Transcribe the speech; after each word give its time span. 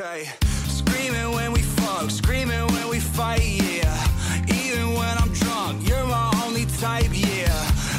Okay, 0.00 0.30
screaming 0.66 1.30
when 1.32 1.52
we 1.52 1.60
fuck, 1.60 2.08
screaming 2.10 2.66
when 2.72 2.88
we 2.88 3.00
fight, 3.00 3.42
yeah. 3.42 4.08
Even 4.48 4.94
when 4.94 5.18
I'm 5.18 5.30
drunk, 5.34 5.86
you're 5.86 6.06
my 6.06 6.32
only 6.46 6.64
type, 6.80 7.10
yeah. 7.12 7.52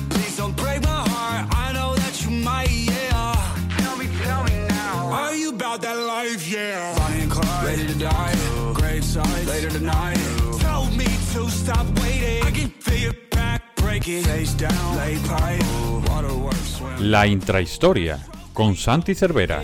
Please 0.10 0.36
don't 0.36 0.58
break 0.58 0.82
my 0.82 1.08
heart, 1.10 1.48
I 1.56 1.72
know 1.74 1.94
that 1.94 2.24
you 2.24 2.32
might, 2.32 2.72
yeah. 2.72 3.36
Tell 3.78 3.96
me, 3.98 4.08
tell 4.24 4.44
me 4.46 4.68
now. 4.68 5.12
Are 5.12 5.36
you 5.36 5.50
about 5.50 5.84
that 5.84 5.94
life, 5.94 6.48
yeah? 6.50 6.98
Bonnie 6.98 7.22
and 7.22 7.32
Clyde, 7.32 7.66
ready 7.66 7.86
to 7.86 8.00
die. 8.00 8.36
Great 8.74 9.04
sight, 9.04 9.46
later 9.46 9.70
tonight. 9.70 10.18
Told 10.60 10.98
me 10.98 11.06
to 11.06 11.48
stop 11.52 11.86
waiting. 12.00 12.42
I 12.44 12.50
can 12.50 12.70
feel 12.70 12.98
your 12.98 13.18
back 13.30 13.76
breaking. 13.76 14.24
Face 14.24 14.56
down, 14.56 14.98
lay 14.98 15.20
pipe, 15.28 15.64
waterworks, 16.10 16.78
swim. 16.78 17.12
La 17.12 17.28
intrahistoria 17.28 18.20
con 18.54 18.76
Santi 18.76 19.16
Cervera. 19.16 19.64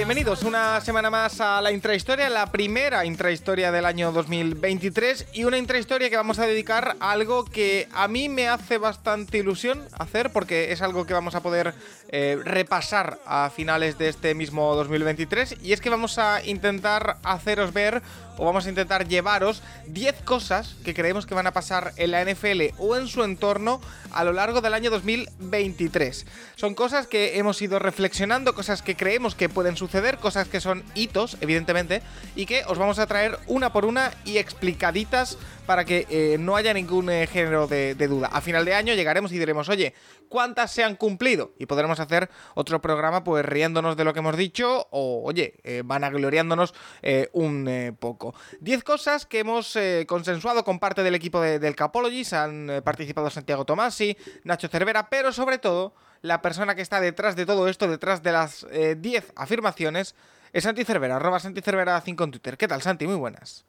Bienvenidos 0.00 0.44
una 0.44 0.80
semana 0.80 1.10
más 1.10 1.42
a 1.42 1.60
la 1.60 1.72
intrahistoria, 1.72 2.30
la 2.30 2.50
primera 2.50 3.04
intrahistoria 3.04 3.70
del 3.70 3.84
año 3.84 4.12
2023 4.12 5.26
y 5.34 5.44
una 5.44 5.58
intrahistoria 5.58 6.08
que 6.08 6.16
vamos 6.16 6.38
a 6.38 6.46
dedicar 6.46 6.96
a 7.00 7.10
algo 7.10 7.44
que 7.44 7.86
a 7.92 8.08
mí 8.08 8.30
me 8.30 8.48
hace 8.48 8.78
bastante 8.78 9.36
ilusión 9.36 9.86
hacer 9.98 10.32
porque 10.32 10.72
es 10.72 10.80
algo 10.80 11.04
que 11.04 11.12
vamos 11.12 11.34
a 11.34 11.42
poder 11.42 11.74
eh, 12.08 12.38
repasar 12.42 13.18
a 13.26 13.50
finales 13.50 13.98
de 13.98 14.08
este 14.08 14.34
mismo 14.34 14.74
2023 14.74 15.56
y 15.62 15.74
es 15.74 15.82
que 15.82 15.90
vamos 15.90 16.16
a 16.18 16.42
intentar 16.46 17.18
haceros 17.22 17.74
ver 17.74 18.00
o 18.40 18.46
vamos 18.46 18.64
a 18.64 18.70
intentar 18.70 19.06
llevaros 19.06 19.62
10 19.86 20.22
cosas 20.22 20.74
que 20.82 20.94
creemos 20.94 21.26
que 21.26 21.34
van 21.34 21.46
a 21.46 21.52
pasar 21.52 21.92
en 21.96 22.10
la 22.10 22.24
NFL 22.24 22.74
o 22.78 22.96
en 22.96 23.06
su 23.06 23.22
entorno 23.22 23.82
a 24.12 24.24
lo 24.24 24.32
largo 24.32 24.62
del 24.62 24.72
año 24.72 24.90
2023. 24.90 26.26
Son 26.56 26.74
cosas 26.74 27.06
que 27.06 27.38
hemos 27.38 27.60
ido 27.60 27.78
reflexionando, 27.78 28.54
cosas 28.54 28.80
que 28.80 28.96
creemos 28.96 29.34
que 29.34 29.50
pueden 29.50 29.76
suceder, 29.76 30.16
cosas 30.16 30.48
que 30.48 30.60
son 30.60 30.82
hitos, 30.94 31.36
evidentemente, 31.42 32.00
y 32.34 32.46
que 32.46 32.64
os 32.66 32.78
vamos 32.78 32.98
a 32.98 33.06
traer 33.06 33.38
una 33.46 33.74
por 33.74 33.84
una 33.84 34.10
y 34.24 34.38
explicaditas 34.38 35.36
para 35.70 35.84
que 35.84 36.04
eh, 36.10 36.36
no 36.36 36.56
haya 36.56 36.74
ningún 36.74 37.08
eh, 37.10 37.28
género 37.28 37.68
de, 37.68 37.94
duda. 37.94 38.26
A 38.32 38.40
final 38.40 38.64
de 38.64 38.74
año 38.74 38.92
llegaremos 38.94 39.30
y 39.30 39.38
diremos, 39.38 39.68
oye, 39.68 39.94
¿cuántas 40.28 40.72
se 40.72 40.82
han 40.82 40.96
cumplido? 40.96 41.52
Y 41.60 41.66
podremos 41.66 42.00
hacer 42.00 42.28
otro 42.56 42.80
programa 42.80 43.22
pues 43.22 43.44
riéndonos 43.44 43.96
de 43.96 44.02
lo 44.02 44.12
que 44.12 44.18
hemos 44.18 44.36
dicho 44.36 44.88
o, 44.90 45.22
oye, 45.24 45.54
eh, 45.62 45.82
vanagloriándonos 45.84 46.74
eh, 47.02 47.28
un 47.34 47.96
poco. 48.00 48.34
10 48.58 48.82
cosas 48.82 49.26
que 49.26 49.38
hemos 49.38 49.78
consensuado 50.08 50.64
con 50.64 50.80
parte 50.80 51.04
del 51.04 51.14
equipo 51.14 51.40
de- 51.40 51.60
del 51.60 51.76
Capologies. 51.76 52.32
Han 52.32 52.82
participado 52.84 53.30
Santiago 53.30 53.64
Tomasi, 53.64 54.16
Nacho 54.42 54.66
Cervera, 54.66 55.08
pero 55.08 55.32
sobre 55.32 55.58
todo 55.58 55.94
la 56.22 56.42
persona 56.42 56.74
que 56.74 56.82
está 56.82 57.00
detrás 57.00 57.36
de 57.36 57.46
todo 57.46 57.68
esto, 57.68 57.86
detrás 57.86 58.24
de 58.24 58.32
las 58.32 58.66
eh, 58.72 58.96
10 58.98 59.32
afirmaciones, 59.36 60.16
es 60.52 60.64
Santi 60.64 60.84
Cervera, 60.84 61.14
arroba 61.14 61.38
Santi 61.38 61.60
Cervera 61.60 62.00
5 62.00 62.24
en 62.24 62.30
Twitter. 62.32 62.56
¿Qué 62.56 62.66
tal, 62.66 62.82
Santi? 62.82 63.06
Muy 63.06 63.14
buenas. 63.14 63.64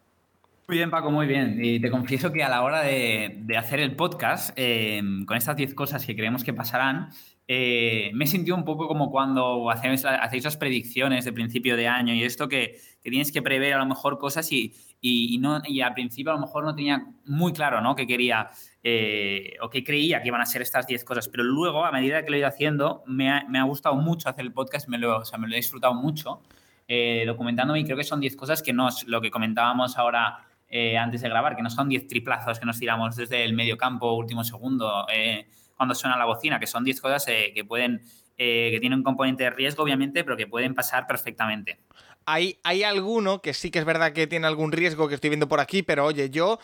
Muy 0.67 0.77
bien, 0.77 0.89
Paco, 0.89 1.11
muy 1.11 1.27
bien. 1.27 1.57
Y 1.63 1.79
te 1.79 1.91
confieso 1.91 2.31
que 2.31 2.43
a 2.43 2.49
la 2.49 2.61
hora 2.63 2.81
de, 2.81 3.41
de 3.41 3.57
hacer 3.57 3.79
el 3.79 3.95
podcast, 3.95 4.53
eh, 4.55 5.01
con 5.25 5.35
estas 5.35 5.55
10 5.57 5.73
cosas 5.73 6.05
que 6.05 6.15
creemos 6.15 6.43
que 6.43 6.53
pasarán, 6.53 7.09
eh, 7.53 8.11
me 8.13 8.27
sentido 8.27 8.55
un 8.55 8.63
poco 8.63 8.87
como 8.87 9.11
cuando 9.11 9.69
hacéis, 9.69 10.05
hacéis 10.05 10.45
las 10.45 10.55
predicciones 10.55 11.25
de 11.25 11.33
principio 11.33 11.75
de 11.75 11.85
año 11.85 12.13
y 12.13 12.23
esto 12.23 12.47
que, 12.47 12.79
que 13.03 13.09
tienes 13.09 13.29
que 13.33 13.41
prever 13.41 13.73
a 13.73 13.79
lo 13.79 13.85
mejor 13.85 14.19
cosas 14.19 14.49
y, 14.53 14.73
y, 15.01 15.35
y 15.35 15.37
no, 15.37 15.61
y 15.65 15.81
al 15.81 15.93
principio 15.93 16.31
a 16.31 16.35
lo 16.35 16.39
mejor 16.39 16.63
no 16.63 16.73
tenía 16.73 17.05
muy 17.25 17.51
claro 17.51 17.81
¿no? 17.81 17.93
que 17.93 18.07
quería 18.07 18.51
eh, 18.83 19.57
o 19.61 19.69
que 19.69 19.83
creía 19.83 20.21
que 20.21 20.29
iban 20.29 20.39
a 20.39 20.45
ser 20.45 20.61
estas 20.61 20.87
10 20.87 21.03
cosas, 21.03 21.27
pero 21.27 21.43
luego 21.43 21.83
a 21.83 21.91
medida 21.91 22.23
que 22.23 22.29
lo 22.29 22.37
he 22.37 22.39
ido 22.39 22.47
haciendo 22.47 23.03
me 23.05 23.29
ha, 23.29 23.43
me 23.49 23.59
ha 23.59 23.63
gustado 23.63 23.95
mucho 23.95 24.29
hacer 24.29 24.45
el 24.45 24.53
podcast, 24.53 24.87
me 24.87 24.97
lo, 24.97 25.17
o 25.17 25.25
sea, 25.25 25.37
me 25.37 25.49
lo 25.49 25.53
he 25.53 25.57
disfrutado 25.57 25.93
mucho 25.93 26.41
eh, 26.87 27.25
documentándome 27.27 27.81
y 27.81 27.83
creo 27.83 27.97
que 27.97 28.05
son 28.05 28.21
10 28.21 28.35
cosas 28.37 28.63
que 28.63 28.71
no 28.71 28.87
es 28.87 29.05
lo 29.07 29.19
que 29.19 29.29
comentábamos 29.29 29.97
ahora 29.97 30.47
eh, 30.73 30.97
antes 30.97 31.21
de 31.21 31.27
grabar, 31.27 31.57
que 31.57 31.61
no 31.61 31.69
son 31.69 31.89
10 31.89 32.07
triplazos 32.07 32.57
que 32.57 32.65
nos 32.65 32.79
tiramos 32.79 33.17
desde 33.17 33.43
el 33.43 33.53
medio 33.53 33.77
campo, 33.77 34.13
último 34.13 34.43
segundo, 34.45 35.05
eh, 35.13 35.45
cuando 35.75 35.93
suena 35.93 36.17
la 36.17 36.23
bocina, 36.23 36.61
que 36.61 36.67
son 36.67 36.85
10 36.85 37.01
cosas 37.01 37.27
eh, 37.27 37.51
que 37.53 37.65
pueden, 37.65 38.01
que 38.37 38.77
tienen 38.79 38.99
un 38.99 39.03
componente 39.03 39.43
de 39.43 39.49
riesgo, 39.49 39.83
obviamente, 39.83 40.23
pero 40.23 40.37
que 40.37 40.47
pueden 40.47 40.73
pasar 40.73 41.05
perfectamente. 41.07 41.79
Hay, 42.25 42.57
hay 42.63 42.83
alguno 42.83 43.41
que 43.41 43.53
sí 43.53 43.69
que 43.69 43.79
es 43.79 43.85
verdad 43.85 44.13
que 44.13 44.27
tiene 44.27 44.47
algún 44.47 44.71
riesgo 44.71 45.09
que 45.09 45.15
estoy 45.15 45.29
viendo 45.29 45.47
por 45.47 45.59
aquí, 45.59 45.83
pero 45.83 46.05
oye, 46.05 46.29
yo, 46.29 46.57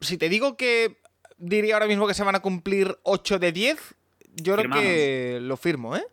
si 0.00 0.18
te 0.18 0.28
digo 0.28 0.56
que 0.56 0.98
diría 1.38 1.74
ahora 1.74 1.86
mismo 1.86 2.06
que 2.06 2.14
se 2.14 2.22
van 2.22 2.36
a 2.36 2.40
cumplir 2.40 2.96
8 3.04 3.38
de 3.38 3.52
10, 3.52 3.94
yo 4.36 4.56
creo 4.56 4.70
que 4.70 5.38
lo 5.40 5.56
firmo, 5.56 5.96
¿eh? 5.96 6.04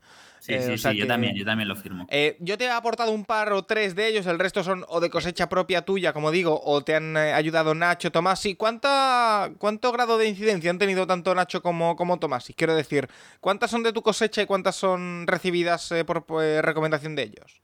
Sí, 0.51 0.57
Eh, 0.57 0.67
sí, 0.67 0.73
o 0.73 0.77
sea 0.77 0.91
sí, 0.91 0.97
yo 0.97 1.07
también, 1.07 1.35
yo 1.35 1.45
también 1.45 1.67
lo 1.67 1.75
firmo. 1.75 2.05
Eh, 2.09 2.37
yo 2.39 2.57
te 2.57 2.65
he 2.65 2.69
aportado 2.69 3.11
un 3.11 3.25
par 3.25 3.53
o 3.53 3.63
tres 3.63 3.95
de 3.95 4.07
ellos, 4.07 4.25
el 4.25 4.39
resto 4.39 4.63
son 4.63 4.85
o 4.89 4.99
de 4.99 5.09
cosecha 5.09 5.47
propia 5.49 5.83
tuya, 5.83 6.13
como 6.13 6.31
digo, 6.31 6.61
o 6.63 6.83
te 6.83 6.95
han 6.95 7.15
eh, 7.15 7.33
ayudado 7.33 7.73
Nacho, 7.73 8.11
Tomasi. 8.11 8.55
¿Cuánta, 8.55 9.51
¿Cuánto 9.57 9.91
grado 9.91 10.17
de 10.17 10.27
incidencia 10.27 10.69
han 10.69 10.77
tenido 10.77 11.07
tanto 11.07 11.33
Nacho 11.33 11.61
como, 11.61 11.95
como 11.95 12.19
Tomasi? 12.19 12.53
Quiero 12.53 12.75
decir, 12.75 13.07
¿cuántas 13.39 13.71
son 13.71 13.83
de 13.83 13.93
tu 13.93 14.01
cosecha 14.01 14.41
y 14.41 14.45
cuántas 14.45 14.75
son 14.75 15.25
recibidas 15.27 15.91
eh, 15.91 16.03
por 16.03 16.25
recomendación 16.29 17.15
de 17.15 17.23
ellos? 17.23 17.61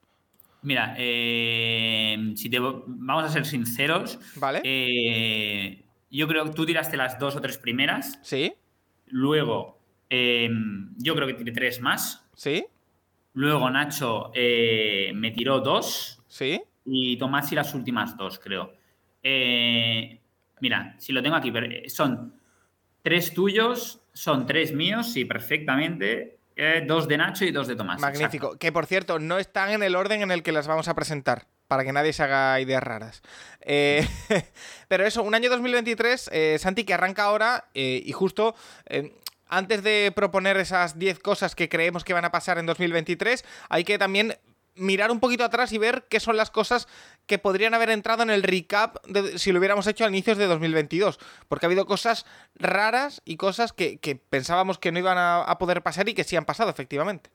Mira, 0.62 0.96
si 0.96 2.50
te, 2.50 2.60
vamos 2.60 3.24
a 3.24 3.30
ser 3.30 3.46
sinceros, 3.46 4.20
¿Vale? 4.36 4.62
yo 6.10 6.28
creo 6.28 6.46
que 6.46 6.52
tú 6.52 6.66
tiraste 6.66 6.98
las 6.98 7.20
dos 7.20 7.36
o 7.36 7.42
tres 7.42 7.58
primeras, 7.58 8.20
¿Sí? 8.24 8.54
luego 9.06 9.80
yo 10.10 11.16
creo 11.16 11.28
que 11.28 11.34
tiré 11.36 11.52
tres 11.52 11.80
más, 11.80 12.28
¿Sí? 12.38 12.66
Luego 13.38 13.70
Nacho 13.70 14.32
eh, 14.34 15.12
me 15.14 15.30
tiró 15.30 15.60
dos 15.60 16.24
¿Sí? 16.28 16.60
y 16.86 17.18
Tomás 17.18 17.52
y 17.52 17.56
las 17.56 17.74
últimas 17.76 18.18
dos, 18.18 18.40
creo. 18.40 18.74
Eh, 19.22 20.20
mira, 20.60 20.96
si 20.98 21.14
lo 21.14 21.22
tengo 21.22 21.36
aquí, 21.36 21.54
eh, 21.56 21.88
son 21.88 22.34
tres 23.04 23.36
tuyos, 23.36 24.02
son 24.12 24.48
tres 24.48 24.74
míos, 24.74 25.14
sí, 25.14 25.24
perfectamente, 25.24 26.40
eh, 26.56 26.84
dos 26.88 27.08
de 27.08 27.18
Nacho 27.18 27.46
y 27.46 27.52
dos 27.52 27.68
de 27.68 27.76
Tomás. 27.76 28.02
Magnífico. 28.02 28.48
exacto. 28.48 28.60
Que 28.60 28.72
por 28.72 28.88
cierto, 28.88 29.20
no 29.20 29.38
están 29.38 29.70
en 29.70 29.84
el 29.84 29.96
orden 29.96 30.24
en 30.24 30.32
el 30.32 30.42
que 30.42 30.52
las 30.52 30.68
vamos 30.68 30.88
a 30.88 30.96
presentar. 30.96 31.46
Para 31.68 31.84
que 31.84 31.92
nadie 31.92 32.14
se 32.14 32.24
haga 32.24 32.60
ideas 32.62 32.82
raras. 32.82 33.22
Eh, 33.60 34.08
pero 34.88 35.06
eso, 35.06 35.22
un 35.22 35.36
año 35.36 35.50
2023, 35.50 36.30
eh, 36.32 36.58
Santi, 36.60 36.86
que 36.86 36.94
arranca 36.94 37.26
ahora 37.26 37.66
eh, 37.74 38.02
y 38.06 38.14
justo 38.14 38.56
antes 39.50 39.84
de 39.84 40.12
proponer 40.16 40.58
esas 40.58 40.98
10 40.98 41.20
cosas 41.20 41.56
que 41.56 41.70
creemos 41.70 42.04
que 42.04 42.14
van 42.14 42.26
a 42.26 42.32
pasar 42.32 42.58
en 42.58 42.66
2023, 42.66 43.46
hay 43.70 43.84
que 43.84 43.98
también 43.98 44.36
mirar 44.76 45.12
un 45.12 45.20
poquito 45.20 45.44
atrás 45.44 45.74
y 45.74 45.78
ver 45.78 46.06
qué 46.10 46.20
son 46.20 46.38
las 46.38 46.52
cosas 46.52 46.88
que 47.26 47.38
podrían 47.38 47.74
haber 47.74 47.90
entrado 47.90 48.24
en 48.24 48.30
el 48.30 48.44
recap 48.44 48.98
si 49.36 49.52
lo 49.52 49.60
hubiéramos 49.60 49.88
hecho 49.88 50.06
a 50.06 50.10
inicios 50.10 50.38
de 50.38 50.46
2022. 50.46 51.20
Porque 51.48 51.66
ha 51.66 51.68
habido 51.68 51.86
cosas 51.86 52.26
raras 52.56 53.22
y 53.26 53.38
cosas 53.38 53.74
que, 53.74 53.98
que 53.98 54.16
pensábamos 54.16 54.78
que 54.78 54.92
no 54.92 55.00
iban 55.00 55.18
a, 55.18 55.42
a 55.42 55.58
poder 55.58 55.82
pasar 55.82 56.08
y 56.10 56.14
que 56.14 56.24
sí 56.24 56.36
han 56.36 56.46
pasado, 56.46 56.70
efectivamente. 56.70 57.30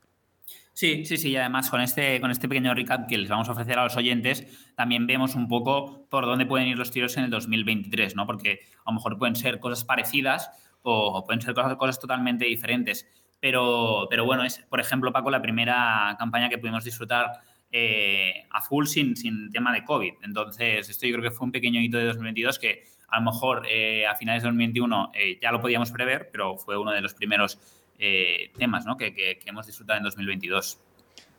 Sí, 0.73 1.05
sí, 1.05 1.17
sí, 1.17 1.29
y 1.29 1.35
además 1.35 1.69
con 1.69 1.81
este, 1.81 2.19
con 2.19 2.31
este 2.31 2.49
pequeño 2.49 2.73
recap 2.73 3.07
que 3.07 3.17
les 3.17 3.29
vamos 3.29 3.47
a 3.47 3.51
ofrecer 3.51 3.77
a 3.77 3.83
los 3.83 3.95
oyentes, 3.95 4.47
también 4.75 5.05
vemos 5.05 5.35
un 5.35 5.47
poco 5.47 6.07
por 6.09 6.25
dónde 6.25 6.47
pueden 6.47 6.67
ir 6.67 6.77
los 6.79 6.89
tiros 6.89 7.15
en 7.17 7.25
el 7.25 7.29
2023, 7.29 8.15
¿no? 8.15 8.25
Porque 8.25 8.61
a 8.83 8.89
lo 8.89 8.95
mejor 8.95 9.19
pueden 9.19 9.35
ser 9.35 9.59
cosas 9.59 9.83
parecidas 9.83 10.49
o 10.83 11.23
pueden 11.25 11.41
ser 11.41 11.53
cosas, 11.53 11.99
totalmente 11.99 12.45
diferentes. 12.45 13.07
Pero, 13.39 14.07
pero 14.09 14.25
bueno, 14.25 14.43
es, 14.43 14.59
por 14.69 14.79
ejemplo, 14.79 15.11
Paco, 15.11 15.29
la 15.31 15.41
primera 15.41 16.15
campaña 16.17 16.47
que 16.49 16.57
pudimos 16.57 16.83
disfrutar 16.83 17.31
eh, 17.71 18.45
a 18.51 18.61
full 18.61 18.85
sin, 18.85 19.15
sin 19.17 19.51
tema 19.51 19.73
de 19.73 19.83
COVID. 19.83 20.13
Entonces, 20.23 20.87
esto 20.89 21.07
yo 21.07 21.13
creo 21.17 21.23
que 21.29 21.35
fue 21.35 21.45
un 21.45 21.51
pequeño 21.51 21.81
hito 21.81 21.97
de 21.97 22.05
2022 22.05 22.59
que 22.59 22.83
a 23.09 23.19
lo 23.19 23.25
mejor 23.31 23.65
eh, 23.69 24.07
a 24.07 24.15
finales 24.15 24.43
de 24.43 24.47
2021 24.47 25.11
eh, 25.13 25.39
ya 25.41 25.51
lo 25.51 25.59
podíamos 25.59 25.91
prever, 25.91 26.29
pero 26.31 26.57
fue 26.57 26.77
uno 26.77 26.91
de 26.91 27.01
los 27.01 27.13
primeros 27.13 27.59
eh, 27.99 28.51
temas 28.57 28.85
¿no? 28.85 28.95
que, 28.97 29.13
que- 29.13 29.37
que 29.39 29.49
hemos 29.49 29.65
disfrutado 29.67 29.97
en 29.97 30.03
2022. 30.03 30.79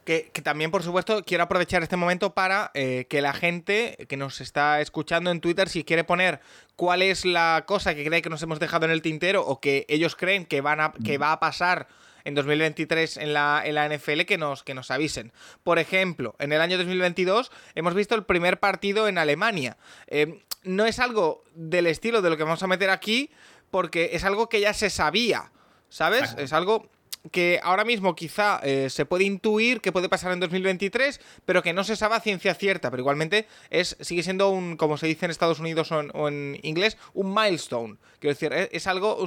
Que, 0.05 0.31
que 0.33 0.43
también, 0.43 0.71
por 0.71 0.83
supuesto, 0.83 1.25
quiero 1.25 1.45
aprovechar 1.45 1.83
este 1.83 1.97
momento 1.97 2.35
para 2.35 2.71
eh, 2.75 3.07
que 3.09 3.23
la 3.23 3.33
gente 3.33 4.07
que 4.09 4.17
nos 4.17 4.41
está 4.41 4.81
escuchando 4.81 5.31
en 5.31 5.41
Twitter, 5.41 5.69
si 5.69 5.85
quiere 5.85 6.05
poner 6.05 6.41
cuál 6.77 7.03
es 7.03 7.25
la 7.25 7.65
cosa 7.67 7.95
que 7.95 8.05
cree 8.05 8.23
que 8.23 8.31
nos 8.31 8.43
hemos 8.43 8.59
dejado 8.61 8.85
en 8.85 8.93
el 8.93 9.03
tintero 9.03 9.45
o 9.47 9.61
que 9.61 9.87
ellos 9.89 10.17
creen 10.17 10.45
que, 10.45 10.61
van 10.61 10.81
a, 10.81 10.93
que 11.05 11.19
va 11.19 11.33
a 11.33 11.41
pasar 11.41 11.89
en 12.25 12.35
2023 12.35 13.19
en 13.19 13.33
la, 13.33 13.63
en 13.65 13.75
la 13.75 13.89
NFL, 13.89 14.23
que 14.23 14.39
nos, 14.39 14.63
que 14.63 14.75
nos 14.75 14.91
avisen. 14.91 15.33
Por 15.63 15.79
ejemplo, 15.79 16.35
en 16.39 16.53
el 16.53 16.61
año 16.61 16.79
2022 16.79 17.51
hemos 17.75 17.95
visto 17.95 18.15
el 18.15 18.25
primer 18.25 18.59
partido 18.59 19.09
en 19.09 19.19
Alemania. 19.19 19.77
Eh, 20.07 20.43
no 20.65 20.87
es 20.87 20.99
algo 20.99 21.45
del 21.55 21.87
estilo 21.87 22.23
de 22.23 22.31
lo 22.31 22.37
que 22.37 22.45
vamos 22.45 22.63
a 22.63 22.67
meter 22.67 22.91
aquí, 22.91 23.31
porque 23.71 24.11
es 24.13 24.25
algo 24.25 24.49
que 24.49 24.61
ya 24.61 24.73
se 24.73 24.89
sabía, 24.89 25.53
¿sabes? 25.89 26.23
Exacto. 26.23 26.43
Es 26.43 26.53
algo 26.53 26.91
que 27.31 27.61
ahora 27.63 27.85
mismo 27.85 28.15
quizá 28.15 28.61
eh, 28.63 28.91
se 28.91 29.07
puede 29.07 29.25
intuir 29.25 29.81
que 29.81 29.93
puede 29.93 30.09
pasar 30.09 30.33
en 30.33 30.41
2023, 30.41 31.21
pero 31.45 31.63
que 31.63 31.73
no 31.73 31.85
se 31.85 31.97
sabe 31.97 32.17
a 32.17 32.21
ciencia 32.21 32.55
cierta, 32.55 32.91
pero 32.91 33.01
igualmente 33.01 33.47
es, 33.71 33.97
sigue 34.01 34.23
siendo 34.23 34.51
un, 34.51 34.77
como 34.77 34.97
se 34.97 35.07
dice 35.07 35.25
en 35.25 35.31
Estados 35.31 35.61
Unidos 35.61 35.91
o 35.93 36.29
en, 36.29 36.59
inglés, 36.63 36.97
un 37.15 37.35
milestone. 37.35 37.97
Quiero 38.19 38.35
decir, 38.35 38.53
es, 38.53 38.87
algo, 38.87 39.25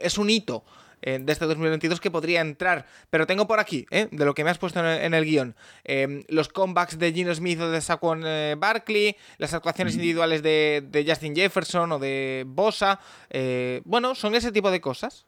es 0.00 0.18
un, 0.18 0.30
hito 0.30 0.64
eh, 1.02 1.18
de 1.20 1.32
este 1.32 1.46
2022 1.46 2.00
que 2.00 2.10
podría 2.10 2.40
entrar. 2.40 2.86
Pero 3.10 3.26
tengo 3.26 3.46
por 3.46 3.58
aquí, 3.58 3.86
eh, 3.90 4.08
de 4.10 4.24
lo 4.24 4.34
que 4.34 4.44
me 4.44 4.50
has 4.50 4.58
puesto 4.58 4.80
en 4.80 5.14
el, 5.14 5.24
guion, 5.24 5.56
los 6.28 6.48
comebacks 6.48 6.98
de 6.98 7.12
Gino 7.12 7.34
Smith 7.34 7.60
o 7.60 7.70
de 7.70 7.80
Saquon 7.80 8.24
Barkley, 8.58 9.16
las 9.38 9.52
actuaciones 9.54 9.94
individuales 9.94 10.42
de, 10.42 10.84
de, 10.88 11.04
Justin 11.04 11.34
Jefferson 11.34 11.92
o 11.92 11.98
de 11.98 12.44
Bosa. 12.46 13.00
bueno, 13.84 14.14
son 14.14 14.34
ese 14.34 14.52
tipo 14.52 14.70
de 14.70 14.80
cosas. 14.80 15.26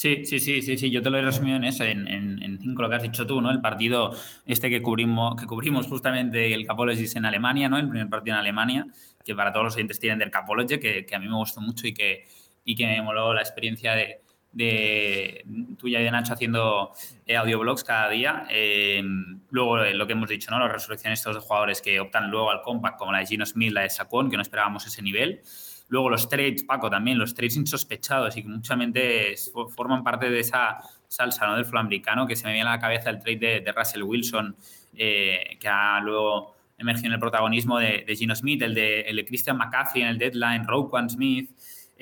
Sí, 0.00 0.24
sí, 0.24 0.40
sí, 0.40 0.62
sí, 0.62 0.78
sí, 0.78 0.90
yo 0.90 1.02
te 1.02 1.10
lo 1.10 1.18
he 1.18 1.20
resumido 1.20 1.58
en 1.58 1.64
eso, 1.64 1.84
en, 1.84 2.08
en, 2.08 2.58
cinco 2.58 2.80
lo 2.80 2.88
que 2.88 2.94
has 2.96 3.02
dicho 3.02 3.26
tú, 3.26 3.42
¿no? 3.42 3.50
El 3.50 3.60
partido 3.60 4.16
este 4.46 4.70
que 4.70 4.80
cubrimos, 4.80 5.38
que 5.38 5.44
cubrimos 5.44 5.86
justamente 5.88 6.54
el 6.54 6.66
Capologist 6.66 7.18
en 7.18 7.26
Alemania, 7.26 7.68
¿no? 7.68 7.76
El 7.76 7.86
primer 7.86 8.08
partido 8.08 8.36
en 8.36 8.40
Alemania, 8.40 8.86
que 9.22 9.34
para 9.34 9.52
todos 9.52 9.64
los 9.64 9.74
oyentes 9.74 10.00
tienen 10.00 10.18
del 10.18 10.30
Capology, 10.30 10.78
que, 10.80 11.04
que 11.04 11.14
a 11.14 11.18
mí 11.18 11.28
me 11.28 11.34
gustó 11.34 11.60
mucho 11.60 11.86
y 11.86 11.92
que, 11.92 12.24
y 12.64 12.74
que 12.76 12.86
me 12.86 13.02
moló 13.02 13.34
la 13.34 13.42
experiencia 13.42 13.92
de, 13.92 14.22
de 14.52 15.44
tuya 15.76 16.00
y 16.00 16.04
de 16.04 16.10
Nacho 16.10 16.32
haciendo 16.32 16.92
eh, 17.26 17.36
audioblogs 17.36 17.84
cada 17.84 18.08
día. 18.08 18.46
Eh, 18.48 19.02
luego 19.50 19.84
eh, 19.84 19.92
lo 19.92 20.06
que 20.06 20.14
hemos 20.14 20.30
dicho, 20.30 20.50
¿no? 20.50 20.58
Las 20.60 20.72
resurrecciones 20.72 21.18
estos 21.18 21.34
de 21.34 21.42
jugadores 21.42 21.82
que 21.82 22.00
optan 22.00 22.30
luego 22.30 22.50
al 22.50 22.62
compact, 22.62 22.98
como 22.98 23.12
la 23.12 23.18
de 23.18 23.26
Gino 23.26 23.44
Smith, 23.44 23.72
la 23.72 23.82
de 23.82 23.90
Saquon, 23.90 24.30
que 24.30 24.36
no 24.36 24.42
esperábamos 24.42 24.86
ese 24.86 25.02
nivel. 25.02 25.42
Luego 25.90 26.08
los 26.08 26.28
trades, 26.28 26.62
Paco, 26.62 26.88
también, 26.88 27.18
los 27.18 27.34
trades 27.34 27.56
insospechados 27.56 28.36
y 28.36 28.42
que 28.42 28.48
mucha 28.48 28.76
mente 28.76 29.34
forman 29.74 30.02
parte 30.04 30.30
de 30.30 30.38
esa 30.40 30.78
salsa 31.08 31.48
¿no? 31.48 31.56
del 31.56 31.64
fútbol 31.64 31.80
americano, 31.80 32.26
que 32.26 32.36
se 32.36 32.46
me 32.46 32.52
viene 32.52 32.68
a 32.68 32.72
la 32.72 32.80
cabeza 32.80 33.10
el 33.10 33.18
trade 33.18 33.60
de, 33.60 33.72
Russell 33.72 34.04
Wilson, 34.04 34.54
eh, 34.96 35.58
que 35.58 35.68
ha 35.68 36.00
luego 36.00 36.54
emergido 36.78 37.08
en 37.08 37.12
el 37.14 37.18
protagonismo 37.18 37.78
de, 37.78 38.04
Gino 38.16 38.34
Smith, 38.36 38.62
el 38.62 38.72
de, 38.72 39.00
el 39.02 39.16
de 39.16 39.24
Christian 39.24 39.56
McCaffrey 39.56 40.02
en 40.02 40.08
el 40.10 40.18
deadline, 40.18 40.64
Roquan 40.64 41.10
Smith, 41.10 41.50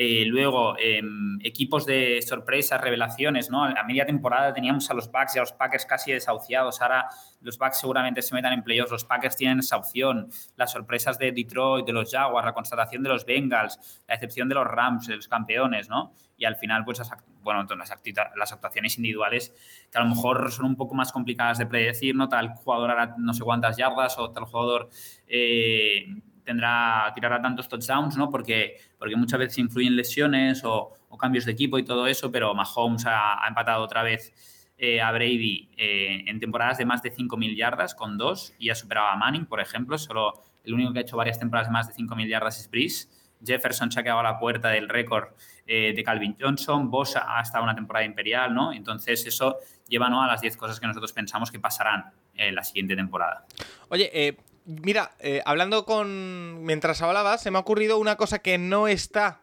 eh, 0.00 0.24
luego, 0.26 0.76
em, 0.78 1.40
equipos 1.42 1.84
de 1.84 2.22
sorpresas, 2.22 2.80
revelaciones, 2.80 3.50
¿no? 3.50 3.64
A 3.64 3.82
media 3.82 4.06
temporada 4.06 4.54
teníamos 4.54 4.88
a 4.88 4.94
los 4.94 5.10
Bucks 5.10 5.34
y 5.34 5.38
a 5.38 5.42
los 5.42 5.52
Packers 5.52 5.86
casi 5.86 6.12
desahuciados. 6.12 6.80
Ahora 6.80 7.08
los 7.40 7.58
Bucks 7.58 7.80
seguramente 7.80 8.22
se 8.22 8.32
metan 8.32 8.52
en 8.52 8.62
playoffs. 8.62 8.92
Los 8.92 9.04
Packers 9.04 9.34
tienen 9.34 9.58
esa 9.58 9.76
opción. 9.76 10.30
Las 10.54 10.70
sorpresas 10.70 11.18
de 11.18 11.32
Detroit, 11.32 11.84
de 11.84 11.92
los 11.92 12.12
Jaguars, 12.12 12.46
la 12.46 12.54
constatación 12.54 13.02
de 13.02 13.08
los 13.08 13.26
Bengals, 13.26 14.00
la 14.06 14.14
excepción 14.14 14.48
de 14.48 14.54
los 14.54 14.68
Rams, 14.68 15.08
de 15.08 15.16
los 15.16 15.26
campeones, 15.26 15.88
¿no? 15.88 16.12
Y 16.36 16.44
al 16.44 16.54
final, 16.54 16.84
pues, 16.84 17.00
las, 17.00 17.10
bueno, 17.42 17.66
las, 17.76 18.52
actuaciones 18.52 18.96
individuales 18.98 19.52
que 19.90 19.98
a 19.98 20.04
lo 20.04 20.10
mejor 20.10 20.52
son 20.52 20.66
un 20.66 20.76
poco 20.76 20.94
más 20.94 21.10
complicadas 21.10 21.58
de 21.58 21.66
predecir, 21.66 22.14
¿no? 22.14 22.28
Tal 22.28 22.50
jugador 22.50 22.92
hará 22.92 23.16
no 23.18 23.34
sé 23.34 23.42
cuántas 23.42 23.76
yardas 23.76 24.16
o 24.16 24.30
tal 24.30 24.44
jugador... 24.44 24.90
Eh, 25.26 26.06
tendrá, 26.48 27.12
tirará 27.14 27.42
tantos 27.42 27.68
touchdowns, 27.68 28.16
¿no? 28.16 28.30
Porque, 28.30 28.78
porque 28.98 29.14
muchas 29.16 29.38
veces 29.38 29.58
influyen 29.58 29.94
lesiones 29.94 30.62
o, 30.64 30.94
cambios 31.20 31.44
de 31.44 31.52
equipo 31.52 31.78
y 31.78 31.84
todo 31.84 32.06
eso, 32.06 32.32
pero 32.32 32.54
Mahomes 32.54 33.04
ha, 33.06 33.44
empatado 33.46 33.82
otra 33.84 34.02
vez 34.02 34.32
eh, 34.78 35.02
a 35.02 35.12
Brady 35.12 35.68
eh, 35.76 36.24
en 36.26 36.40
temporadas 36.40 36.78
de 36.78 36.86
más 36.86 37.02
de 37.02 37.12
5.000 37.12 37.54
yardas 37.54 37.94
con 37.94 38.16
dos 38.16 38.54
y 38.58 38.70
ha 38.70 38.74
superado 38.74 39.08
a 39.08 39.16
Manning, 39.16 39.44
por 39.44 39.60
ejemplo. 39.60 39.98
Solo 39.98 40.42
el 40.64 40.72
único 40.72 40.92
que 40.94 41.00
ha 41.00 41.02
hecho 41.02 41.18
varias 41.18 41.38
temporadas 41.38 41.68
de 41.68 41.72
más 41.72 41.86
de 41.86 41.92
5.000 41.92 42.28
yardas 42.28 42.58
es 42.60 42.70
Breeze. 42.70 43.08
Jefferson 43.44 43.92
se 43.92 44.00
ha 44.00 44.02
quedado 44.02 44.20
a 44.20 44.22
la 44.22 44.38
puerta 44.38 44.70
del 44.70 44.88
récord 44.88 45.28
eh, 45.66 45.92
de 45.94 46.02
Calvin 46.02 46.34
Johnson. 46.40 46.90
Bosa 46.90 47.26
ha 47.28 47.42
estado 47.42 47.64
una 47.64 47.74
temporada 47.74 48.06
imperial, 48.06 48.54
¿no? 48.54 48.72
Entonces 48.72 49.26
eso 49.26 49.58
lleva 49.86 50.08
¿no? 50.08 50.22
a 50.22 50.26
las 50.26 50.40
10 50.40 50.56
cosas 50.56 50.80
que 50.80 50.86
nosotros 50.86 51.12
pensamos 51.12 51.50
que 51.50 51.60
pasarán 51.60 52.06
en 52.34 52.54
la 52.54 52.64
siguiente 52.64 52.96
temporada. 52.96 53.44
Oye, 53.90 54.10
eh, 54.14 54.36
Mira, 54.68 55.12
eh, 55.20 55.40
hablando 55.46 55.86
con. 55.86 56.62
Mientras 56.62 57.00
hablabas, 57.00 57.42
se 57.42 57.50
me 57.50 57.56
ha 57.56 57.60
ocurrido 57.62 57.96
una 57.96 58.16
cosa 58.16 58.40
que 58.40 58.58
no 58.58 58.86
está 58.86 59.40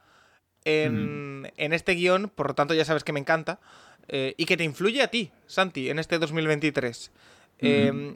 en, 0.66 1.52
este 1.58 1.94
guion, 1.94 2.30
por 2.30 2.50
lo 2.50 2.54
tanto 2.54 2.76
ya 2.76 2.86
sabes 2.86 3.04
que 3.04 3.12
me 3.12 3.20
encanta, 3.20 3.60
eh, 4.08 4.36
y 4.38 4.46
que 4.46 4.56
te 4.56 4.64
influye 4.64 5.02
a 5.02 5.08
ti, 5.08 5.32
Santi, 5.48 5.90
en 5.90 5.98
este 5.98 6.20
2023. 6.20 7.12
Em, 7.58 8.14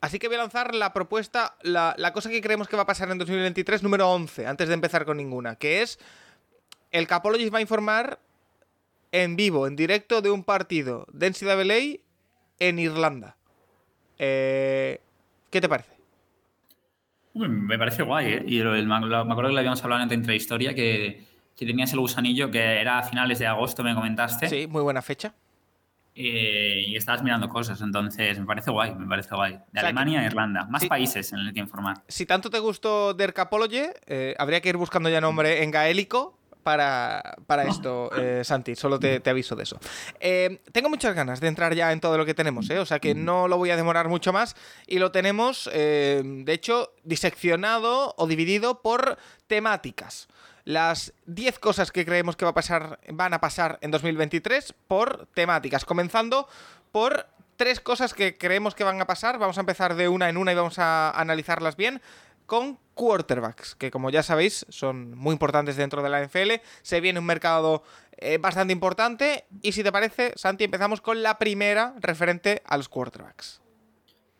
así 0.00 0.18
que 0.18 0.28
voy 0.28 0.36
a 0.36 0.40
lanzar 0.40 0.74
la 0.74 0.94
propuesta, 0.94 1.56
la, 1.60 1.94
cosa 2.14 2.30
que 2.30 2.40
creemos 2.40 2.68
que 2.68 2.76
va 2.76 2.84
a 2.84 2.86
pasar 2.86 3.10
en 3.10 3.18
2023, 3.18 3.82
número 3.82 4.10
11, 4.10 4.46
antes 4.46 4.68
de 4.68 4.74
empezar 4.74 5.04
con 5.04 5.18
ninguna, 5.18 5.56
que 5.56 5.82
es. 5.82 5.98
El 6.90 7.06
Capologist 7.06 7.52
va 7.52 7.58
a 7.58 7.62
informar 7.62 8.18
en 9.12 9.36
vivo, 9.36 9.66
en 9.66 9.76
directo, 9.76 10.22
de 10.22 10.30
un 10.30 10.42
partido 10.42 11.06
de 11.12 11.28
NCAA 11.28 12.00
en 12.60 12.78
Irlanda. 12.78 13.36
Eh, 14.18 15.02
¿Qué 15.50 15.60
te 15.60 15.68
parece? 15.68 15.95
Me 17.36 17.78
parece 17.78 18.02
guay, 18.02 18.26
¿eh? 18.26 18.44
Y 18.46 18.60
me 18.62 18.94
acuerdo 18.94 19.48
que 19.48 19.54
le 19.54 19.60
habíamos 19.60 19.82
hablado 19.84 20.10
en 20.10 20.20
otra 20.20 20.34
historia 20.34 20.74
que, 20.74 21.24
que 21.54 21.66
tenías 21.66 21.92
el 21.92 22.00
gusanillo, 22.00 22.50
que 22.50 22.80
era 22.80 22.98
a 22.98 23.02
finales 23.02 23.38
de 23.38 23.46
agosto, 23.46 23.82
me 23.82 23.94
comentaste. 23.94 24.48
Sí, 24.48 24.66
muy 24.66 24.82
buena 24.82 25.02
fecha. 25.02 25.34
Eh, 26.18 26.82
y 26.86 26.96
estabas 26.96 27.22
mirando 27.22 27.46
cosas, 27.50 27.78
entonces 27.82 28.40
me 28.40 28.46
parece 28.46 28.70
guay, 28.70 28.94
me 28.94 29.06
parece 29.06 29.34
guay. 29.34 29.58
De 29.70 29.80
Alemania 29.80 30.20
a 30.20 30.24
Irlanda, 30.24 30.64
más 30.64 30.86
países 30.86 31.30
en 31.34 31.40
el 31.40 31.52
que 31.52 31.60
informar. 31.60 32.02
Si 32.08 32.24
tanto 32.24 32.48
te 32.48 32.58
gustó 32.58 33.12
Dercapology, 33.12 33.82
eh, 34.06 34.34
habría 34.38 34.62
que 34.62 34.70
ir 34.70 34.78
buscando 34.78 35.10
ya 35.10 35.20
nombre 35.20 35.62
en 35.62 35.70
gaélico 35.70 36.38
para, 36.66 37.36
para 37.46 37.62
esto, 37.62 38.10
eh, 38.16 38.42
Santi. 38.42 38.74
Solo 38.74 38.98
te, 38.98 39.22
aviso 39.30 39.54
de 39.54 39.62
eso. 39.62 39.78
Eh, 40.18 40.62
tengo 40.72 40.88
muchas 40.88 41.14
ganas 41.14 41.38
de 41.38 41.46
entrar 41.46 41.72
ya 41.76 41.92
en 41.92 42.00
todo 42.00 42.18
lo 42.18 42.26
que 42.26 42.34
tenemos, 42.34 42.68
¿eh? 42.70 42.80
o 42.80 42.84
sea 42.84 42.98
que 42.98 43.14
no 43.14 43.46
lo 43.46 43.56
voy 43.56 43.70
a 43.70 43.76
demorar 43.76 44.08
mucho 44.08 44.32
más. 44.32 44.56
Y 44.88 44.98
lo 44.98 45.12
tenemos, 45.12 45.70
de 45.72 46.44
hecho, 46.48 46.92
diseccionado 47.04 48.14
o 48.18 48.26
dividido 48.26 48.82
por 48.82 49.16
temáticas. 49.46 50.26
Las 50.64 51.12
10 51.26 51.60
cosas 51.60 51.92
que 51.92 52.04
creemos 52.04 52.34
que 52.34 52.44
va 52.44 52.50
a 52.50 52.54
pasar, 52.54 52.98
van 53.10 53.32
a 53.32 53.40
pasar 53.40 53.78
en 53.80 53.92
2023 53.92 54.74
por 54.88 55.28
temáticas. 55.34 55.84
Comenzando 55.84 56.48
por 56.90 57.28
tres 57.54 57.78
cosas 57.78 58.12
que 58.12 58.36
creemos 58.36 58.74
que 58.74 58.82
van 58.82 59.00
a 59.00 59.06
pasar. 59.06 59.38
Vamos 59.38 59.56
a 59.56 59.60
empezar 59.60 59.94
de 59.94 60.08
una 60.08 60.28
en 60.28 60.36
una 60.36 60.50
y 60.50 60.56
vamos 60.56 60.80
a 60.80 61.12
analizarlas 61.12 61.76
bien 61.76 62.02
con 62.46 62.78
quarterbacks, 62.94 63.74
que 63.74 63.90
como 63.90 64.10
ya 64.10 64.22
sabéis 64.22 64.64
son 64.70 65.16
muy 65.16 65.32
importantes 65.32 65.76
dentro 65.76 66.02
de 66.02 66.08
la 66.08 66.24
NFL. 66.24 66.62
Se 66.82 67.00
viene 67.00 67.18
un 67.18 67.26
mercado 67.26 67.84
eh, 68.16 68.38
bastante 68.38 68.72
importante 68.72 69.44
y 69.62 69.72
si 69.72 69.82
te 69.82 69.92
parece, 69.92 70.32
Santi, 70.36 70.64
empezamos 70.64 71.00
con 71.00 71.22
la 71.22 71.38
primera 71.38 71.94
referente 72.00 72.62
a 72.64 72.76
los 72.76 72.88
quarterbacks. 72.88 73.60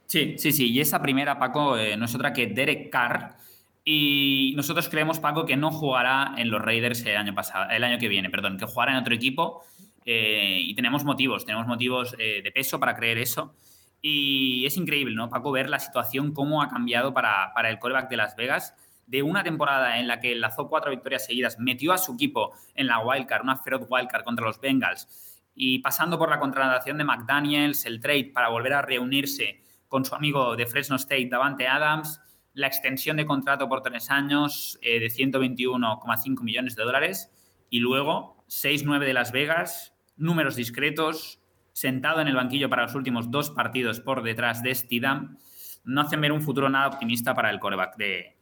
Sí, 0.07 0.37
sí, 0.39 0.53
sí. 0.53 0.73
Y 0.73 0.81
esa 0.81 1.03
primera, 1.03 1.39
Paco, 1.39 1.77
eh, 1.77 1.97
no 1.97 2.07
es 2.07 2.15
otra 2.15 2.33
que 2.33 2.47
Derek 2.47 2.91
Carr. 2.91 3.37
Y 3.85 4.55
nosotros 4.57 4.89
creemos, 4.89 5.21
Paco, 5.21 5.45
que 5.45 5.57
no 5.57 5.71
jugará 5.71 6.35
en 6.39 6.51
los 6.51 6.61
Raiders 6.61 7.05
el 7.05 7.17
año 7.17 7.35
pasado, 7.35 7.71
el 7.71 7.85
año 7.85 7.99
que 7.99 8.09
viene, 8.09 8.31
perdón, 8.31 8.57
que 8.57 8.65
jugará 8.65 8.93
en 8.93 8.99
otro 8.99 9.15
equipo. 9.15 9.65
Eh, 10.05 10.61
y 10.63 10.75
tenemos 10.75 11.05
motivos, 11.05 11.45
tenemos 11.45 11.67
motivos 11.67 12.17
de 12.17 12.51
peso 12.55 12.81
para 12.81 12.97
creer 12.97 13.19
eso. 13.19 13.55
Y 14.01 14.65
es 14.67 14.77
increíble, 14.77 15.15
¿no, 15.15 15.29
Paco, 15.29 15.51
ver 15.53 15.69
la 15.69 15.79
situación, 15.79 16.33
cómo 16.33 16.63
ha 16.63 16.69
cambiado 16.69 17.13
para, 17.13 17.53
para 17.55 17.71
el 17.71 17.79
coreback 17.79 18.09
de 18.09 18.17
Las 18.17 18.37
Vegas. 18.37 18.75
De 19.07 19.23
una 19.23 19.43
temporada 19.45 19.99
en 19.99 20.09
la 20.09 20.21
que 20.21 20.35
lanzó 20.35 20.69
cuatro 20.69 20.91
victorias 20.91 21.27
seguidas, 21.27 21.59
metió 21.59 21.93
a 21.93 21.99
su 21.99 22.15
equipo 22.15 22.53
en 22.75 22.89
la 22.89 22.99
wildcard, 22.99 23.43
una 23.43 23.57
feroz 23.57 23.87
wildcard 23.89 24.25
contra 24.25 24.47
los 24.47 24.61
Bengals, 24.61 25.09
y 25.55 25.79
pasando 25.79 26.19
por 26.19 26.29
la 26.29 26.39
contratación 26.39 26.99
de 26.99 27.05
McDaniels, 27.05 27.87
el 27.87 28.01
trade 28.01 28.31
para 28.35 28.49
volver 28.49 28.75
a 28.75 28.83
reunirse 28.83 29.63
con 29.89 30.05
su 30.05 30.15
amigo 30.15 30.57
de 30.57 30.67
Fresno 30.67 30.97
State, 30.97 31.29
Davante 31.31 31.67
Adams, 31.67 32.21
la 32.53 32.67
extensión 32.67 33.17
de 33.17 33.27
contrato 33.27 33.69
por 33.69 33.83
tres 33.83 34.11
años 34.11 34.79
eh, 34.83 35.01
de 35.01 35.07
121,5 35.07 36.43
millones 36.43 36.77
de 36.77 36.85
dólares, 36.85 37.31
y 37.71 37.81
luego 37.81 38.45
6-9 38.49 39.01
de 39.01 39.15
Las 39.15 39.33
Vegas, 39.33 39.95
números 40.17 40.57
discretos, 40.57 41.41
sentado 41.77 42.23
en 42.23 42.29
el 42.29 42.35
banquillo 42.35 42.71
para 42.71 42.85
los 42.85 42.95
últimos 42.95 43.31
dos 43.31 43.51
partidos 43.51 44.01
por 44.01 44.23
detrás 44.23 44.63
de 44.63 44.75
Stidham, 44.75 45.37
no 45.85 46.01
hacen 46.01 46.23
ver 46.23 46.33
un 46.33 46.41
futuro 46.41 46.71
nada 46.71 46.89
optimista 46.89 47.35
para 47.35 47.51
el 47.51 47.61
coreback 47.61 47.97
de, 47.97 48.33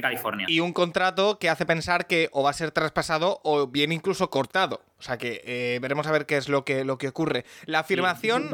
California. 0.00 0.46
Y 0.48 0.60
un 0.60 0.72
contrato 0.72 1.38
que 1.38 1.48
hace 1.48 1.66
pensar 1.66 2.06
que 2.06 2.28
o 2.32 2.44
va 2.44 2.50
a 2.50 2.52
ser 2.52 2.70
traspasado 2.70 3.40
o 3.44 3.68
bien 3.68 3.92
incluso 3.92 4.30
cortado. 4.30 4.80
O 4.98 5.02
sea 5.02 5.18
que 5.18 5.40
eh, 5.44 5.78
veremos 5.80 6.06
a 6.06 6.12
ver 6.12 6.26
qué 6.26 6.36
es 6.36 6.48
lo 6.48 6.64
que, 6.64 6.84
lo 6.84 6.98
que 6.98 7.08
ocurre. 7.08 7.44
La 7.66 7.80
afirmación, 7.80 8.50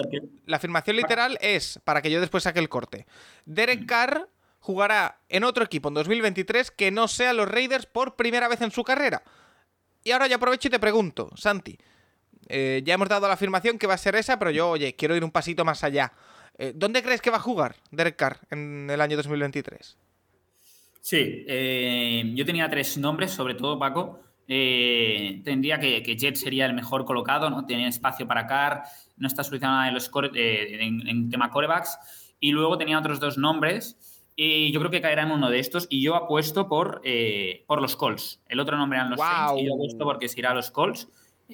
la 0.46 0.56
afirmación 0.56 0.96
literal 0.96 1.38
es, 1.40 1.78
para 1.84 2.02
que 2.02 2.10
yo 2.10 2.20
después 2.20 2.44
saque 2.44 2.60
el 2.60 2.68
corte, 2.68 3.06
Derek 3.44 3.86
Carr 3.86 4.28
jugará 4.58 5.20
en 5.28 5.44
otro 5.44 5.64
equipo 5.64 5.88
en 5.88 5.94
2023 5.94 6.70
que 6.70 6.90
no 6.90 7.08
sea 7.08 7.32
los 7.32 7.48
Raiders 7.48 7.86
por 7.86 8.16
primera 8.16 8.48
vez 8.48 8.60
en 8.62 8.70
su 8.70 8.84
carrera. 8.84 9.22
Y 10.02 10.12
ahora 10.12 10.26
ya 10.26 10.36
aprovecho 10.36 10.68
y 10.68 10.70
te 10.70 10.78
pregunto, 10.78 11.30
Santi, 11.36 11.78
eh, 12.50 12.82
ya 12.84 12.94
hemos 12.94 13.08
dado 13.08 13.28
la 13.28 13.34
afirmación 13.34 13.78
que 13.78 13.86
va 13.86 13.94
a 13.94 13.98
ser 13.98 14.16
esa, 14.16 14.38
pero 14.38 14.50
yo, 14.50 14.70
oye, 14.70 14.94
quiero 14.96 15.14
ir 15.14 15.22
un 15.22 15.30
pasito 15.30 15.64
más 15.64 15.84
allá. 15.84 16.12
Eh, 16.58 16.72
¿Dónde 16.74 17.02
crees 17.02 17.22
que 17.22 17.30
va 17.30 17.36
a 17.36 17.40
jugar 17.40 17.76
Derek 17.92 18.16
Carr 18.16 18.38
en 18.50 18.90
el 18.90 19.00
año 19.00 19.16
2023? 19.16 19.96
Sí, 21.00 21.44
eh, 21.46 22.32
yo 22.34 22.44
tenía 22.44 22.68
tres 22.68 22.98
nombres, 22.98 23.30
sobre 23.30 23.54
todo 23.54 23.78
Paco. 23.78 24.20
tendría 24.46 25.78
que, 25.78 26.02
que, 26.02 26.16
Jet 26.16 26.34
sería 26.34 26.66
el 26.66 26.74
mejor 26.74 27.04
colocado, 27.04 27.48
¿no? 27.48 27.64
Tenía 27.66 27.88
espacio 27.88 28.26
para 28.26 28.46
Carr. 28.46 28.82
no 29.16 29.28
está 29.28 29.44
solucionada 29.44 29.88
en, 29.88 29.94
los 29.94 30.10
en, 30.34 31.30
tema 31.30 31.50
corebacks. 31.50 31.98
Y 32.40 32.50
luego 32.50 32.76
tenía 32.76 32.98
otros 32.98 33.20
dos 33.20 33.38
nombres. 33.38 33.96
Y 34.34 34.72
yo 34.72 34.80
creo 34.80 34.90
que 34.90 35.00
caerá 35.00 35.22
en 35.22 35.30
uno 35.30 35.50
de 35.50 35.60
estos. 35.60 35.86
Y 35.88 36.02
yo 36.02 36.16
apuesto 36.16 36.68
por, 36.68 37.00
por 37.66 37.80
los 37.80 37.96
Colts. 37.96 38.42
El 38.48 38.58
otro 38.58 38.76
nombre 38.76 38.98
eran 38.98 39.10
los 39.10 39.20
Saints. 39.20 39.62
Y 39.62 39.66
yo 39.66 39.74
apuesto 39.74 40.04
porque 40.04 40.28
se 40.28 40.40
irá 40.40 40.50
a 40.50 40.54
los 40.54 40.70
Colts. 40.70 41.08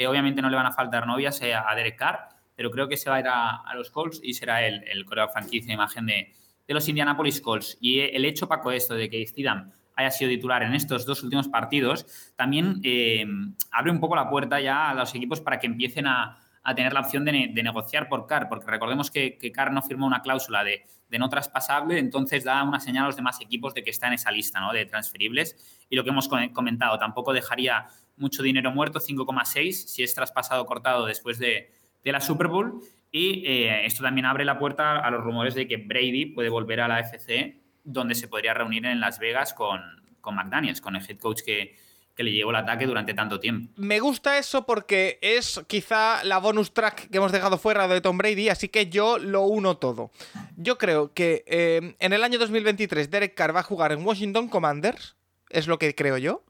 Obviamente 0.06 0.42
no 0.42 0.50
le 0.50 0.56
van 0.56 0.66
a 0.66 0.72
faltar 0.72 1.06
novias 1.06 1.40
a 1.42 1.74
Derek 1.74 1.96
Carr. 1.96 2.28
Pero 2.56 2.70
creo 2.70 2.88
que 2.88 2.96
se 2.96 3.10
va 3.10 3.16
a 3.16 3.20
ir 3.20 3.26
a, 3.28 3.74
los 3.74 3.90
Colts 3.90 4.20
y 4.22 4.32
será 4.32 4.66
el, 4.66 4.82
el 4.88 5.04
coreback 5.04 5.32
franquicia 5.32 5.74
imagen 5.74 6.06
de, 6.06 6.32
de 6.66 6.74
los 6.74 6.88
Indianapolis 6.88 7.40
Colts. 7.40 7.78
Y 7.80 8.00
el 8.00 8.24
hecho, 8.24 8.48
Paco, 8.48 8.70
esto 8.72 8.94
de 8.94 9.08
que 9.08 9.26
Steedham 9.26 9.70
haya 9.96 10.10
sido 10.10 10.30
titular 10.30 10.62
en 10.62 10.74
estos 10.74 11.06
dos 11.06 11.22
últimos 11.22 11.48
partidos, 11.48 12.32
también 12.36 12.80
eh, 12.84 13.24
abre 13.72 13.90
un 13.90 14.00
poco 14.00 14.14
la 14.14 14.28
puerta 14.28 14.60
ya 14.60 14.90
a 14.90 14.94
los 14.94 15.14
equipos 15.14 15.40
para 15.40 15.58
que 15.58 15.66
empiecen 15.66 16.06
a, 16.06 16.38
tener 16.74 16.92
la 16.92 16.98
opción 16.98 17.24
de, 17.24 17.48
negociar 17.62 18.08
por 18.08 18.26
Carr, 18.26 18.48
porque 18.48 18.68
recordemos 18.68 19.12
que, 19.12 19.38
que 19.38 19.52
Carr 19.52 19.72
no 19.72 19.82
firmó 19.82 20.04
una 20.04 20.20
cláusula 20.20 20.64
de, 20.64 20.84
no 21.16 21.28
traspasable, 21.28 22.00
entonces 22.00 22.42
da 22.42 22.64
una 22.64 22.80
señal 22.80 23.04
a 23.04 23.06
los 23.06 23.14
demás 23.14 23.40
equipos 23.40 23.72
de 23.72 23.84
que 23.84 23.90
está 23.90 24.08
en 24.08 24.14
esa 24.14 24.32
lista 24.32 24.58
¿no? 24.58 24.72
de 24.72 24.84
transferibles. 24.84 25.84
Y 25.88 25.94
lo 25.94 26.02
que 26.02 26.10
hemos 26.10 26.28
comentado, 26.28 26.98
tampoco 26.98 27.32
dejaría 27.32 27.86
mucho 28.16 28.42
dinero 28.42 28.70
muerto, 28.70 29.00
5,6, 29.00 29.72
si 29.72 30.02
es 30.02 30.14
traspasado 30.14 30.64
cortado 30.66 31.06
después 31.06 31.38
de, 31.38 31.70
de 32.04 32.12
la 32.12 32.20
Super 32.20 32.48
Bowl. 32.48 32.80
Y 33.10 33.46
eh, 33.46 33.86
esto 33.86 34.02
también 34.02 34.26
abre 34.26 34.44
la 34.44 34.58
puerta 34.58 34.98
a 34.98 35.10
los 35.10 35.22
rumores 35.22 35.54
de 35.54 35.66
que 35.66 35.78
Brady 35.78 36.26
puede 36.26 36.48
volver 36.48 36.80
a 36.80 36.88
la 36.88 37.00
FC, 37.00 37.60
donde 37.82 38.14
se 38.14 38.28
podría 38.28 38.52
reunir 38.54 38.84
en 38.86 39.00
Las 39.00 39.18
Vegas 39.18 39.54
con, 39.54 39.80
con 40.20 40.34
McDaniels, 40.34 40.80
con 40.80 40.96
el 40.96 41.02
head 41.08 41.18
coach 41.18 41.42
que, 41.42 41.76
le 42.18 42.32
llevó 42.32 42.48
el 42.50 42.56
ataque 42.56 42.86
durante 42.86 43.12
tanto 43.12 43.38
tiempo. 43.38 43.72
Me 43.76 44.00
gusta 44.00 44.38
eso 44.38 44.64
porque 44.64 45.18
es 45.20 45.60
quizá 45.66 46.24
la 46.24 46.38
bonus 46.38 46.72
track 46.72 47.10
que 47.10 47.18
hemos 47.18 47.30
dejado 47.30 47.58
fuera 47.58 47.86
de 47.88 48.00
Tom 48.00 48.16
Brady, 48.16 48.48
así 48.48 48.68
que 48.68 48.88
yo 48.88 49.18
lo 49.18 49.42
uno 49.42 49.76
todo. 49.76 50.10
Yo 50.56 50.78
creo 50.78 51.12
que 51.12 51.44
eh, 51.46 51.94
en 51.98 52.12
el 52.14 52.24
año 52.24 52.38
2023 52.38 53.10
Derek 53.10 53.34
Carr 53.34 53.54
va 53.54 53.60
a 53.60 53.64
jugar 53.64 53.92
en 53.92 54.04
Washington 54.04 54.48
Commanders, 54.48 55.16
es 55.50 55.66
lo 55.66 55.78
que 55.78 55.94
creo 55.94 56.16
yo, 56.16 56.42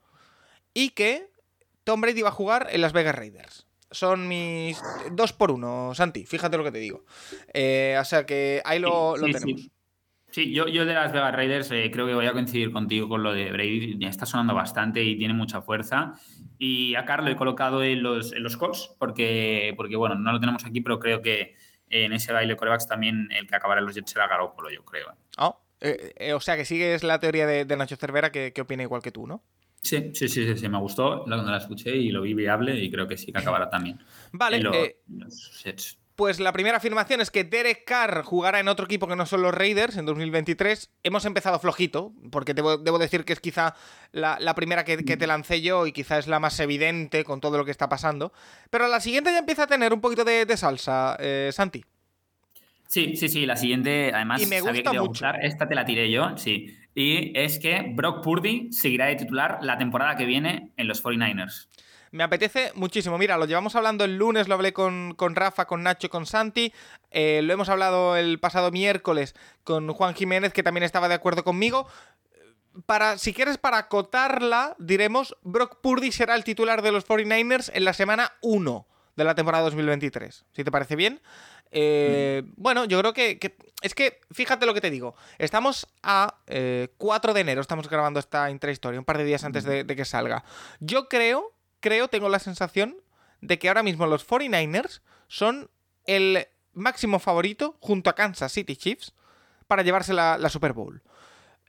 y 0.73 0.91
que 0.91 1.29
Tom 1.87 2.01
Brady 2.01 2.21
va 2.21 2.31
a 2.31 2.33
jugar 2.33 2.67
en 2.71 2.81
Las 2.81 2.93
Vegas 2.93 3.15
Raiders 3.15 3.67
son 3.91 4.27
mis 4.29 4.83
dos 5.13 5.33
por 5.33 5.51
uno, 5.51 5.95
Santi, 5.95 6.27
fíjate 6.27 6.57
lo 6.57 6.65
que 6.65 6.73
te 6.73 6.79
digo. 6.79 7.05
Eh, 7.55 7.97
o 8.01 8.05
sea 8.05 8.27
que 8.27 8.61
ahí 8.65 8.79
lo, 8.81 9.15
tenemos. 9.15 9.71
Sí. 10.31 10.53
yo, 10.53 10.67
yo 10.67 10.85
de 10.85 10.93
las 10.93 11.13
Vegas 11.13 11.35
Raiders 11.35 11.71
eh, 11.71 11.89
creo 11.93 12.07
que 12.07 12.15
voy 12.15 12.27
a 12.27 12.33
coincidir 12.33 12.73
contigo 12.73 13.09
con 13.09 13.23
lo 13.23 13.33
de 13.33 13.53
Brady. 13.53 13.99
Está 14.05 14.27
sonando 14.27 14.55
bastante 14.55 15.03
y 15.03 15.17
tiene 15.17 15.35
mucha 15.35 15.63
fuerza. 15.63 16.15
Y 16.59 16.95
a 16.97 17.05
Carlos 17.05 17.31
he 17.31 17.37
colocado 17.37 17.83
en 17.83 18.03
los, 18.03 18.33
en 18.33 18.43
los 18.43 18.57
calls 18.57 18.95
porque, 18.99 19.73
porque, 19.77 19.97
bueno, 19.97 20.17
no 20.17 20.33
lo 20.33 20.41
tenemos 20.41 20.65
aquí, 20.65 20.81
pero 20.81 20.99
creo 20.99 21.23
que 21.23 21.55
en 21.89 22.13
ese 22.13 22.33
baile 22.33 22.57
corebacks 22.57 22.89
también 22.89 23.29
el 23.31 23.47
que 23.47 23.55
acabará 23.57 23.81
en 23.81 23.87
los 23.87 23.95
Jets 23.95 24.11
será 24.11 24.27
Garoppolo, 24.27 24.71
yo 24.71 24.85
creo. 24.85 25.15
Oh, 25.39 25.61
o 26.35 26.41
sea 26.41 26.57
que 26.57 26.65
sigues 26.65 27.05
la 27.05 27.21
teoría 27.21 27.47
de, 27.47 27.65
Nacho 27.77 27.97
Cervera 27.97 28.33
que, 28.33 28.53
que 28.53 28.63
opina 28.63 28.83
igual 28.83 29.03
que 29.03 29.13
tú, 29.13 29.27
¿no? 29.27 29.43
Sí, 29.87 30.11
sí, 30.15 30.29
sí, 30.29 30.57
sí, 30.57 30.69
me 30.69 30.79
gustó 30.79 31.23
cuando 31.23 31.49
la 31.49 31.59
escuché 31.59 31.95
y 31.95 32.11
lo 32.11 32.23
vi 32.23 32.35
viable 32.35 32.77
y 32.77 32.91
creo 32.91 33.07
que 33.07 33.17
sí 33.17 33.31
que 33.31 33.39
acabará 33.39 33.71
también. 33.71 34.01
Vale, 34.33 34.61
eh, 34.75 34.97
pues 36.17 36.41
la 36.41 36.53
primera 36.53 36.79
afirmación 36.79 37.21
es 37.21 37.31
que 37.31 37.45
Derek 37.45 37.85
Carr 37.85 38.25
jugará 38.25 38.59
en 38.59 38.67
otro 38.67 38.87
equipo 38.87 39.07
que 39.07 39.15
no 39.15 39.27
son 39.27 39.43
los 39.43 39.55
Raiders 39.55 39.97
en 39.97 40.05
2023. 40.07 40.91
Hemos 41.05 41.25
empezado 41.25 41.61
flojito, 41.61 42.13
porque 42.33 42.53
debo, 42.53 42.99
decir 42.99 43.25
que 43.25 43.33
es 43.33 43.39
quizá 43.39 43.77
la, 44.11 44.55
primera 44.57 44.85
que, 44.85 44.97
te 44.97 45.27
lancé 45.29 45.63
yo 45.63 45.87
y 45.87 45.93
quizá 45.93 46.19
es 46.19 46.27
la 46.27 46.41
más 46.41 46.59
evidente 46.59 47.23
con 47.23 47.41
todo 47.41 47.57
lo 47.57 47.65
que 47.65 47.71
está 47.71 47.89
pasando. 47.89 48.33
Pero 48.71 48.89
la 48.89 48.99
siguiente 48.99 49.31
ya 49.31 49.39
empieza 49.39 49.65
a 49.65 49.67
tener 49.69 49.93
un 49.93 50.01
poquito 50.01 50.25
de, 50.25 50.57
salsa, 50.57 51.17
eh, 51.21 51.51
Santi. 51.53 51.85
Sí, 52.89 53.15
sí, 53.15 53.29
sí, 53.29 53.47
la 53.47 53.57
siguiente, 53.57 54.11
además, 54.13 54.43
y 54.43 54.47
me 54.47 54.61
gusta 54.61 54.93
mucho. 54.95 55.27
Esta 55.41 55.69
te 55.69 55.77
la 55.77 55.85
tiré 55.85 56.11
yo, 56.11 56.37
sí 56.37 56.75
y 56.97 57.39
es 57.39 57.59
que 57.59 57.93
Brock 57.95 58.25
Purdy 58.25 58.73
seguirá 58.73 59.05
de 59.05 59.17
titular 59.17 59.59
la 59.61 59.77
temporada 59.77 60.17
que 60.17 60.25
viene 60.25 60.73
en 60.79 60.89
los 60.89 61.05
49ers. 61.05 61.69
Me 62.11 62.25
apetece 62.25 62.73
muchísimo. 62.75 63.19
Mira, 63.19 63.37
lo 63.37 63.45
llevamos 63.45 63.77
hablando 63.77 64.05
el 64.05 64.17
lunes, 64.17 64.49
lo 64.49 64.55
hablé 64.55 64.73
con, 64.73 65.15
Rafa, 65.19 65.67
con 65.67 65.83
Nacho, 65.83 66.09
con 66.09 66.25
Santi. 66.25 66.73
Eh, 67.11 67.43
lo 67.43 67.53
hemos 67.53 67.69
hablado 67.69 68.17
el 68.17 68.41
pasado 68.41 68.71
miércoles 68.71 69.35
con 69.63 69.93
Juan 69.93 70.15
Jiménez, 70.15 70.55
que 70.55 70.63
también 70.63 70.85
estaba 70.85 71.09
de 71.09 71.15
acuerdo 71.15 71.45
conmigo. 71.45 71.87
Para, 72.87 73.19
si 73.19 73.35
quieres, 73.35 73.59
para 73.59 73.77
acotarla, 73.77 74.75
diremos, 74.79 75.37
Brock 75.43 75.83
Purdy 75.83 76.13
será 76.13 76.35
el 76.35 76.45
titular 76.45 76.81
de 76.81 76.93
los 76.93 77.07
49ers 77.07 77.71
en 77.75 77.85
la 77.85 77.93
semana 77.93 78.33
1 78.41 78.87
de 79.17 79.25
la 79.25 79.35
temporada 79.35 79.65
2023. 79.65 80.47
Si 80.53 80.65
te 80.65 80.71
parece 80.71 80.97
bien. 80.97 81.21
Eh, 81.71 82.43
bueno, 82.57 82.85
yo 82.85 82.99
creo 83.01 83.13
que, 83.13 83.39
Es 83.83 83.95
que, 83.95 84.21
fíjate 84.31 84.67
lo 84.67 84.75
que 84.75 84.81
te 84.81 84.91
digo. 84.91 85.15
Estamos 85.39 85.87
a 86.03 86.39
4 86.47 86.51
eh, 87.31 87.35
de 87.35 87.41
enero, 87.41 87.61
estamos 87.61 87.89
grabando 87.89 88.21
esta 88.21 88.51
intrahistoria, 88.51 88.99
un 88.99 89.05
par 89.05 89.19
de 89.19 89.25
días 89.25 89.45
antes 89.45 89.65
de, 89.65 89.85
que 89.85 90.05
salga. 90.05 90.45
Yo 90.81 91.09
creo, 91.09 91.53
creo, 91.81 92.09
tengo 92.09 92.29
la 92.29 92.39
sensación 92.39 92.97
de 93.41 93.59
que 93.59 93.69
ahora 93.69 93.83
mismo 93.83 94.07
los 94.07 94.27
49ers 94.27 95.01
son 95.29 95.69
el 96.07 96.47
máximo 96.73 97.19
favorito 97.19 97.77
junto 97.81 98.11
a 98.11 98.15
Kansas 98.15 98.53
City 98.53 98.77
Chiefs 98.77 99.15
para 99.67 99.83
llevarse 99.83 100.13
la, 100.13 100.49
Super 100.49 100.73
Bowl. 100.73 101.03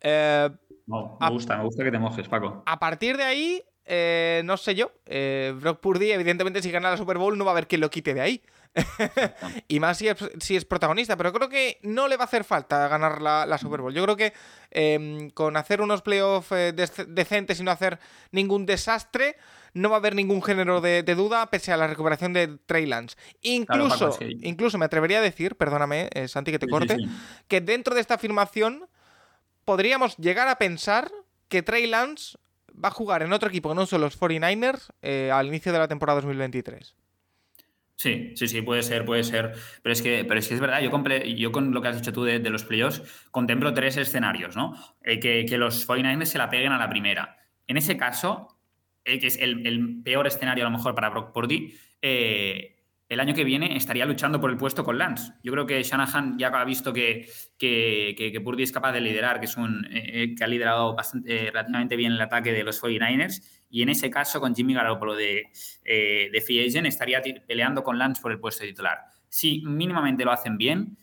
Eh, 0.01 0.50
me 0.86 1.30
gusta, 1.30 1.58
me 1.58 1.63
gusta 1.63 1.84
que 1.84 1.92
te 1.92 2.00
mojes, 2.00 2.27
Paco. 2.27 2.63
A 2.66 2.80
partir 2.80 3.18
de 3.18 3.24
ahí, 3.24 3.63
no 4.46 4.58
sé 4.58 4.75
yo, 4.75 4.92
Brock 5.60 5.80
Purdy, 5.82 6.12
evidentemente, 6.12 6.62
si 6.62 6.72
gana 6.72 6.92
la 6.92 6.98
Super 6.98 7.18
Bowl, 7.18 7.38
no 7.38 7.44
va 7.44 7.51
a 7.51 7.54
haber 7.54 7.68
quien 7.68 7.82
lo 7.82 7.89
quite 7.89 8.13
de 8.13 8.22
ahí. 8.22 8.42
y 9.68 9.80
más 9.80 9.98
si 9.98 10.08
es, 10.56 10.66
protagonista, 10.66 11.18
pero 11.18 11.34
creo 11.34 11.50
que 11.50 11.80
no 11.84 12.08
le 12.08 12.18
va 12.18 12.24
a 12.24 12.28
hacer 12.28 12.44
falta 12.44 12.88
ganar 12.88 13.22
la, 13.22 13.58
Super 13.58 13.82
Bowl. 13.82 13.94
Yo 13.94 14.04
creo 14.04 14.16
que 14.16 14.34
em, 14.72 15.30
con 15.32 15.58
hacer 15.58 15.82
unos 15.82 16.02
playoffs 16.02 16.52
eh, 16.52 16.74
decentes 16.74 17.60
y 17.60 17.64
no 17.64 17.72
hacer 17.72 18.00
ningún 18.32 18.66
desastre, 18.66 19.38
no 19.74 19.90
va 19.90 19.98
a 19.98 20.00
haber 20.00 20.16
ningún 20.16 20.42
género 20.42 20.82
de, 20.82 21.04
duda 21.04 21.50
pese 21.50 21.72
a 21.72 21.78
la 21.78 21.88
recuperación 21.88 22.34
de 22.34 22.58
Trey 22.66 22.86
Lance. 22.86 23.16
Incluso, 23.42 24.18
incluso 24.22 24.78
me 24.78 24.86
atrevería 24.86 25.20
a 25.20 25.22
decir, 25.22 25.56
perdóname, 25.56 26.10
eh, 26.14 26.28
Santi, 26.28 26.52
que 26.52 26.60
te 26.60 26.68
corte, 26.68 26.98
que 27.48 27.62
dentro 27.62 27.96
de 27.96 28.02
esta 28.02 28.16
afirmación 28.16 28.88
podríamos 29.66 30.18
llegar 30.18 30.48
a 30.48 30.58
pensar 30.58 31.12
que 31.48 31.62
Trey 31.62 31.88
Lance 31.88 32.38
va 32.84 32.90
a 32.90 32.92
jugar 32.92 33.24
en 33.24 33.34
otro 33.34 33.50
equipo 33.50 33.70
que 33.70 33.76
no 33.76 33.86
son 33.86 34.02
los 34.02 34.20
49ers 34.20 34.90
eh, 35.02 35.32
al 35.34 35.48
inicio 35.48 35.72
de 35.72 35.80
la 35.80 35.88
temporada 35.88 36.22
2023. 36.22 36.96
Sí, 37.98 38.34
sí, 38.36 38.48
sí, 38.48 38.62
puede 38.62 38.84
ser, 38.84 39.06
puede 39.06 39.24
ser. 39.24 39.54
Pero 39.82 39.92
es 39.92 40.04
que, 40.04 40.24
pero 40.24 40.39
es, 40.39 40.48
que 40.48 40.54
es 40.54 40.60
verdad, 40.60 40.82
yo, 40.82 40.92
yo 41.36 41.51
con 41.51 41.74
lo 41.74 41.82
que 41.82 41.88
has 41.88 41.98
dicho 41.98 42.13
tú 42.13 42.24
de, 42.24 42.39
los 42.39 42.63
playoffs, 42.63 43.01
contemplo 43.32 43.74
tres 43.74 43.98
escenarios, 43.98 44.56
¿no? 44.56 44.75
Eh, 45.01 45.20
que, 45.20 45.58
los 45.58 45.88
49ers 45.88 46.25
se 46.25 46.38
la 46.38 46.48
peguen 46.48 46.72
a 46.72 46.77
la 46.77 46.89
primera. 46.89 47.39
En 47.66 47.75
ese 47.75 47.98
caso, 47.98 48.60
eh, 49.04 49.18
que 49.20 49.25
es 49.27 49.39
el, 49.39 50.01
peor 50.04 50.27
escenario 50.27 50.63
a 50.63 50.70
lo 50.70 50.77
mejor 50.77 50.94
para 50.94 51.10
Brock 51.10 51.34
Purdy, 51.34 51.75
eh, 52.04 52.77
el 53.10 53.20
año 53.20 53.34
que 53.34 53.44
viene 53.44 53.78
estaría 53.78 54.06
luchando 54.06 54.40
por 54.40 54.50
el 54.50 54.58
puesto 54.58 54.84
con 54.84 54.98
Lance. 54.98 55.34
Yo 55.44 55.52
creo 55.54 55.66
que 55.66 55.82
Shanahan 55.82 56.38
ya 56.38 56.48
ha 56.48 56.66
visto 56.66 56.92
que, 56.92 57.30
que, 57.58 58.42
Purdy 58.44 58.64
es 58.64 58.72
capaz 58.72 58.92
de 58.92 59.02
liderar, 59.02 59.40
que, 59.40 59.46
es 59.46 59.56
un, 59.56 59.88
que 59.92 60.44
ha 60.44 60.48
liderado 60.48 60.94
bastante, 60.94 61.52
relativamente 61.52 61.96
bien 61.96 62.14
el 62.14 62.22
ataque 62.22 62.52
de 62.52 62.64
los 62.64 62.82
49ers 62.82 63.42
y 63.70 63.82
en 63.82 63.90
ese 63.90 64.10
caso 64.10 64.42
con 64.42 64.56
Jimmy 64.56 64.74
Garoppolo 64.74 65.16
de, 65.16 65.50
eh, 65.84 66.30
de 66.32 66.88
estaría 66.88 67.22
peleando 67.48 67.84
con 67.84 67.98
Lance 67.98 68.22
por 68.22 68.32
el 68.32 68.40
puesto 68.40 68.64
de 68.64 68.72
titular. 68.72 69.00
Si 69.30 69.62
mínimamente 69.66 70.26
lo 70.26 70.32
hacen 70.32 70.58
bien, 70.58 70.98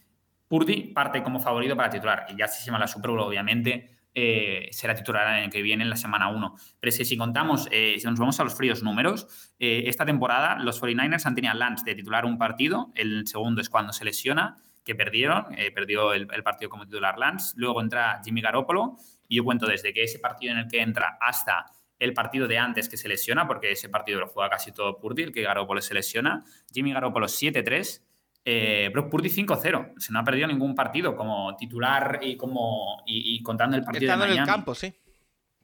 Purdy 0.49 0.93
parte 0.93 1.23
como 1.23 1.41
favorito 1.41 1.75
para 1.75 1.91
titular 1.91 2.27
y 2.29 2.37
ya 2.37 2.49
se 2.49 2.65
llama 2.65 2.79
la 2.79 2.87
Super 2.87 3.11
Bowl 3.11 3.21
obviamente 3.21 3.94
eh, 4.15 4.69
será 4.71 4.95
titular 4.95 5.39
en 5.39 5.45
el 5.45 5.51
que 5.51 5.63
viene 5.63 5.83
en 5.85 5.91
la 5.91 5.97
semana 5.97 6.29
1. 6.29 6.55
Pero 6.81 6.89
es 6.89 6.99
que 6.99 7.05
si 7.05 7.17
contamos, 7.17 7.69
eh, 7.71 7.97
si 7.99 8.07
nos 8.07 8.19
vamos 8.19 8.39
a 8.41 8.45
los 8.45 8.55
fríos 8.55 8.83
números, 8.83 9.53
esta 9.59 10.05
temporada 10.05 10.59
los 10.59 10.81
49ers 10.81 11.27
han 11.27 11.35
tenido 11.35 11.55
Lance 11.55 11.85
de 11.85 11.95
titular 11.95 12.25
un 12.25 12.39
partido, 12.39 12.93
el 12.95 13.27
segundo 13.27 13.61
es 13.61 13.71
cuando 13.71 13.93
se 13.93 14.05
lesiona, 14.05 14.57
que 14.85 14.95
perdieron, 14.95 15.47
perdió 15.75 16.13
el, 16.13 16.29
el, 16.31 16.43
partido 16.43 16.69
como 16.69 16.85
titular 16.85 17.19
Lance, 17.19 17.55
luego 17.57 17.81
entra 17.81 18.21
Jimmy 18.23 18.43
Garoppolo 18.43 18.97
y 19.27 19.37
yo 19.37 19.45
cuento 19.45 19.67
desde 19.67 19.95
que 19.95 20.03
ese 20.03 20.19
partido 20.19 20.53
en 20.53 20.59
el 20.59 20.69
que 20.69 20.83
entra 20.83 21.17
hasta 21.21 21.65
el 21.99 22.13
partido 22.13 22.47
de 22.47 22.59
antes 22.59 22.89
que 22.89 22.97
se 22.97 23.09
lesiona, 23.09 23.47
porque 23.47 23.73
ese 23.73 23.89
partido 23.89 24.21
lo 24.21 24.29
juega 24.29 24.51
casi 24.51 24.73
todo 24.73 24.99
Purdy, 24.99 25.25
el 25.25 25.33
que 25.33 25.43
Garoppolo 25.43 25.81
se 25.81 25.95
lesiona. 25.95 26.45
Jimmy 26.73 26.93
Garoppolo 26.93 27.27
7-3, 27.27 28.03
eh, 28.45 28.91
Brock 28.93 29.11
Purdy 29.11 29.29
5-0. 29.29 29.95
Se 29.97 30.13
no 30.13 30.19
ha 30.19 30.25
perdido 30.25 30.47
ningún 30.47 30.75
partido 30.75 31.17
como 31.17 31.57
titular 31.57 32.21
y 32.23 32.37
como 32.37 33.03
y, 33.07 33.43
contando 33.43 33.77
el 33.77 33.85
partido 33.85 34.13
Estando 34.13 34.27
en 34.27 34.39
el 34.41 34.47
campo, 34.47 34.75
sí. 34.75 34.93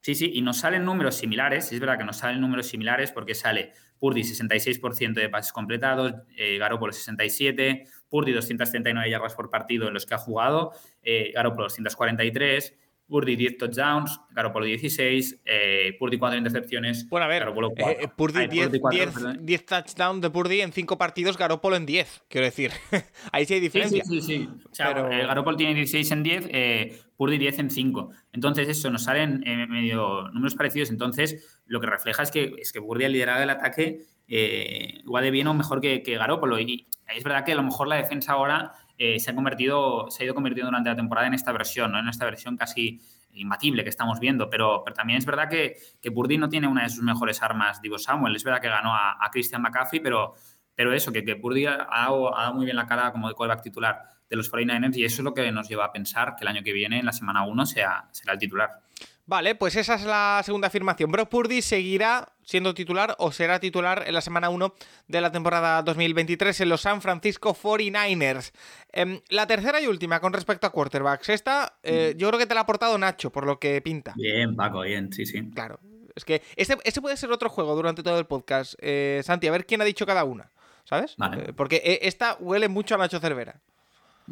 Sí, 0.03 0.15
sí, 0.15 0.31
y 0.33 0.41
nos 0.41 0.57
salen 0.57 0.87
números 0.87 1.17
similares, 1.17 1.71
es 1.73 1.79
verdad 1.79 1.99
que 1.99 2.05
nos 2.05 2.17
salen 2.17 2.41
números 2.41 2.67
similares 2.69 3.13
porque 3.13 3.35
sale 3.35 3.73
Purdy 3.99 4.23
66% 4.23 5.13
de 5.13 5.29
pases 5.29 5.53
completados, 5.53 6.15
eh, 6.35 6.57
Garoppolo 6.57 6.91
67, 6.91 7.85
Purdy 8.09 8.33
239 8.33 9.11
yardas 9.11 9.35
por 9.35 9.51
partido 9.51 9.89
en 9.89 9.95
los 9.95 10.07
que 10.07 10.15
ha 10.15 10.19
jugado, 10.19 10.73
eh, 11.03 11.33
Garoppolo 11.35 11.65
243, 11.65 12.79
Purdy 13.11 13.35
10 13.35 13.59
touchdowns, 13.59 14.21
Garoppolo 14.31 14.65
16, 14.67 15.43
eh, 15.45 15.97
Purdy 15.99 16.17
4 16.17 16.39
intercepciones. 16.39 17.09
Bueno, 17.09 17.25
a 17.27 17.29
ver, 17.29 17.41
Garoppolo 17.41 17.71
4. 17.77 18.03
eh, 18.05 18.09
Purdy 18.17 18.39
Ay, 18.39 18.49
10, 18.49 18.79
cuatro, 18.81 18.99
10 18.99 19.13
perdón. 19.15 19.39
10 19.45 19.67
touchdowns 19.67 20.21
de 20.23 20.31
Purdy 20.31 20.61
en 20.61 20.73
5 20.73 20.97
partidos, 20.97 21.37
Garoppolo 21.37 21.75
en 21.77 21.85
10, 21.87 22.23
quiero 22.29 22.45
decir. 22.47 22.71
Ahí 23.33 23.45
sí 23.45 23.55
hay 23.55 23.61
Sí, 23.61 23.65
diferencia. 23.65 24.05
sí, 24.05 24.21
sí, 24.23 24.27
sí. 24.39 24.49
O 24.71 24.75
sea, 24.75 24.95
Pero- 24.95 25.11
eh, 25.13 25.27
Garoppolo 25.27 25.57
tiene 25.57 25.75
16 25.75 26.11
en 26.13 26.23
10, 26.23 26.49
eh, 26.53 26.99
Purdy 27.17 27.37
10 27.37 27.59
en 27.59 27.71
5. 27.71 28.11
Entonces, 28.33 28.69
eso, 28.69 28.89
nos 28.91 29.03
salen 29.03 29.43
eh, 29.45 29.67
medio 29.67 30.29
números 30.31 30.55
parecidos. 30.55 30.91
Entonces, 30.91 31.61
lo 31.67 31.81
que 31.81 31.89
refleja 31.89 32.23
es 32.23 32.31
que, 32.31 32.55
es 32.59 32.73
que 32.73 32.81
Purdy 32.81 33.05
ha 33.05 33.09
liderado 33.09 33.43
el 33.43 33.51
ataque 33.51 34.03
eh, 34.29 35.01
igual 35.05 35.25
de 35.25 35.31
bien 35.33 35.49
o 35.49 35.55
mejor 35.55 35.81
que, 35.81 36.03
que 36.05 36.17
Garoppolo. 36.17 36.59
Y 36.61 36.87
es 37.15 37.25
verdad 37.25 37.45
que 37.45 37.51
a 37.53 37.57
lo 37.57 37.65
mejor 37.65 37.89
la 37.89 37.97
defensa 37.97 38.33
ahora 38.33 38.73
eh, 39.03 39.19
se 39.19 39.31
ha 39.31 39.35
convertido, 39.35 40.11
se 40.11 40.23
ha 40.23 40.27
ido 40.27 40.35
convirtiendo 40.35 40.67
durante 40.67 40.91
la 40.91 40.97
temporada 40.97 41.27
en 41.27 41.33
esta 41.33 41.53
versión, 41.53 41.91
¿no? 41.91 42.01
En 42.01 42.09
esta 42.09 42.27
versión 42.27 42.59
casi 42.59 43.01
imbatible 43.33 43.83
que 43.83 43.89
estamos 43.89 44.21
viendo. 44.21 44.51
Pero, 44.51 44.83
pero 44.85 44.95
también 44.95 45.19
es 45.19 45.25
verdad 45.25 45.49
que, 45.49 45.79
que 46.03 46.13
Purdy 46.13 46.37
no 46.37 46.51
tiene 46.51 46.69
una 46.69 46.83
de 46.83 46.91
sus 46.91 47.03
mejores 47.03 47.43
armas, 47.43 47.81
digo 47.81 47.99
Samuel. 47.99 48.37
Es 48.37 48.45
verdad 48.45 48.61
que 48.61 48.69
ganó 48.69 48.95
a, 48.95 49.17
Christian 49.33 49.63
McCaffrey, 49.63 50.01
pero, 50.01 50.35
pero 50.75 50.93
eso, 50.93 51.11
que, 51.13 51.25
que 51.25 51.35
Purdy 51.35 51.65
ha 51.65 51.79
dado, 51.79 52.37
ha 52.37 52.43
dado 52.43 52.55
muy 52.57 52.67
bien 52.67 52.77
la 52.77 52.87
cara 52.87 53.11
como 53.11 53.27
de 53.27 53.35
quarterback 53.35 53.63
titular 53.63 54.03
de 54.29 54.37
los 54.37 54.53
49ers 54.53 54.95
y 54.99 55.05
eso 55.07 55.23
es 55.23 55.25
lo 55.25 55.33
que 55.33 55.51
nos 55.51 55.67
lleva 55.67 55.87
a 55.87 55.93
pensar 55.93 56.37
que 56.37 56.45
el 56.45 56.49
año 56.49 56.63
que 56.63 56.75
viene, 56.75 56.99
en 56.99 57.07
la 57.07 57.13
semana 57.13 57.47
1, 57.47 57.65
sea, 57.65 58.07
será 58.13 58.35
el 58.35 58.39
titular. 58.39 58.83
Vale, 59.31 59.55
pues 59.55 59.77
esa 59.77 59.95
es 59.95 60.03
la 60.03 60.43
segunda 60.45 60.67
afirmación. 60.67 61.13
Brock 61.13 61.29
Purdy 61.29 61.63
seguirá 61.63 62.33
siendo 62.43 62.75
titular 62.75 63.15
o 63.21 63.31
será 63.31 63.61
titular 63.61 64.03
en 64.05 64.13
la 64.13 64.21
semana 64.23 64.51
1 64.51 64.75
de 65.07 65.21
la 65.21 65.31
temporada 65.31 65.81
2023 65.85 66.63
en 66.63 66.69
los 66.69 66.81
San 66.81 67.01
Francisco 67.01 67.55
49ers. 67.55 68.51
Em, 68.91 69.21
la 69.29 69.47
tercera 69.47 69.81
y 69.81 69.87
última 69.87 70.19
con 70.19 70.33
respecto 70.33 70.67
a 70.67 70.71
quarterbacks. 70.71 71.29
Esta 71.29 71.75
eh, 71.85 72.15
yo 72.17 72.27
creo 72.27 72.41
que 72.41 72.47
te 72.47 72.55
la 72.55 72.63
ha 72.63 72.65
aportado 72.65 72.99
Nacho, 72.99 73.31
por 73.31 73.47
lo 73.47 73.61
que 73.61 73.81
pinta. 73.81 74.15
Bien, 74.17 74.57
Paco, 74.57 74.81
bien, 74.81 75.13
sí, 75.13 75.25
sí. 75.25 75.49
Claro. 75.55 75.79
Es 76.17 76.25
que 76.25 76.43
este, 76.57 76.77
este 76.83 77.01
puede 77.01 77.17
ser 77.17 77.31
otro 77.31 77.49
juego 77.51 77.77
durante 77.77 78.03
todo 78.03 78.19
el 78.19 78.27
podcast. 78.27 78.75
Eh, 78.81 79.21
Santi, 79.25 79.47
a 79.47 79.53
ver 79.53 79.65
quién 79.65 79.81
ha 79.81 79.85
dicho 79.85 80.07
cada 80.07 80.25
una. 80.25 80.51
¿Sabes? 80.83 81.15
Vale. 81.19 81.51
Eh, 81.51 81.53
porque 81.53 82.01
esta 82.03 82.37
huele 82.41 82.69
mucho 82.69 82.97
a 82.97 82.99
Nacho 82.99 83.21
Cervera. 83.21 83.61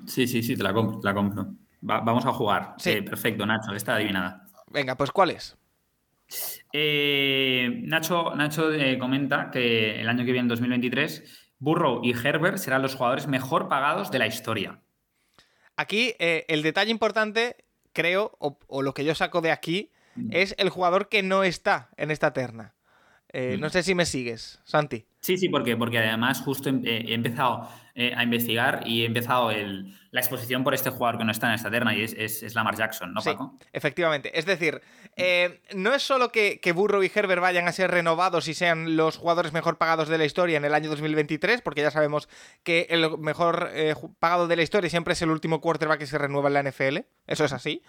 Sí, 0.08 0.26
sí, 0.26 0.42
sí, 0.42 0.56
te 0.56 0.64
la 0.64 0.72
compro. 0.72 0.98
Te 0.98 1.06
la 1.06 1.14
compro. 1.14 1.46
Va- 1.88 2.00
vamos 2.00 2.26
a 2.26 2.32
jugar. 2.32 2.74
Sí. 2.78 3.00
Perfecto, 3.02 3.46
Nacho, 3.46 3.72
está 3.76 3.94
adivinada. 3.94 4.44
Venga, 4.70 4.96
pues 4.96 5.10
¿cuál 5.10 5.30
es? 5.30 5.56
Eh, 6.72 7.80
Nacho, 7.84 8.34
Nacho 8.34 8.72
eh, 8.72 8.98
comenta 8.98 9.50
que 9.50 10.00
el 10.00 10.08
año 10.08 10.24
que 10.24 10.32
viene, 10.32 10.40
en 10.40 10.48
2023, 10.48 11.52
Burrow 11.58 12.04
y 12.04 12.12
Herbert 12.12 12.58
serán 12.58 12.82
los 12.82 12.94
jugadores 12.94 13.26
mejor 13.26 13.68
pagados 13.68 14.10
de 14.10 14.18
la 14.18 14.26
historia. 14.26 14.80
Aquí 15.76 16.14
eh, 16.18 16.44
el 16.48 16.62
detalle 16.62 16.90
importante, 16.90 17.64
creo, 17.92 18.36
o, 18.38 18.58
o 18.66 18.82
lo 18.82 18.94
que 18.94 19.04
yo 19.04 19.14
saco 19.14 19.40
de 19.40 19.52
aquí, 19.52 19.92
es 20.30 20.56
el 20.58 20.68
jugador 20.68 21.08
que 21.08 21.22
no 21.22 21.44
está 21.44 21.90
en 21.96 22.10
esta 22.10 22.32
terna. 22.32 22.74
Eh, 23.32 23.56
Mm. 23.56 23.60
No 23.60 23.68
sé 23.70 23.82
si 23.82 23.94
me 23.94 24.06
sigues, 24.06 24.60
Santi. 24.64 25.06
Sí, 25.20 25.36
sí, 25.36 25.48
porque, 25.48 25.76
porque 25.76 25.98
además 25.98 26.40
justo 26.40 26.68
em- 26.68 26.82
eh, 26.86 27.04
he 27.08 27.14
empezado 27.14 27.68
eh, 28.00 28.12
a 28.16 28.22
investigar 28.22 28.84
y 28.86 29.02
he 29.02 29.06
empezado 29.06 29.50
el- 29.50 29.92
la 30.12 30.20
exposición 30.20 30.62
por 30.62 30.72
este 30.72 30.88
jugador 30.90 31.18
que 31.18 31.24
no 31.24 31.32
está 31.32 31.48
en 31.48 31.54
esta 31.54 31.68
terna 31.68 31.94
y 31.96 32.02
es, 32.04 32.12
es, 32.16 32.44
es 32.44 32.54
Lamar 32.54 32.76
Jackson, 32.76 33.12
¿no, 33.12 33.20
Sí, 33.20 33.30
Paco? 33.30 33.58
efectivamente. 33.72 34.38
Es 34.38 34.46
decir, 34.46 34.80
eh, 35.16 35.60
no 35.74 35.92
es 35.92 36.02
solo 36.04 36.30
que, 36.30 36.60
que 36.60 36.70
Burrow 36.72 37.02
y 37.02 37.10
Herbert 37.12 37.42
vayan 37.42 37.66
a 37.66 37.72
ser 37.72 37.90
renovados 37.90 38.46
y 38.46 38.54
sean 38.54 38.96
los 38.96 39.16
jugadores 39.16 39.52
mejor 39.52 39.78
pagados 39.78 40.08
de 40.08 40.16
la 40.16 40.24
historia 40.24 40.56
en 40.56 40.64
el 40.64 40.74
año 40.74 40.88
2023, 40.90 41.60
porque 41.60 41.82
ya 41.82 41.90
sabemos 41.90 42.28
que 42.62 42.86
el 42.90 43.18
mejor 43.18 43.68
eh, 43.72 43.94
pagado 44.20 44.46
de 44.46 44.54
la 44.56 44.62
historia 44.62 44.88
siempre 44.88 45.14
es 45.14 45.22
el 45.22 45.30
último 45.30 45.60
quarterback 45.60 45.98
que 45.98 46.06
se 46.06 46.18
renueva 46.18 46.48
en 46.48 46.54
la 46.54 46.60
NFL. 46.62 46.98
Eso 47.26 47.44
es 47.44 47.52
así. 47.52 47.82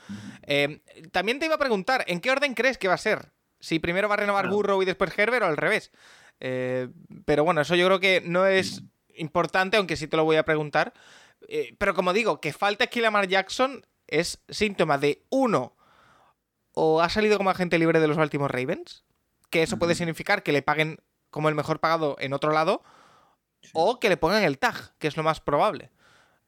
Eh, 0.47 0.81
también 1.11 1.37
te 1.39 1.45
iba 1.45 1.55
a 1.55 1.59
preguntar, 1.59 2.03
¿en 2.07 2.19
qué 2.19 2.31
orden 2.31 2.55
crees 2.55 2.79
que 2.79 2.87
va 2.87 2.95
a 2.95 2.97
ser? 2.97 3.31
Si 3.59 3.79
primero 3.79 4.07
va 4.07 4.15
a 4.15 4.17
renovar 4.17 4.45
Claro. 4.45 4.55
Burrow 4.55 4.81
y 4.81 4.85
después 4.85 5.17
Herbert 5.17 5.43
o 5.43 5.47
al 5.47 5.57
revés. 5.57 5.91
Eh, 6.39 6.87
pero 7.25 7.43
bueno, 7.43 7.61
eso 7.61 7.75
yo 7.75 7.85
creo 7.87 7.99
que 7.99 8.21
no 8.25 8.45
es 8.45 8.83
importante, 9.15 9.77
aunque 9.77 9.97
sí 9.97 10.07
te 10.07 10.15
lo 10.17 10.23
voy 10.23 10.37
a 10.37 10.43
preguntar. 10.43 10.93
Eh, 11.47 11.75
pero 11.77 11.93
como 11.93 12.13
digo, 12.13 12.39
que 12.39 12.53
falta 12.53 12.85
aquí 12.85 13.01
Lamar 13.01 13.27
Jackson 13.27 13.85
es 14.07 14.41
síntoma 14.49 14.97
de 14.97 15.23
uno, 15.29 15.75
o 16.73 17.01
ha 17.01 17.09
salido 17.09 17.37
como 17.37 17.49
agente 17.49 17.77
libre 17.77 17.99
de 17.99 18.07
los 18.07 18.17
Baltimore 18.17 18.51
Ravens, 18.57 19.03
que 19.49 19.63
eso 19.63 19.77
puede 19.77 19.95
significar 19.95 20.43
que 20.43 20.51
le 20.51 20.61
paguen 20.61 20.99
como 21.29 21.49
el 21.49 21.55
mejor 21.55 21.79
pagado 21.79 22.15
en 22.19 22.33
otro 22.33 22.51
lado, 22.51 22.81
o 23.73 23.99
que 23.99 24.09
le 24.09 24.17
pongan 24.17 24.43
el 24.43 24.57
tag, 24.57 24.93
que 24.99 25.07
es 25.07 25.17
lo 25.17 25.23
más 25.23 25.41
probable. 25.41 25.91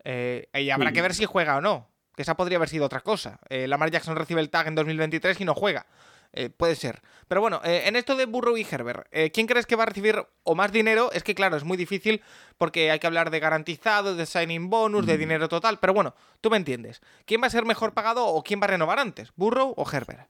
Eh, 0.04 0.48
y 0.54 0.70
habrá 0.70 0.90
Sí. 0.90 0.94
que 0.96 1.02
ver 1.02 1.14
si 1.14 1.26
juega 1.26 1.58
o 1.58 1.62
no, 1.62 1.90
que 2.16 2.22
esa 2.22 2.36
podría 2.38 2.58
haber 2.58 2.70
sido 2.70 2.86
otra 2.86 3.02
cosa. 3.02 3.40
Lamar 3.50 3.92
Jackson 3.92 4.16
recibe 4.16 4.40
el 4.42 4.50
tag 4.50 4.68
en 4.68 4.76
2023 4.76 5.40
y 5.42 5.46
no 5.46 5.54
juega. 5.54 5.86
Eh, 6.34 6.50
puede 6.50 6.76
ser. 6.76 7.02
Pero 7.28 7.42
bueno, 7.42 7.60
eh, 7.64 7.84
en 7.88 7.96
esto 7.98 8.16
de 8.16 8.26
Burrow 8.26 8.56
y 8.58 8.66
Herbert, 8.70 9.08
eh, 9.12 9.32
¿quién 9.32 9.48
crees 9.48 9.66
que 9.66 9.76
va 9.76 9.84
a 9.84 9.88
recibir 9.88 10.16
o 10.44 10.56
más 10.56 10.72
dinero? 10.72 11.12
Es 11.12 11.24
que 11.24 11.36
claro, 11.36 11.58
es 11.58 11.64
muy 11.66 11.76
difícil 11.78 12.22
porque 12.58 12.90
hay 12.90 13.00
que 13.00 13.08
hablar 13.08 13.32
de 13.32 13.40
garantizado, 13.40 14.16
de 14.16 14.26
signing 14.26 14.70
bonus, 14.70 15.06
de 15.06 15.16
Mm. 15.16 15.20
dinero 15.20 15.50
total. 15.50 15.80
Pero 15.80 15.94
bueno, 15.94 16.14
tú 16.40 16.50
me 16.50 16.58
entiendes. 16.58 17.02
¿Quién 17.26 17.42
va 17.42 17.48
a 17.48 17.50
ser 17.50 17.66
mejor 17.66 17.94
pagado 17.94 18.26
o 18.26 18.44
quién 18.44 18.62
va 18.62 18.66
a 18.66 18.70
renovar 18.70 19.00
antes? 19.00 19.32
¿Burrow 19.36 19.74
o 19.76 19.86
Herbert? 19.92 20.30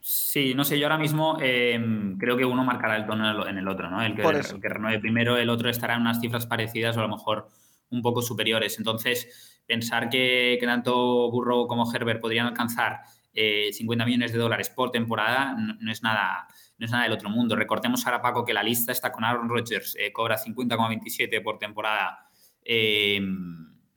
Sí, 0.00 0.54
no 0.54 0.64
sé, 0.64 0.78
yo 0.78 0.86
ahora 0.86 0.98
mismo 0.98 1.38
eh, 1.40 1.78
creo 2.18 2.36
que 2.36 2.44
uno 2.44 2.62
marcará 2.62 2.96
el 2.96 3.06
tono 3.06 3.46
en 3.48 3.56
el- 3.56 3.68
otro, 3.68 3.88
¿no? 3.90 4.02
El 4.02 4.14
que, 4.14 4.22
el 4.22 4.60
que 4.60 4.68
renueve 4.68 4.98
primero, 4.98 5.36
el 5.38 5.48
otro 5.48 5.70
estará 5.70 5.94
en 5.94 6.02
unas 6.02 6.20
cifras 6.20 6.46
parecidas 6.46 6.94
o 6.96 7.00
a 7.00 7.04
lo 7.04 7.08
mejor 7.16 7.48
un 7.90 8.02
poco 8.02 8.20
superiores. 8.20 8.76
Entonces, 8.78 9.62
pensar 9.66 10.10
que, 10.10 10.58
que 10.60 10.66
tanto 10.66 11.30
Burrow 11.30 11.66
como 11.66 11.90
Herbert 11.90 12.20
podrían 12.20 12.46
alcanzar 12.46 13.00
eh, 13.34 13.72
50 13.72 14.04
millones 14.04 14.32
de 14.32 14.38
dólares 14.38 14.70
por 14.70 14.90
temporada 14.90 15.54
no, 15.58 15.74
no 15.80 15.92
es 15.92 16.02
nada, 16.02 16.46
no 16.78 16.86
es 16.86 16.92
nada 16.92 17.04
del 17.04 17.12
otro 17.12 17.30
mundo. 17.30 17.56
Recortemos 17.56 18.04
ahora, 18.06 18.22
Paco, 18.22 18.44
que 18.44 18.54
la 18.54 18.62
lista 18.62 18.92
está 18.92 19.12
con 19.12 19.24
Aaron 19.24 19.48
Rodgers, 19.48 19.96
eh, 19.98 20.12
cobra 20.12 20.36
50,27 20.36 21.42
por 21.42 21.58
temporada, 21.58 22.28
eh, 22.64 23.20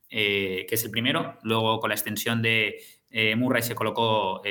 eh, 0.10 0.66
que 0.68 0.76
es 0.76 0.84
el 0.84 0.92
primero. 0.92 1.38
Luego, 1.44 1.80
con 1.80 1.90
la 1.90 1.96
extensión 1.96 2.42
de 2.42 2.80
eh, 3.10 3.36
Murray 3.36 3.62
se 3.62 3.74
colocó 3.74 4.42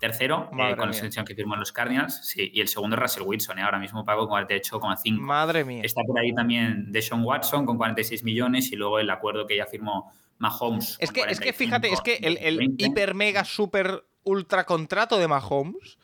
tercero, 0.00 0.48
con 0.50 0.58
la 0.58 0.86
extensión 0.86 1.24
que 1.24 1.34
firmó 1.34 1.54
en 1.54 1.60
los 1.60 1.72
Cardinals. 1.72 2.20
Sí, 2.26 2.50
y 2.52 2.60
el 2.60 2.68
segundo 2.68 2.96
es 2.96 3.02
Russell 3.02 3.22
Wilson, 3.22 3.58
ahora 3.58 3.78
mismo 3.78 4.04
pago 4.04 4.28
con 4.28 4.42
48,5. 4.44 5.18
Madre 5.18 5.64
mía. 5.64 5.82
Está 5.84 6.02
por 6.02 6.18
ahí 6.18 6.34
también 6.34 6.92
Deshaun 6.92 7.24
Watson 7.24 7.64
con 7.64 7.76
46 7.76 8.22
millones 8.24 8.70
y 8.72 8.76
luego 8.76 8.98
el 8.98 9.08
acuerdo 9.10 9.46
que 9.46 9.56
ya 9.56 9.66
firmó 9.66 10.12
Mahomes. 10.38 10.96
Es 11.00 11.10
que, 11.10 11.20
es 11.20 11.40
que 11.40 11.52
45, 11.52 11.56
fíjate, 11.56 11.88
es 11.88 12.00
que 12.00 12.26
el, 12.26 12.36
el 12.38 12.58
20. 12.58 12.84
hiper 12.84 13.14
mega 13.14 13.44
super 13.44 14.04
ultra 14.24 14.64
contrato 14.64 15.18
de 15.18 15.28
Mahomes 15.28 15.98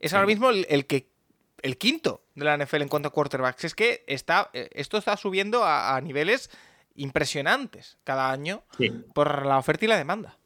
es 0.00 0.14
ahora 0.14 0.26
mismo 0.26 0.50
el, 0.50 0.66
el 0.68 0.86
que 0.86 1.08
el 1.62 1.78
quinto 1.78 2.22
de 2.34 2.44
la 2.44 2.56
NFL 2.58 2.82
en 2.82 2.88
cuanto 2.88 3.08
a 3.08 3.12
quarterbacks. 3.12 3.64
Es 3.64 3.74
que 3.74 4.04
está, 4.06 4.50
eh, 4.52 4.68
esto 4.72 4.98
está 4.98 5.16
subiendo 5.16 5.64
a, 5.64 5.96
a 5.96 6.00
niveles 6.00 6.50
impresionantes 6.94 7.98
cada 8.04 8.30
año 8.30 8.62
Sí. 8.78 8.90
por 9.14 9.46
la 9.46 9.58
oferta 9.58 9.84
y 9.84 9.88
la 9.88 9.96
demanda. 9.96 10.38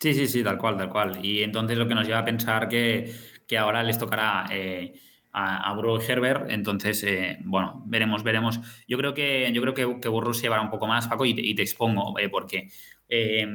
Sí, 0.00 0.14
sí, 0.14 0.26
sí, 0.26 0.42
tal 0.42 0.58
cual, 0.58 0.76
tal 0.76 0.88
cual. 0.88 1.24
Y 1.24 1.42
entonces 1.42 1.78
lo 1.78 1.86
que 1.86 1.94
nos 1.94 2.06
lleva 2.06 2.18
a 2.20 2.24
pensar 2.24 2.68
que, 2.68 3.14
que 3.46 3.56
ahora 3.56 3.82
les 3.84 3.98
tocará 3.98 4.46
eh, 4.50 4.94
a, 5.32 5.70
a 5.70 5.74
Burrow 5.74 6.00
y 6.00 6.04
Herbert. 6.10 6.50
Entonces, 6.50 7.04
eh, 7.04 7.38
bueno, 7.44 7.82
veremos, 7.86 8.24
veremos. 8.24 8.58
Yo 8.88 8.98
creo 8.98 9.14
que, 9.14 9.50
yo 9.52 9.62
creo 9.62 9.74
que, 9.74 10.00
que 10.00 10.08
Burrow 10.08 10.34
se 10.34 10.42
llevará 10.42 10.62
un 10.62 10.70
poco 10.70 10.88
más, 10.88 11.06
Paco, 11.06 11.24
y 11.24 11.34
te, 11.34 11.42
y 11.42 11.54
te 11.54 11.62
expongo, 11.62 12.18
eh, 12.18 12.28
porque 12.28 12.68
eh, 13.14 13.46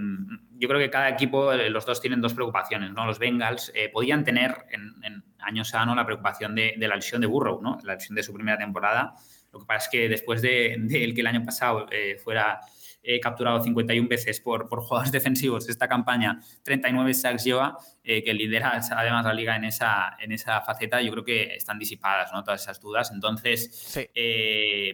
yo 0.60 0.68
creo 0.68 0.80
que 0.80 0.92
cada 0.92 1.10
equipo, 1.10 1.52
eh, 1.52 1.72
los 1.72 1.84
dos 1.84 2.00
tienen 2.00 2.22
dos 2.22 2.36
preocupaciones, 2.36 2.92
¿no? 2.92 3.08
Los 3.08 3.18
Bengals 3.18 3.72
eh, 3.74 3.90
podían 3.90 4.24
tener 4.24 4.56
en, 4.70 4.94
en 5.04 5.24
años 5.40 5.70
sano 5.70 5.96
la 5.96 6.06
preocupación 6.06 6.54
de, 6.54 6.76
de 6.78 6.88
la 6.88 6.96
lesión 6.96 7.22
de 7.22 7.28
Burrow, 7.28 7.60
¿no? 7.60 7.80
La 7.84 7.96
lesión 7.96 8.16
de 8.16 8.22
su 8.22 8.34
primera 8.34 8.56
temporada. 8.60 9.16
Lo 9.52 9.60
que 9.60 9.66
pasa 9.66 9.86
es 9.86 9.90
que 9.92 10.10
después 10.10 10.44
de, 10.44 10.76
de 10.78 11.04
el 11.04 11.16
que 11.16 11.22
el 11.22 11.28
año 11.28 11.44
pasado 11.44 11.88
eh, 11.90 12.18
fuera 12.24 12.60
eh, 13.02 13.20
capturado 13.20 13.64
51 13.64 14.08
veces 14.08 14.40
por, 14.42 14.70
por 14.70 14.82
jugadores 14.82 15.12
defensivos 15.20 15.68
esta 15.70 15.88
campaña, 15.88 16.40
39 16.64 17.16
sacks 17.16 17.44
lleva, 17.44 17.78
eh, 18.04 18.24
que 18.24 18.36
lidera 18.36 18.80
además 18.92 19.26
la 19.26 19.34
liga 19.34 19.56
en 19.56 19.64
esa, 19.64 20.18
en 20.20 20.34
esa 20.34 20.62
faceta, 20.62 21.02
yo 21.02 21.12
creo 21.14 21.24
que 21.24 21.56
están 21.56 21.80
disipadas 21.80 22.32
¿no? 22.32 22.44
todas 22.44 22.62
esas 22.62 22.80
dudas. 22.80 23.12
Entonces, 23.12 23.74
Sí. 23.74 24.08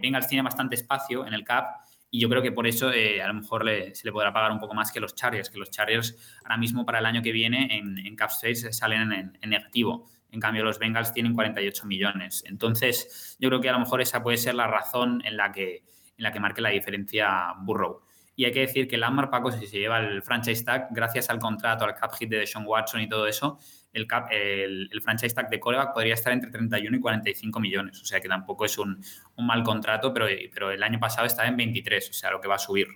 Bengals 0.02 0.28
tiene 0.28 0.42
bastante 0.42 0.76
espacio 0.76 1.28
en 1.28 1.34
el 1.34 1.44
cap 1.44 1.84
y 2.16 2.20
yo 2.20 2.30
creo 2.30 2.44
que 2.44 2.52
por 2.52 2.68
eso 2.68 2.92
eh, 2.94 3.24
a 3.24 3.28
lo 3.28 3.34
mejor 3.34 3.66
le- 3.66 3.96
se 3.96 4.06
le 4.08 4.12
podrá 4.12 4.32
pagar 4.32 4.52
un 4.52 4.60
poco 4.60 4.76
más 4.76 4.92
que 4.92 5.00
los 5.00 5.16
Chargers, 5.16 5.50
que 5.50 5.58
los 5.58 5.72
Chargers 5.72 6.16
ahora 6.44 6.58
mismo 6.58 6.86
para 6.86 7.00
el 7.00 7.08
año 7.08 7.24
que 7.24 7.32
viene 7.32 7.76
en, 7.76 7.98
en 7.98 8.16
cap 8.16 8.30
space 8.30 8.72
salen 8.72 9.12
en, 9.12 9.38
negativo. 9.50 10.08
En 10.30 10.40
cambio, 10.40 10.64
los 10.64 10.78
Bengals 10.78 11.12
tienen 11.12 11.34
48 11.34 11.88
millones. 11.88 12.44
Entonces, 12.48 13.36
yo 13.40 13.50
creo 13.50 13.62
que 13.62 13.70
a 13.70 13.72
lo 13.74 13.80
mejor 13.80 14.00
esa 14.00 14.22
puede 14.22 14.38
ser 14.38 14.54
la 14.54 14.68
razón 14.68 15.24
en 15.26 15.38
la 15.38 15.52
que, 15.52 15.78
en 16.18 16.24
la 16.24 16.32
que 16.32 16.40
marque 16.40 16.62
la 16.62 16.70
diferencia 16.70 17.54
Burrow. 17.62 18.02
Y 18.36 18.46
hay 18.46 18.52
que 18.52 18.60
decir 18.62 18.88
que 18.88 18.98
Lamar, 18.98 19.32
Paco, 19.32 19.52
si 19.52 19.66
se 19.66 19.80
lleva 19.80 19.98
el 20.00 20.22
franchise 20.22 20.64
tag, 20.64 20.88
gracias 20.92 21.32
al 21.32 21.40
contrato, 21.40 21.84
al 21.86 21.96
cap 21.96 22.14
hit 22.14 22.30
de 22.30 22.38
Deshaun 22.38 22.66
Watson 22.68 23.02
y 23.02 23.10
todo 23.10 23.26
eso, 23.28 23.58
el, 23.94 24.08
cap, 24.08 24.28
el, 24.32 24.90
franchise 25.02 25.34
tag 25.34 25.50
de 25.50 25.60
coreback 25.60 25.94
podría 25.94 26.16
estar 26.16 26.34
entre 26.34 26.52
31 26.52 26.98
y 26.98 27.00
45 27.00 27.60
millones. 27.60 28.02
O 28.02 28.06
sea 28.06 28.20
que 28.20 28.28
tampoco 28.28 28.66
es 28.66 28.78
un, 28.78 29.04
un 29.36 29.48
mal 29.48 29.64
contrato, 29.64 30.14
pero, 30.14 30.28
pero 30.54 30.72
el 30.72 30.84
año 30.84 31.00
pasado 31.00 31.26
estaba 31.28 31.48
en 31.48 31.58
23, 31.58 32.10
o 32.10 32.14
sea, 32.14 32.32
lo 32.32 32.42
que 32.42 32.48
va 32.48 32.56
a 32.56 32.60
subir. 32.60 32.88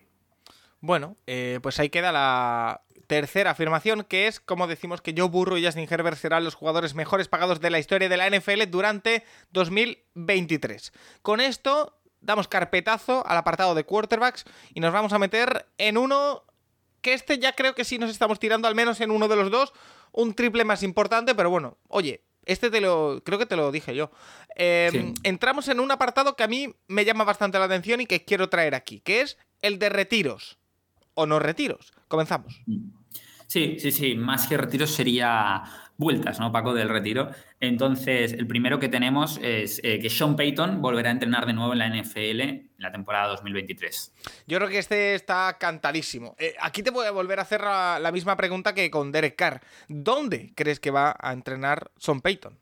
Bueno, 0.80 1.16
eh, 1.26 1.60
pues 1.62 1.80
ahí 1.80 1.90
queda 1.90 2.12
la 2.12 2.82
tercera 3.08 3.52
afirmación, 3.52 4.04
que 4.04 4.28
es 4.28 4.40
como 4.40 4.68
decimos 4.68 5.02
que 5.02 5.16
Joe 5.18 5.30
Burrow 5.30 5.58
y 5.58 5.66
Justin 5.66 5.88
Herbert 5.90 6.18
serán 6.18 6.44
los 6.44 6.56
jugadores 6.56 6.94
mejores 6.94 7.28
pagados 7.28 7.62
de 7.62 7.70
la 7.70 7.80
historia 7.80 8.10
de 8.10 8.18
la 8.18 8.30
NFL 8.30 8.70
durante 8.70 9.24
2023. 9.52 10.92
Con 11.22 11.40
esto 11.40 11.98
damos 12.20 12.48
carpetazo 12.48 13.26
al 13.26 13.38
apartado 13.38 13.76
de 13.76 13.86
quarterbacks 13.86 14.46
y 14.74 14.82
nos 14.82 14.92
vamos 14.92 15.14
a 15.14 15.20
meter 15.20 15.68
en 15.78 15.98
uno 15.98 16.44
que 17.02 17.14
este 17.14 17.40
ya 17.40 17.54
creo 17.54 17.74
que 17.74 17.86
sí 17.86 17.98
nos 17.98 18.10
estamos 18.10 18.40
tirando 18.40 18.68
al 18.68 18.76
menos 18.76 19.00
en 19.00 19.12
uno 19.12 19.28
de 19.28 19.36
los 19.38 19.50
dos, 19.50 19.74
un 20.18 20.34
triple 20.34 20.66
más 20.66 20.82
importante, 20.82 21.36
pero 21.36 21.52
bueno, 21.52 21.78
oye, 21.88 22.24
este 22.46 22.72
te 22.72 22.82
lo. 22.82 23.22
Creo 23.24 23.38
que 23.38 23.46
te 23.46 23.56
lo 23.56 23.72
dije 23.72 23.96
yo. 23.96 24.10
Em, 24.56 25.14
entramos 25.22 25.68
en 25.68 25.80
un 25.80 25.92
apartado 25.92 26.36
que 26.36 26.44
a 26.44 26.48
mí 26.48 26.74
me 26.88 27.06
llama 27.06 27.24
bastante 27.24 27.60
la 27.60 27.66
atención 27.66 28.02
y 28.02 28.08
que 28.08 28.26
quiero 28.26 28.50
traer 28.50 28.74
aquí, 28.74 29.00
que 29.02 29.22
es 29.22 29.38
el 29.62 29.78
de 29.78 29.90
retiros. 29.90 30.58
O 31.14 31.26
no 31.26 31.40
retiros. 31.40 31.94
Comenzamos. 32.08 32.62
Sí, 33.48 33.78
sí, 33.80 33.92
sí. 33.92 34.16
Más 34.16 34.48
que 34.48 34.58
retiros 34.58 34.92
sería 34.92 35.64
vueltas, 35.98 36.40
¿no, 36.40 36.52
Paco, 36.52 36.74
del 36.74 36.90
retiro. 36.90 37.30
Entonces, 37.60 38.34
el 38.34 38.48
primero 38.48 38.80
que 38.80 38.88
tenemos 38.88 39.40
es 39.42 39.82
eh, 39.84 40.00
que 40.00 40.10
Sean 40.10 40.36
Payton 40.36 40.82
volverá 40.82 41.10
a 41.10 41.14
entrenar 41.14 41.46
de 41.46 41.54
nuevo 41.54 41.74
en 41.74 41.80
la 41.80 41.90
NFL 41.90 42.42
en 42.42 42.70
la 42.78 42.92
temporada 42.92 43.28
2023. 43.30 44.14
Yo 44.46 44.58
creo 44.58 44.70
que 44.70 44.78
este 44.78 45.16
está 45.16 45.58
cantadísimo. 45.60 46.36
Eh, 46.38 46.56
aquí 46.62 46.84
te 46.84 46.92
voy 46.92 47.08
a 47.08 47.12
volver 47.12 47.40
a 47.40 47.42
hacer 47.42 47.62
la, 47.62 48.10
misma 48.14 48.38
pregunta 48.38 48.74
que 48.74 48.90
con 48.92 49.12
Derek 49.12 49.36
Carr. 49.36 49.62
¿Dónde 49.88 50.54
crees 50.56 50.80
que 50.80 50.92
va 50.92 51.16
a 51.20 51.34
entrenar 51.34 51.92
Sean 51.98 52.22
Payton? 52.22 52.58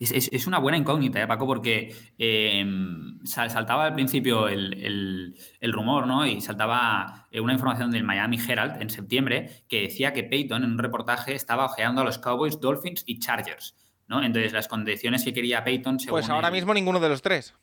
Es, 0.00 0.46
una 0.46 0.58
buena 0.58 0.78
incógnita, 0.78 1.20
¿eh, 1.20 1.26
Paco? 1.26 1.46
Porque 1.46 1.92
em, 2.18 3.18
saltaba 3.24 3.86
al 3.86 3.94
principio 3.94 4.48
el, 4.48 5.34
rumor, 5.60 6.06
¿no? 6.06 6.24
Y 6.24 6.40
saltaba 6.40 7.26
eh, 7.30 7.40
una 7.40 7.52
información 7.52 7.90
del 7.90 8.04
Miami 8.04 8.38
Herald 8.38 8.80
en 8.80 8.90
septiembre 8.90 9.64
que 9.68 9.82
decía 9.82 10.12
que 10.12 10.22
Peyton 10.22 10.62
en 10.62 10.72
un 10.72 10.78
reportaje 10.78 11.34
estaba 11.34 11.64
ojeando 11.64 12.02
a 12.02 12.04
los 12.04 12.18
Cowboys, 12.18 12.60
Dolphins 12.60 13.02
y 13.06 13.18
Chargers, 13.18 13.74
¿no? 14.06 14.22
Entonces, 14.22 14.52
las 14.52 14.68
condiciones 14.68 15.24
que 15.24 15.32
quería 15.32 15.64
Peyton... 15.64 15.98
Pues 16.08 16.28
ahora 16.28 16.50
mismo 16.52 16.72
ninguno 16.72 17.00
de 17.00 17.08
los 17.08 17.20
tres. 17.20 17.54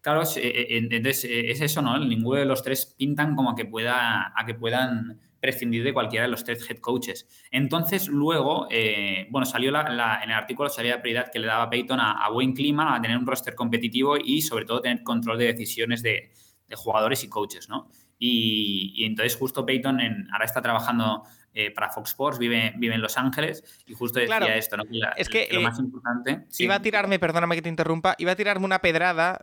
Claro, 0.00 0.22
eh, 0.36 0.66
entonces 0.90 1.24
es 1.28 1.60
eso, 1.60 1.82
¿no? 1.82 1.98
Ninguno 1.98 2.38
de 2.38 2.46
los 2.46 2.62
tres 2.62 2.94
pintan 2.96 3.34
como 3.34 3.56
que, 3.56 3.64
pueda, 3.64 4.32
a 4.34 4.46
que 4.46 4.54
puedan 4.54 5.20
prescindir 5.40 5.82
de 5.82 5.92
cualquiera 5.92 6.26
de 6.26 6.30
los 6.30 6.44
tres 6.44 6.68
head 6.68 6.78
coaches. 6.78 7.26
Entonces, 7.50 8.08
luego, 8.08 8.68
eh, 8.70 9.26
bueno, 9.30 9.46
salió 9.46 9.70
en 9.70 9.92
el 9.92 10.00
artículo, 10.32 10.68
salía 10.68 10.96
la 10.96 11.02
prioridad 11.02 11.30
que 11.32 11.38
le 11.38 11.46
daba 11.46 11.70
Peyton 11.70 11.98
a, 12.00 12.28
buen 12.30 12.52
clima, 12.52 12.94
a 12.94 13.00
tener 13.00 13.16
un 13.16 13.26
roster 13.26 13.54
competitivo 13.54 14.16
y, 14.16 14.42
sobre 14.42 14.64
todo, 14.66 14.80
tener 14.80 15.02
control 15.02 15.38
de 15.38 15.46
decisiones 15.46 16.02
de, 16.02 16.30
jugadores 16.72 17.24
y 17.24 17.28
coaches, 17.28 17.68
¿no? 17.68 17.90
Y, 18.16 19.04
entonces, 19.04 19.34
justo 19.34 19.66
Peyton 19.66 19.98
ahora 20.30 20.44
está 20.44 20.62
trabajando 20.62 21.24
eh, 21.52 21.72
para 21.72 21.88
Fox 21.88 22.10
Sports, 22.10 22.38
vive, 22.38 22.74
vive 22.76 22.94
en 22.94 23.00
Los 23.00 23.18
Ángeles 23.18 23.64
y 23.84 23.94
justo 23.94 24.20
decía 24.20 24.54
esto, 24.54 24.76
¿no? 24.76 24.84
es 25.16 25.28
que 25.28 25.48
lo 25.50 25.58
eh, 25.58 25.62
más 25.64 25.80
importante. 25.80 26.46
Iba 26.60 26.76
a 26.76 26.82
tirarme, 26.82 27.18
perdóname 27.18 27.56
que 27.56 27.62
te 27.62 27.68
interrumpa, 27.68 28.14
iba 28.18 28.30
a 28.30 28.36
tirarme 28.36 28.64
una 28.64 28.78
pedrada. 28.78 29.40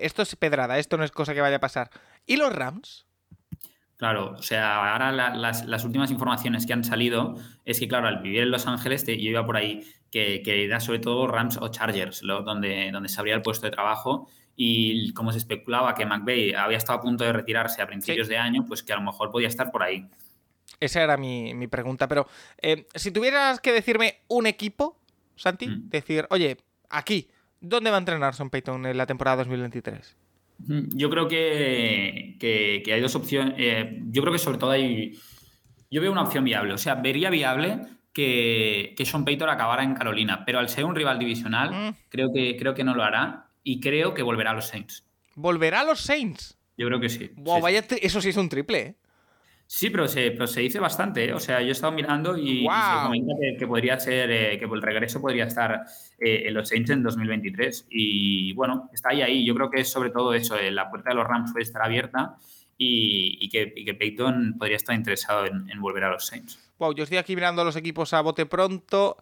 Esto 0.00 0.22
es 0.22 0.34
pedrada, 0.36 0.78
esto 0.78 0.96
no 0.96 1.04
es 1.04 1.10
cosa 1.10 1.34
que 1.34 1.42
vaya 1.42 1.56
a 1.56 1.60
pasar. 1.60 1.90
¿Y 2.24 2.36
los 2.36 2.54
Rams? 2.54 3.04
Claro, 4.02 4.34
o 4.36 4.42
sea, 4.42 4.94
ahora 4.94 5.12
las, 5.12 5.84
últimas 5.84 6.10
informaciones 6.10 6.66
que 6.66 6.72
han 6.72 6.82
salido 6.82 7.36
es 7.64 7.78
que, 7.78 7.86
claro, 7.86 8.08
al 8.08 8.18
vivir 8.18 8.40
en 8.40 8.50
Los 8.50 8.66
Ángeles, 8.66 9.06
yo 9.06 9.14
iba 9.14 9.46
por 9.46 9.56
ahí, 9.56 9.86
que, 10.10 10.42
que 10.42 10.64
era 10.64 10.80
sobre 10.80 10.98
todo 10.98 11.28
Rams 11.28 11.56
o 11.58 11.68
Chargers, 11.68 12.20
donde, 12.22 12.90
donde 12.90 13.08
se 13.08 13.20
abría 13.20 13.36
el 13.36 13.42
puesto 13.42 13.64
de 13.64 13.70
trabajo 13.70 14.28
y 14.56 15.12
como 15.12 15.30
se 15.30 15.38
especulaba 15.38 15.94
que 15.94 16.04
McVeigh 16.04 16.56
había 16.56 16.78
estado 16.78 16.98
a 16.98 17.00
punto 17.00 17.22
de 17.22 17.32
retirarse 17.32 17.80
a 17.80 17.86
principios 17.86 18.26
de 18.26 18.38
año, 18.38 18.64
pues 18.66 18.82
que 18.82 18.92
a 18.92 18.96
lo 18.96 19.02
mejor 19.02 19.30
podía 19.30 19.46
estar 19.46 19.70
por 19.70 19.84
ahí. 19.84 20.04
Esa 20.80 21.00
era 21.04 21.16
mi, 21.16 21.68
pregunta, 21.68 22.08
pero 22.08 22.26
eh, 22.60 22.88
si 22.96 23.12
tuvieras 23.12 23.60
que 23.60 23.70
decirme 23.70 24.16
un 24.26 24.48
equipo, 24.48 24.98
Santi, 25.36 25.68
mm. 25.68 25.90
decir, 25.90 26.26
oye, 26.30 26.56
aquí, 26.90 27.28
¿dónde 27.60 27.90
va 27.90 27.98
a 27.98 28.00
entrenar 28.00 28.34
Son 28.34 28.50
Payton 28.50 28.84
en 28.84 28.96
la 28.96 29.06
temporada 29.06 29.36
2023? 29.36 30.16
Yo 30.58 31.10
creo 31.10 31.28
que, 31.28 32.84
hay 32.86 33.00
dos 33.00 33.14
opciones. 33.14 33.54
Eh, 33.58 34.00
yo 34.10 34.22
creo 34.22 34.32
que 34.32 34.38
sobre 34.38 34.58
todo 34.58 34.70
hay. 34.70 35.18
Yo 35.90 36.00
veo 36.00 36.12
una 36.12 36.22
opción 36.22 36.44
viable. 36.44 36.72
O 36.72 36.78
sea, 36.78 36.94
vería 36.94 37.30
viable 37.30 37.80
que, 38.12 38.94
que 38.96 39.04
Sean 39.04 39.24
Payton 39.24 39.48
acabara 39.48 39.82
en 39.82 39.94
Carolina, 39.94 40.44
pero 40.44 40.58
al 40.58 40.68
ser 40.68 40.84
un 40.84 40.94
rival 40.94 41.18
divisional, 41.18 41.70
mm. 41.70 41.96
creo, 42.08 42.32
que, 42.32 42.56
creo 42.56 42.74
que 42.74 42.84
no 42.84 42.94
lo 42.94 43.02
hará 43.02 43.48
y 43.62 43.80
creo 43.80 44.14
que 44.14 44.22
volverá 44.22 44.50
a 44.50 44.54
los 44.54 44.66
Saints. 44.66 45.04
¿Volverá 45.34 45.80
a 45.80 45.84
los 45.84 46.00
Saints? 46.00 46.58
Yo 46.76 46.86
creo 46.86 47.00
que 47.00 47.08
sí. 47.08 47.30
Vaya 47.36 47.84
eso 48.00 48.20
sí 48.20 48.30
es 48.30 48.36
un 48.36 48.48
triple, 48.48 48.80
¿eh? 48.80 48.94
Sí, 49.74 49.88
pero 49.88 50.06
se, 50.06 50.32
pero 50.32 50.46
se 50.46 50.60
dice 50.60 50.78
bastante. 50.78 51.24
¿eh? 51.24 51.32
O 51.32 51.40
sea, 51.40 51.62
yo 51.62 51.68
he 51.68 51.70
estado 51.70 51.94
mirando 51.94 52.36
y, 52.36 52.60
se 52.60 53.02
comenta 53.04 53.32
que, 53.58 53.66
podría 53.66 53.98
ser, 53.98 54.30
eh, 54.30 54.58
que 54.58 54.66
el 54.66 54.82
regreso 54.82 55.18
podría 55.18 55.44
estar 55.44 55.86
eh, 56.18 56.42
en 56.44 56.52
los 56.52 56.68
Saints 56.68 56.90
en 56.90 57.02
2023. 57.02 57.86
Y 57.88 58.52
bueno, 58.52 58.90
está 58.92 59.08
ahí, 59.12 59.22
ahí. 59.22 59.46
Yo 59.46 59.54
creo 59.54 59.70
que 59.70 59.80
es 59.80 59.90
sobre 59.90 60.10
todo 60.10 60.34
eso. 60.34 60.58
la 60.60 60.90
puerta 60.90 61.08
de 61.08 61.16
los 61.16 61.26
Rams 61.26 61.52
puede 61.52 61.62
estar 61.62 61.82
abierta 61.82 62.36
y, 62.76 63.48
que, 63.48 63.72
y 63.74 63.86
que, 63.86 63.94
Peyton 63.94 64.56
podría 64.58 64.76
estar 64.76 64.94
interesado 64.94 65.46
en, 65.46 65.70
en, 65.70 65.80
volver 65.80 66.04
a 66.04 66.10
los 66.10 66.26
Saints. 66.26 66.58
Wow, 66.78 66.94
yo 66.94 67.04
estoy 67.04 67.16
aquí 67.16 67.34
mirando 67.34 67.62
a 67.62 67.64
los 67.64 67.76
equipos 67.76 68.12
a 68.12 68.20
bote 68.20 68.44
pronto. 68.44 69.16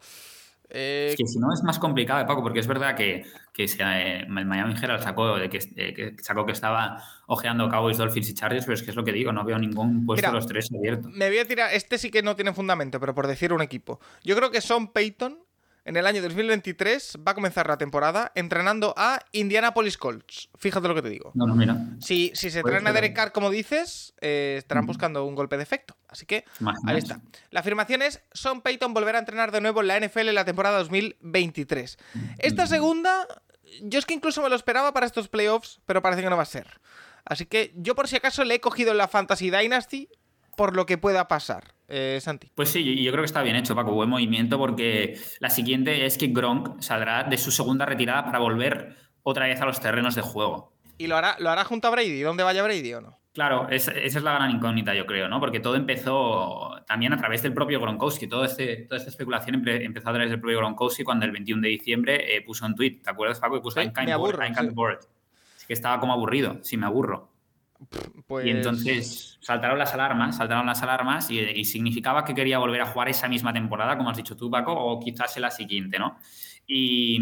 Eh, 0.72 1.14
que 1.16 1.26
si 1.26 1.38
no 1.38 1.52
es 1.52 1.62
más 1.62 1.78
complicado, 1.78 2.24
Paco, 2.26 2.42
porque 2.42 2.60
es 2.60 2.66
verdad 2.66 2.94
que, 2.94 3.24
que 3.52 3.66
eh, 3.78 4.26
Miami 4.28 4.74
Herald 4.80 5.02
sacó, 5.02 5.36
de 5.36 5.46
eh, 5.46 5.94
que, 5.94 6.16
sacó 6.22 6.46
que 6.46 6.52
estaba 6.52 7.02
ojeando 7.26 7.68
Cowboys, 7.68 7.98
Dolphins 7.98 8.30
y 8.30 8.34
Chargers, 8.34 8.64
pero 8.64 8.74
es 8.74 8.82
que 8.82 8.90
es 8.90 8.96
lo 8.96 9.04
que 9.04 9.12
digo, 9.12 9.32
no 9.32 9.44
veo 9.44 9.58
ningún 9.58 10.06
puesto 10.06 10.26
de 10.26 10.32
los 10.32 10.46
tres 10.46 10.70
abierto. 10.72 11.08
Me 11.10 11.28
voy 11.28 11.38
a 11.38 11.44
tirar, 11.44 11.72
este 11.72 11.98
sí 11.98 12.10
que 12.10 12.22
no 12.22 12.36
tiene 12.36 12.52
fundamento, 12.52 13.00
pero 13.00 13.14
por 13.14 13.26
decir 13.26 13.52
un 13.52 13.62
equipo. 13.62 14.00
Yo 14.22 14.36
creo 14.36 14.50
que 14.50 14.60
Son 14.60 14.92
Peyton 14.92 15.38
en 15.84 15.96
el 15.96 16.06
año 16.06 16.22
2023 16.22 17.18
va 17.26 17.32
a 17.32 17.34
comenzar 17.34 17.68
la 17.68 17.78
temporada 17.78 18.32
entrenando 18.34 18.94
a 18.96 19.20
Indianapolis 19.32 19.96
Colts. 19.96 20.50
Fíjate 20.56 20.88
lo 20.88 20.94
que 20.94 21.02
te 21.02 21.10
digo. 21.10 21.32
No, 21.34 21.46
no, 21.46 21.54
mira. 21.54 21.76
Si, 22.00 22.32
si 22.34 22.50
se 22.50 22.62
traen 22.62 22.86
a 22.86 22.92
Derek 22.92 23.14
Carr, 23.14 23.32
como 23.32 23.50
dices, 23.50 24.14
eh, 24.20 24.56
estarán 24.58 24.86
buscando 24.86 25.24
un 25.24 25.34
golpe 25.34 25.56
de 25.56 25.62
efecto. 25.62 25.96
Así 26.08 26.26
que 26.26 26.44
ahí 26.86 26.98
está. 26.98 27.20
La 27.50 27.60
afirmación 27.60 28.02
es: 28.02 28.22
Son 28.32 28.60
Payton 28.60 28.92
volverá 28.94 29.18
a 29.18 29.20
entrenar 29.20 29.52
de 29.52 29.60
nuevo 29.60 29.80
en 29.80 29.88
la 29.88 30.00
NFL 30.00 30.28
en 30.28 30.34
la 30.34 30.44
temporada 30.44 30.78
2023. 30.78 31.98
Esta 32.38 32.66
segunda, 32.66 33.26
yo 33.82 33.98
es 33.98 34.06
que 34.06 34.14
incluso 34.14 34.42
me 34.42 34.48
lo 34.48 34.56
esperaba 34.56 34.92
para 34.92 35.06
estos 35.06 35.28
playoffs, 35.28 35.80
pero 35.86 36.02
parece 36.02 36.22
que 36.22 36.30
no 36.30 36.36
va 36.36 36.42
a 36.42 36.46
ser. 36.46 36.80
Así 37.24 37.46
que 37.46 37.72
yo, 37.76 37.94
por 37.94 38.08
si 38.08 38.16
acaso, 38.16 38.44
le 38.44 38.54
he 38.54 38.60
cogido 38.60 38.92
en 38.92 38.98
la 38.98 39.08
Fantasy 39.08 39.50
Dynasty 39.50 40.08
por 40.56 40.76
lo 40.76 40.86
que 40.86 40.98
pueda 40.98 41.28
pasar. 41.28 41.74
Eh, 41.88 42.18
Santi. 42.20 42.52
Pues 42.54 42.68
sí, 42.68 43.02
yo 43.02 43.10
creo 43.10 43.22
que 43.22 43.26
está 43.26 43.42
bien 43.42 43.56
hecho, 43.56 43.74
Paco, 43.74 43.92
buen 43.92 44.08
movimiento, 44.08 44.58
porque 44.58 45.18
la 45.40 45.50
siguiente 45.50 46.06
es 46.06 46.16
que 46.16 46.28
Gronk 46.28 46.80
saldrá 46.80 47.24
de 47.24 47.36
su 47.36 47.50
segunda 47.50 47.84
retirada 47.84 48.24
para 48.24 48.38
volver 48.38 48.96
otra 49.24 49.46
vez 49.46 49.60
a 49.60 49.66
los 49.66 49.80
terrenos 49.80 50.14
de 50.14 50.22
juego. 50.22 50.72
¿Y 50.98 51.08
lo 51.08 51.16
hará, 51.16 51.36
lo 51.40 51.50
hará 51.50 51.64
junto 51.64 51.88
a 51.88 51.90
Brady? 51.90 52.20
¿Dónde 52.20 52.44
vaya 52.44 52.62
Brady 52.62 52.94
o 52.94 53.00
no? 53.00 53.20
Claro, 53.32 53.68
esa, 53.70 53.92
es 53.92 54.20
la 54.22 54.34
gran 54.34 54.50
incógnita, 54.50 54.92
yo 54.92 55.06
creo, 55.06 55.28
¿no? 55.28 55.38
Porque 55.38 55.60
todo 55.60 55.76
empezó 55.76 56.82
también 56.86 57.12
a 57.12 57.16
través 57.16 57.42
del 57.42 57.54
propio 57.54 57.80
Gronkowski. 57.80 58.26
Todo 58.26 58.44
este, 58.44 58.86
toda 58.88 58.98
esta 58.98 59.10
especulación 59.10 59.66
empezó 59.66 60.08
a 60.08 60.12
través 60.12 60.30
del 60.30 60.40
propio 60.40 60.58
Gronkowski 60.58 61.04
cuando 61.04 61.26
el 61.26 61.32
21 61.32 61.62
de 61.62 61.68
diciembre 61.68 62.36
eh, 62.36 62.42
puso 62.42 62.66
un 62.66 62.74
tweet, 62.74 63.00
¿te 63.02 63.10
acuerdas, 63.10 63.38
Paco? 63.38 63.56
Y 63.56 63.60
puso 63.60 63.80
sí, 63.80 63.90
me 64.04 64.12
aburro, 64.12 64.40
que 65.66 65.72
estaba 65.72 66.00
como 66.00 66.12
aburrido, 66.12 66.58
sí, 66.62 66.76
me 66.76 66.86
aburro. 66.86 67.29
Pues... 68.26 68.46
Y 68.46 68.50
entonces 68.50 69.38
saltaron 69.40 69.78
las 69.78 69.94
alarmas, 69.94 70.36
saltaron 70.36 70.66
las 70.66 70.82
alarmas 70.82 71.30
y, 71.30 71.64
significaba 71.64 72.24
que 72.24 72.34
quería 72.34 72.58
volver 72.58 72.80
a 72.82 72.86
jugar 72.86 73.08
esa 73.08 73.28
misma 73.28 73.52
temporada, 73.52 73.96
como 73.96 74.10
has 74.10 74.16
dicho 74.16 74.36
tú, 74.36 74.50
Paco, 74.50 74.72
o 74.72 75.00
quizás 75.00 75.34
en 75.36 75.42
la 75.42 75.50
siguiente, 75.50 75.98
¿no? 75.98 76.18
Y, 76.66 77.18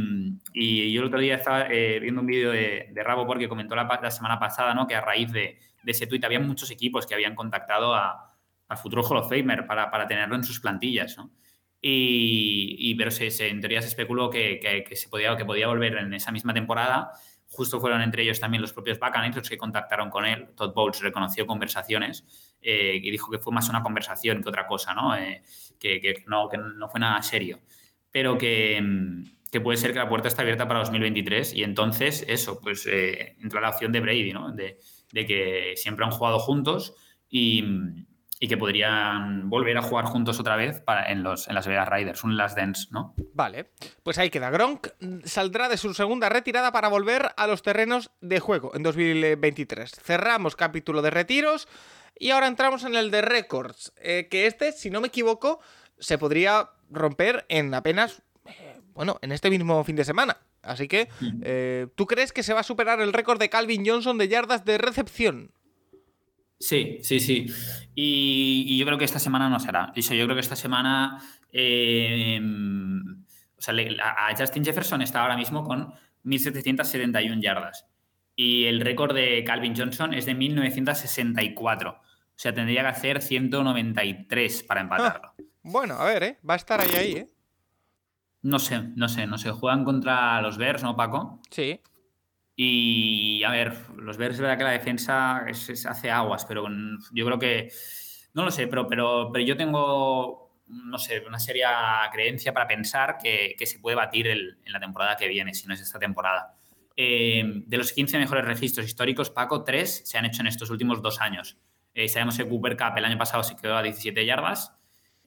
yo 0.93 1.01
el 1.01 1.07
otro 1.07 1.21
día 1.21 1.37
estaba 1.37 1.67
eh, 1.71 1.99
viendo 2.01 2.21
un 2.21 2.27
vídeo 2.27 2.51
de, 2.51 2.93
Rabo 2.97 3.27
porque 3.27 3.49
comentó 3.49 3.75
la, 3.77 4.11
semana 4.11 4.39
pasada, 4.39 4.75
¿no? 4.75 4.87
Que 4.87 4.95
a 4.95 5.01
raíz 5.01 5.33
de, 5.33 5.59
ese 5.87 6.07
tuit 6.07 6.25
había 6.25 6.41
muchos 6.41 6.71
equipos 6.71 7.07
que 7.07 7.15
habían 7.15 7.35
contactado 7.35 7.95
al 7.95 8.77
futuro 8.77 9.03
Hall 9.03 9.19
of 9.19 9.31
Famer 9.31 9.67
para, 9.67 9.91
para, 9.91 10.07
tenerlo 10.07 10.35
en 10.35 10.45
sus 10.45 10.61
plantillas, 10.61 11.17
¿no? 11.17 11.31
Y, 11.81 12.95
pero 12.97 13.11
se, 13.13 13.49
en 13.49 13.61
teoría 13.61 13.81
se 13.81 13.89
especuló 13.89 14.29
que, 14.29 14.59
que, 14.87 14.97
se 14.97 15.09
podía, 15.09 15.37
que 15.37 15.45
podía 15.45 15.69
volver 15.69 15.97
en 15.97 16.13
esa 16.13 16.33
misma 16.33 16.53
temporada 16.53 17.13
Justo 17.51 17.81
fueron 17.81 18.03
entre 18.03 18.23
ellos 18.23 18.41
también 18.41 18.61
los 18.61 18.73
propios 18.73 18.99
Buccaneers 18.99 19.37
los 19.37 19.49
que 19.49 19.57
contactaron 19.57 20.11
con 20.11 20.27
él. 20.27 20.49
Todd 20.55 20.75
Bowles 20.75 21.01
reconoció 21.01 21.47
conversaciones 21.47 22.25
eh, 22.61 23.01
y 23.03 23.11
dijo 23.11 23.31
que 23.31 23.39
fue 23.39 23.53
más 23.53 23.69
una 23.69 23.83
conversación 23.83 24.43
que 24.43 24.49
otra 24.49 24.67
cosa, 24.67 24.95
¿no? 24.95 25.17
Eh, 25.17 25.43
que, 25.79 26.25
no, 26.27 26.49
que 26.49 26.59
no 26.59 26.89
fue 26.89 27.01
nada 27.01 27.23
serio. 27.23 27.61
Pero 28.11 28.37
que, 28.37 28.81
mm, 28.81 29.51
que, 29.51 29.61
puede 29.61 29.79
ser 29.79 29.93
que 29.93 29.99
la 29.99 30.09
puerta 30.09 30.29
está 30.29 30.43
abierta 30.43 30.69
para 30.69 30.81
2023 30.81 31.55
y 31.55 31.63
entonces 31.63 32.25
eso, 32.29 32.61
pues 32.61 32.87
eh, 32.87 33.37
entra 33.41 33.61
la 33.61 33.71
opción 33.71 33.93
de 33.93 34.01
Brady, 34.01 34.33
¿no? 34.33 34.53
De, 34.53 34.79
de 35.13 35.27
que 35.27 35.73
siempre 35.77 36.05
han 36.05 36.11
jugado 36.11 36.39
juntos 36.39 36.95
y, 37.31 37.65
y 38.41 38.49
que 38.49 38.57
podrían 38.57 39.51
volver 39.51 39.77
a 39.79 39.83
jugar 39.83 40.05
juntos 40.05 40.39
otra 40.39 40.57
vez 40.57 40.81
para, 40.81 41.11
en, 41.11 41.23
los, 41.23 41.49
en 41.49 41.55
las 41.55 41.67
Vegas 41.67 41.89
Riders, 41.89 42.23
un 42.23 42.37
Last 42.37 42.57
Dance, 42.57 42.87
¿no? 42.91 43.15
Vale, 43.35 43.71
pues 44.03 44.19
ahí 44.19 44.31
queda. 44.31 44.51
Gronk 44.51 44.89
saldrá 45.25 45.69
de 45.69 45.77
su 45.77 45.93
segunda 45.95 46.29
retirada 46.29 46.71
para 46.71 46.89
volver 46.89 47.33
a 47.37 47.47
los 47.47 47.63
terrenos 47.63 48.11
de 48.21 48.39
juego 48.39 48.75
en 48.75 48.83
2023. 48.83 49.91
Cerramos 49.91 50.55
capítulo 50.57 51.03
de 51.03 51.11
retiros 51.11 51.69
Y 52.19 52.31
ahora 52.31 52.47
entramos 52.47 52.85
en 52.85 52.95
el 52.95 53.11
de 53.11 53.23
récords, 53.23 53.93
eh, 54.01 54.29
que 54.31 54.47
este, 54.47 54.73
si 54.73 54.91
no 54.91 55.01
me 55.01 55.09
equivoco, 55.09 55.61
se 55.99 56.19
podría 56.19 56.71
romper 56.91 57.45
en 57.49 57.75
apenas, 57.75 58.23
eh, 58.47 58.81
bueno, 58.95 59.19
en 59.23 59.33
este 59.33 59.51
mismo 59.51 59.83
fin 59.85 59.97
de 59.97 60.05
semana. 60.05 60.39
Así 60.63 60.89
que, 60.89 61.09
eh, 61.43 61.87
¿tú 61.95 62.07
crees 62.07 62.33
que 62.33 62.43
se 62.43 62.53
va 62.53 62.61
a 62.61 62.65
superar 62.65 63.01
el 63.01 63.13
récord 63.13 63.39
de 63.39 63.49
Calvin 63.49 63.85
Johnson 63.87 64.19
de 64.19 64.29
yardas 64.29 64.65
de 64.65 64.79
recepción? 64.79 65.53
Sí, 66.61 66.99
sí, 67.03 67.21
sí. 67.21 67.47
Y, 67.95 68.65
y 68.69 68.79
yo 68.79 68.85
creo 68.87 68.99
que 68.99 69.05
esta 69.05 69.19
semana 69.19 69.49
no 69.49 69.61
será. 69.61 69.93
Yo 69.95 70.03
creo 70.25 70.35
que 70.35 70.41
esta 70.41 70.57
semana. 70.57 71.23
eh, 71.53 72.41
o 73.57 73.61
sea, 73.61 73.75
le- 73.75 73.97
a 74.01 74.35
Justin 74.39 74.65
Jefferson 74.65 75.03
está 75.03 75.23
ahora 75.23 75.37
mismo 75.37 75.65
con 75.65 75.93
1.771 76.25 77.41
yardas. 77.43 77.87
Y 78.37 78.65
el 78.67 78.81
récord 78.81 79.15
de 79.15 79.43
Calvin 79.45 79.75
Johnson 79.77 80.15
es 80.15 80.27
de 80.27 80.35
1964. 80.35 81.91
O 81.91 82.01
sea, 82.41 82.55
tendría 82.55 82.83
que 82.83 82.89
hacer 82.89 83.21
193 83.21 84.63
para 84.63 84.81
empatarlo. 84.83 85.35
Bueno, 85.63 85.95
a 85.95 86.05
ver, 86.05 86.23
¿eh? 86.23 86.39
Va 86.49 86.55
a 86.55 86.57
estar 86.57 86.81
ahí, 86.81 86.91
ahí, 86.97 87.13
¿eh? 87.13 87.29
No 88.43 88.61
sé, 88.61 88.81
no 88.95 89.09
sé, 89.09 89.27
no 89.27 89.39
sé. 89.39 89.51
Juegan 89.51 89.85
contra 89.85 90.41
los 90.41 90.57
Bears, 90.57 90.83
¿no, 90.85 90.95
Paco? 90.97 91.41
Sí. 91.51 91.81
Y 92.61 93.45
a 93.45 93.51
ver, 93.53 93.73
los 93.99 94.17
Bears 94.17 94.35
es 94.35 94.41
verdad 94.41 94.59
que 94.59 94.65
la 94.65 94.73
defensa 94.73 95.45
es- 95.47 95.69
es- 95.71 95.87
hace 95.87 96.11
aguas, 96.11 96.45
pero 96.45 96.67
yo 97.13 97.25
creo 97.25 97.39
que. 97.39 97.71
No 98.35 98.45
lo 98.45 98.51
sé, 98.51 98.67
pero, 98.67 98.89
pero, 98.89 99.31
pero 99.33 99.45
yo 99.45 99.57
tengo, 99.57 100.61
no 100.67 100.99
sé, 100.99 101.23
una 101.25 101.39
seria 101.39 101.71
creencia 102.13 102.53
para 102.53 102.67
pensar 102.67 103.17
que, 103.23 103.55
que 103.57 103.65
se 103.65 103.79
puede 103.79 103.95
batir 103.95 104.27
el- 104.27 104.59
en 104.65 104.73
la 104.73 104.81
temporada 104.81 105.17
que 105.17 105.29
viene, 105.29 105.55
si 105.55 105.69
no 105.69 105.75
es 105.75 105.81
esta 105.81 106.01
temporada. 106.01 106.57
Eh, 106.97 107.45
de 107.65 107.77
los 107.77 107.93
15 107.93 108.19
mejores 108.19 108.45
registros 108.45 108.85
históricos, 108.87 109.31
Paco, 109.31 109.63
tres 109.63 110.03
se 110.05 110.19
han 110.19 110.25
hecho 110.25 110.41
en 110.41 110.49
estos 110.49 110.69
últimos 110.71 111.01
dos 111.01 111.21
años. 111.21 111.59
Eh, 111.95 112.09
sabemos 112.09 112.37
que 112.37 112.49
Cooper 112.49 112.77
Cup 112.77 112.97
el 112.97 113.05
año 113.05 113.19
pasado 113.19 113.45
se 113.45 113.55
quedó 113.55 113.77
a 113.77 113.83
17 113.85 114.27
yardas. 114.27 114.75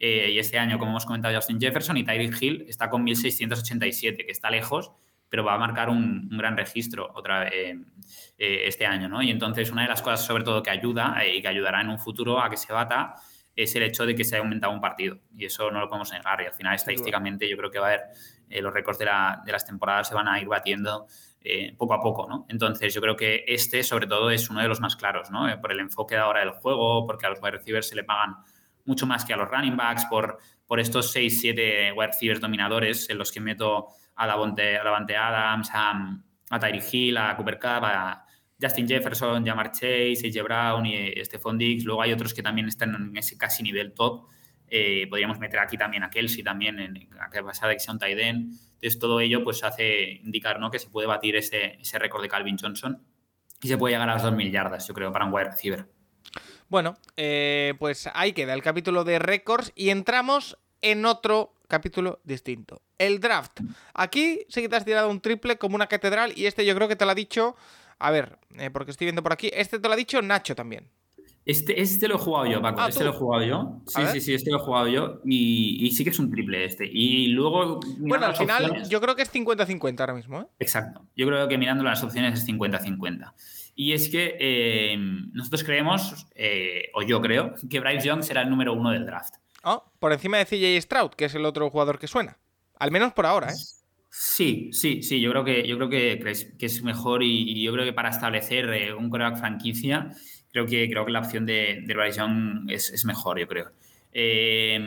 eh, 0.04 0.32
y 0.32 0.40
este 0.40 0.58
año, 0.60 0.80
como 0.80 0.90
hemos 0.92 1.06
comentado, 1.06 1.34
Justin 1.36 1.62
Jefferson 1.62 1.96
y 1.96 2.04
Tyreek 2.04 2.42
Hill 2.42 2.66
está 2.68 2.90
con 2.90 3.04
1687, 3.04 4.26
que 4.26 4.32
está 4.32 4.50
lejos, 4.50 4.92
pero 5.32 5.46
va 5.46 5.54
a 5.54 5.58
marcar 5.58 5.90
un, 5.90 6.28
un 6.30 6.38
gran 6.38 6.58
registro 6.58 7.10
otra 7.16 7.40
vez 7.46 7.54
eh, 8.38 8.64
este 8.68 8.86
año, 8.86 9.08
¿no? 9.08 9.22
Y 9.24 9.32
entonces 9.32 9.72
una 9.72 9.84
de 9.84 9.88
las 9.88 10.02
cosas 10.02 10.26
sobre 10.26 10.44
todo 10.44 10.62
que 10.62 10.70
ayuda 10.70 11.16
eh, 11.24 11.38
y 11.38 11.42
que 11.42 11.48
ayudará 11.48 11.80
en 11.82 11.88
un 11.90 11.98
futuro 11.98 12.42
a 12.42 12.50
que 12.50 12.58
se 12.58 12.74
bata 12.74 13.16
es 13.56 13.74
el 13.76 13.84
hecho 13.84 14.06
de 14.06 14.14
que 14.14 14.26
se 14.26 14.36
haya 14.36 14.44
aumentado 14.44 14.74
un 14.74 14.82
partido. 14.82 15.20
Y 15.36 15.46
eso 15.46 15.72
no 15.72 15.80
lo 15.80 15.88
podemos 15.88 16.12
negar. 16.12 16.42
Y 16.42 16.46
al 16.48 16.54
final, 16.54 16.76
estadísticamente, 16.76 17.50
yo 17.50 17.56
creo 17.58 17.72
que 17.72 17.80
va 17.80 17.88
a 17.88 17.90
haber 17.94 18.02
eh, 18.50 18.62
los 18.62 18.74
récords 18.74 19.00
de, 19.00 19.06
la- 19.06 19.42
de 19.46 19.52
las 19.54 19.66
temporadas 19.66 20.10
se 20.10 20.16
van 20.16 20.28
a 20.28 20.40
ir 20.40 20.48
batiendo 20.48 21.08
eh, 21.42 21.74
poco 21.78 21.94
a 21.94 22.02
poco, 22.02 22.28
¿no? 22.28 22.46
Entonces 22.50 22.94
yo 22.94 23.00
creo 23.02 23.16
que 23.16 23.46
este, 23.48 23.84
sobre 23.84 24.08
todo, 24.08 24.32
es 24.32 24.50
uno 24.50 24.62
de 24.62 24.68
los 24.68 24.80
más 24.82 24.96
claros, 24.98 25.32
¿no? 25.32 25.48
Eh, 25.50 25.58
por 25.58 25.72
el 25.72 25.80
enfoque 25.80 26.16
de 26.16 26.22
ahora 26.22 26.42
del 26.42 26.52
juego, 26.52 27.06
porque 27.08 27.26
a 27.26 27.30
los 27.30 27.40
wide 27.42 27.52
receivers 27.52 27.88
se 27.90 27.96
le 27.96 28.04
pagan 28.04 28.36
mucho 28.86 29.06
más 29.06 29.24
que 29.26 29.34
a 29.34 29.38
los 29.38 29.50
running 29.50 29.76
backs, 29.78 30.06
por, 30.06 30.40
por 30.68 30.80
estos 30.80 31.14
6-7 31.16 31.94
wide 31.96 32.08
receivers 32.08 32.40
dominadores 32.42 33.10
en 33.10 33.18
los 33.18 33.32
que 33.32 33.40
meto 33.40 33.88
a 34.24 34.28
Davante, 34.28 35.16
a 35.16 35.28
Adams, 35.28 35.70
a, 35.74 36.22
a 36.50 36.60
Tyreek 36.60 36.94
Hill, 36.94 37.18
a 37.18 37.36
Cooper 37.36 37.60
Cup, 37.60 37.86
a 37.86 38.26
Justin 38.62 38.88
Jefferson, 38.88 39.46
Jamar 39.46 39.72
Chase, 39.72 40.22
AJ 40.28 40.44
Brown 40.44 40.86
y 40.86 40.96
eh, 40.96 41.26
Stephon 41.26 41.58
Diggs. 41.58 41.84
Luego 41.84 42.02
hay 42.02 42.14
otros 42.14 42.34
que 42.34 42.44
también 42.44 42.68
están 42.68 42.94
en 42.94 43.18
ese 43.18 43.38
casi 43.38 43.64
nivel 43.64 43.94
top. 43.94 44.28
Eh, 44.68 45.08
podríamos 45.10 45.40
meter 45.40 45.60
aquí 45.60 45.78
también 45.78 46.04
a 46.04 46.10
Kelsey 46.10 46.44
también, 46.44 46.80
en, 46.80 47.10
a 47.20 47.30
que 47.30 47.44
pasar 47.44 47.70
de 47.70 47.76
que 47.76 47.80
sea 47.80 47.94
un 47.94 48.00
tight 48.00 48.18
end. 48.18 48.54
Entonces 48.76 49.00
todo 49.00 49.20
ello 49.20 49.44
pues 49.44 49.64
hace 49.64 50.12
indicar 50.24 50.60
¿no? 50.60 50.72
que 50.72 50.80
se 50.80 50.90
puede 50.90 51.08
batir 51.08 51.36
ese, 51.36 51.78
ese 51.80 52.00
récord 52.00 52.22
de 52.22 52.30
Calvin 52.30 52.58
Johnson 52.58 53.04
y 53.62 53.68
se 53.68 53.78
puede 53.78 53.94
llegar 53.94 54.10
a 54.10 54.14
las 54.14 54.24
2.000 54.24 54.52
yardas, 54.52 54.88
yo 54.88 54.94
creo, 54.94 55.12
para 55.12 55.26
un 55.26 55.34
wide 55.34 55.46
receiver. 55.46 55.86
Bueno, 56.68 56.98
eh, 57.18 57.74
pues 57.80 58.10
ahí 58.14 58.34
queda 58.34 58.54
el 58.54 58.62
capítulo 58.62 59.04
de 59.04 59.20
récords 59.20 59.72
y 59.76 59.90
entramos 59.90 60.58
en 60.82 61.06
otro 61.06 61.54
capítulo 61.72 62.20
distinto. 62.24 62.82
El 63.00 63.20
draft. 63.20 63.62
Aquí 63.96 64.42
sí 64.50 64.62
que 64.62 64.70
te 64.70 64.76
has 64.76 64.86
tirado 64.86 65.10
un 65.10 65.22
triple 65.22 65.58
como 65.58 65.76
una 65.76 65.88
catedral 65.88 66.34
y 66.36 66.46
este 66.46 66.66
yo 66.66 66.76
creo 66.76 66.88
que 66.88 66.96
te 66.96 67.06
lo 67.06 67.12
ha 67.12 67.16
dicho... 67.16 67.56
A 67.98 68.10
ver, 68.12 68.38
eh, 68.58 68.70
porque 68.72 68.92
estoy 68.92 69.06
viendo 69.06 69.22
por 69.24 69.32
aquí. 69.34 69.50
Este 69.54 69.80
te 69.80 69.88
lo 69.88 69.94
ha 69.94 69.98
dicho 69.98 70.22
Nacho 70.22 70.56
también. 70.56 70.88
Este, 71.46 71.82
este 71.82 72.08
lo 72.08 72.16
he 72.16 72.18
jugado 72.20 72.46
yo, 72.46 72.62
Paco. 72.62 72.82
Ah, 72.82 72.90
este 72.90 73.04
lo 73.04 73.12
he 73.12 73.14
jugado 73.14 73.44
yo. 73.44 73.82
Sí, 73.88 74.02
sí, 74.14 74.22
sí, 74.22 74.34
este 74.34 74.52
lo 74.52 74.58
he 74.58 74.60
jugado 74.62 74.88
yo. 74.88 75.22
Y, 75.26 75.86
y 75.86 75.92
sí 75.92 76.04
que 76.04 76.12
es 76.12 76.20
un 76.20 76.30
triple 76.32 76.66
este. 76.66 76.88
Y 76.92 77.28
luego. 77.28 77.80
Bueno, 78.00 78.28
al 78.28 78.36
final 78.36 78.66
opciones- 78.66 78.90
yo 78.90 79.02
creo 79.02 79.16
que 79.16 79.24
es 79.24 79.32
50-50 79.32 80.00
ahora 80.00 80.14
mismo, 80.14 80.42
¿eh? 80.42 80.46
Exacto. 80.60 81.06
Yo 81.16 81.26
creo 81.28 81.48
que 81.48 81.58
mirando 81.58 81.84
las 81.84 82.04
opciones 82.04 82.40
es 82.40 82.48
50-50. 82.48 83.34
Y 83.76 83.94
es 83.94 84.10
que 84.10 84.36
eh, 84.40 84.98
nosotros 85.34 85.64
creemos, 85.64 86.28
eh, 86.36 86.90
o 86.94 87.02
yo 87.02 87.22
creo, 87.22 87.56
que 87.70 87.80
Bryce 87.80 88.08
Young 88.08 88.24
será 88.24 88.42
el 88.44 88.50
número 88.50 88.74
uno 88.74 88.92
del 88.92 89.06
draft. 89.06 89.36
Oh, 89.64 89.92
por 90.00 90.12
encima 90.12 90.38
de 90.38 90.46
CJ 90.46 90.82
Stroud, 90.82 91.12
que 91.12 91.26
es 91.26 91.36
el 91.36 91.46
otro 91.46 91.70
jugador 91.70 92.00
que 92.00 92.08
suena. 92.08 92.38
Al 92.80 92.92
menos 92.92 93.14
por 93.14 93.26
ahora, 93.26 93.50
¿eh? 93.52 93.56
Sí, 94.14 94.72
sí, 94.74 95.04
sí, 95.04 95.22
yo 95.22 95.32
creo 95.32 95.46
que, 95.46 95.66
yo 95.66 95.78
creo 95.78 95.90
que, 95.90 96.20
que 96.60 96.66
es 96.66 96.84
mejor 96.84 97.24
y, 97.24 97.64
yo 97.64 97.72
creo 97.72 97.86
que 97.86 97.94
para 97.94 98.10
establecer 98.10 98.70
eh, 98.74 98.94
un 98.94 99.10
coreback 99.10 99.38
franquicia, 99.38 100.10
creo 100.52 100.66
que, 100.66 100.90
creo 100.90 101.06
que 101.06 101.12
la 101.14 101.20
opción 101.20 101.46
de, 101.46 101.84
de 101.86 101.94
Bryce 101.94 102.20
Young 102.20 102.70
es, 102.70 103.06
mejor, 103.06 103.40
yo 103.40 103.48
creo. 103.48 103.72
Eh, 104.12 104.78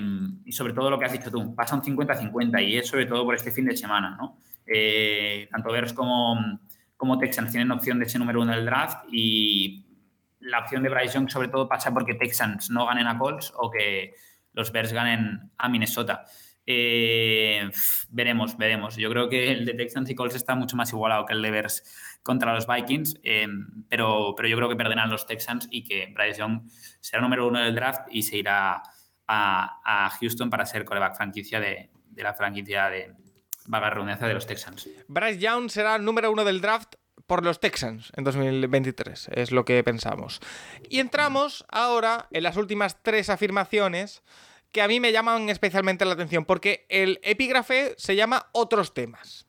y 0.44 0.52
sobre 0.52 0.74
todo 0.74 0.90
lo 0.90 0.98
que 0.98 1.06
has 1.06 1.12
dicho 1.12 1.30
tú, 1.30 1.54
pasa 1.54 1.74
un 1.74 1.80
50-50 1.80 2.68
y 2.68 2.76
es 2.76 2.86
sobre 2.86 3.06
todo 3.06 3.24
por 3.24 3.34
este 3.34 3.50
fin 3.50 3.64
de 3.64 3.76
semana, 3.76 4.14
¿no? 4.14 4.36
Eh, 4.66 5.48
tanto 5.50 5.72
Bears 5.72 5.94
como, 5.94 6.60
como 6.94 7.18
Texans 7.18 7.50
tienen 7.50 7.70
opción 7.70 7.98
de 7.98 8.04
ese 8.04 8.18
número 8.18 8.42
uno 8.42 8.52
del 8.52 8.66
draft 8.66 9.06
y 9.10 9.86
la 10.40 10.60
opción 10.60 10.82
de 10.82 10.90
Bryce 10.90 11.14
Young 11.14 11.30
sobre 11.30 11.48
todo 11.48 11.66
pasa 11.66 11.94
porque 11.94 12.14
Texans 12.14 12.70
no 12.70 12.84
ganen 12.84 13.06
a 13.06 13.16
Colts 13.16 13.52
o 13.56 13.70
que 13.70 14.14
los 14.54 14.72
Bears 14.72 14.92
ganen 14.92 15.50
a 15.58 15.68
Minnesota. 15.68 16.24
Eh, 16.66 17.70
veremos, 18.08 18.56
veremos. 18.56 18.96
Yo 18.96 19.10
creo 19.10 19.28
que 19.28 19.52
el 19.52 19.66
de 19.66 19.74
Texans 19.74 20.08
y 20.08 20.14
Colts 20.14 20.34
está 20.34 20.54
mucho 20.54 20.76
más 20.76 20.90
igualado 20.92 21.26
que 21.26 21.34
el 21.34 21.42
de 21.42 21.50
Bears 21.50 21.82
contra 22.22 22.54
los 22.54 22.66
Vikings, 22.66 23.20
eh, 23.22 23.46
pero, 23.88 24.34
pero 24.34 24.48
yo 24.48 24.56
creo 24.56 24.68
que 24.68 24.76
perderán 24.76 25.10
los 25.10 25.26
Texans 25.26 25.68
y 25.70 25.84
que 25.84 26.10
Bryce 26.14 26.38
Young 26.38 26.62
será 27.00 27.20
número 27.20 27.46
uno 27.46 27.60
del 27.60 27.74
draft 27.74 28.08
y 28.10 28.22
se 28.22 28.38
irá 28.38 28.82
a, 29.26 30.10
Houston 30.20 30.48
para 30.48 30.64
ser 30.64 30.84
coreback 30.84 31.16
franquicia 31.16 31.60
de, 31.60 31.90
de 32.06 32.22
la 32.22 32.32
franquicia 32.32 32.88
de 32.88 33.12
vaga 33.66 33.90
redundancia 33.90 34.26
de 34.26 34.34
los 34.34 34.46
Texans. 34.46 34.88
Bryce 35.06 35.38
Young 35.38 35.68
será 35.68 35.96
el 35.96 36.04
número 36.04 36.30
uno 36.30 36.44
del 36.44 36.60
draft 36.60 36.94
por 37.26 37.44
los 37.44 37.60
Texans 37.60 38.12
en 38.16 38.24
2023, 38.24 39.30
es 39.32 39.50
lo 39.50 39.64
que 39.64 39.82
pensamos. 39.82 40.40
Y 40.88 41.00
entramos 41.00 41.64
ahora 41.70 42.28
en 42.30 42.42
las 42.42 42.56
últimas 42.56 43.02
tres 43.02 43.30
afirmaciones 43.30 44.22
que 44.72 44.82
a 44.82 44.88
mí 44.88 45.00
me 45.00 45.12
llaman 45.12 45.48
especialmente 45.48 46.04
la 46.04 46.14
atención, 46.14 46.44
porque 46.44 46.84
el 46.88 47.20
epígrafe 47.22 47.94
se 47.96 48.16
llama 48.16 48.48
Otros 48.52 48.92
temas. 48.92 49.46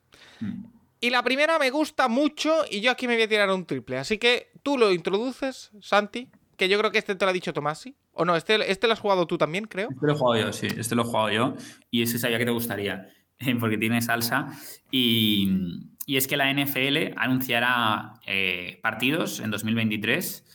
Y 1.01 1.09
la 1.09 1.23
primera 1.23 1.59
me 1.59 1.71
gusta 1.71 2.07
mucho 2.07 2.63
y 2.69 2.81
yo 2.81 2.91
aquí 2.91 3.07
me 3.07 3.15
voy 3.15 3.23
a 3.23 3.27
tirar 3.27 3.49
un 3.49 3.65
triple. 3.65 3.97
Así 3.97 4.17
que 4.17 4.51
tú 4.63 4.77
lo 4.77 4.91
introduces, 4.91 5.71
Santi, 5.81 6.29
que 6.57 6.69
yo 6.69 6.77
creo 6.77 6.91
que 6.91 6.99
este 6.99 7.15
te 7.15 7.25
lo 7.25 7.31
ha 7.31 7.33
dicho 7.33 7.53
Tomasi. 7.53 7.95
O 8.11 8.23
no, 8.23 8.35
este, 8.35 8.71
este 8.71 8.87
lo 8.87 8.93
has 8.93 8.99
jugado 8.99 9.27
tú 9.27 9.37
también, 9.37 9.65
creo. 9.65 9.89
Este 9.91 10.05
lo 10.05 10.13
he 10.13 10.15
jugado 10.15 10.45
yo, 10.45 10.53
sí, 10.53 10.67
este 10.77 10.95
lo 10.95 11.01
he 11.01 11.05
jugado 11.05 11.31
yo 11.31 11.55
y 11.91 12.03
ese 12.03 12.17
sabía 12.17 12.37
que 12.37 12.45
te 12.45 12.51
gustaría, 12.51 13.09
porque 13.59 13.77
tiene 13.77 14.01
salsa. 14.01 14.47
Y, 14.91 15.49
y 16.05 16.17
es 16.17 16.27
que 16.27 16.37
la 16.37 16.51
NFL 16.53 17.13
anunciará 17.17 18.13
eh, 18.27 18.79
partidos 18.81 19.39
en 19.39 19.51
2023 19.51 20.45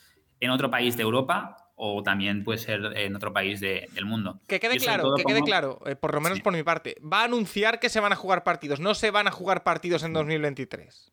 en 0.41 0.51
otro 0.51 0.71
país 0.71 0.97
de 0.97 1.03
Europa 1.03 1.57
o 1.83 2.03
también 2.03 2.45
puede 2.45 2.59
ser 2.59 2.81
en 2.97 3.17
otro 3.17 3.33
país 3.33 3.59
de- 3.61 3.89
del 3.95 4.05
mundo. 4.05 4.41
Que 4.47 4.61
quede 4.61 4.77
claro, 4.79 5.15
que 5.17 5.25
quede 5.25 5.43
claro, 5.43 5.81
eh, 5.87 5.97
por 5.97 6.13
lo 6.15 6.21
menos 6.21 6.39
Sí. 6.39 6.43
por 6.45 6.53
mi 6.53 6.63
parte. 6.63 6.97
Va 7.01 7.23
a 7.23 7.25
anunciar 7.25 7.81
que 7.81 7.89
se 7.89 8.01
van 8.01 8.13
a 8.13 8.17
jugar 8.17 8.45
partidos, 8.45 8.81
no 8.81 8.95
se 8.95 9.11
van 9.11 9.27
a 9.29 9.31
jugar 9.31 9.63
partidos 9.65 10.03
en 10.03 10.13
2023. 10.13 11.13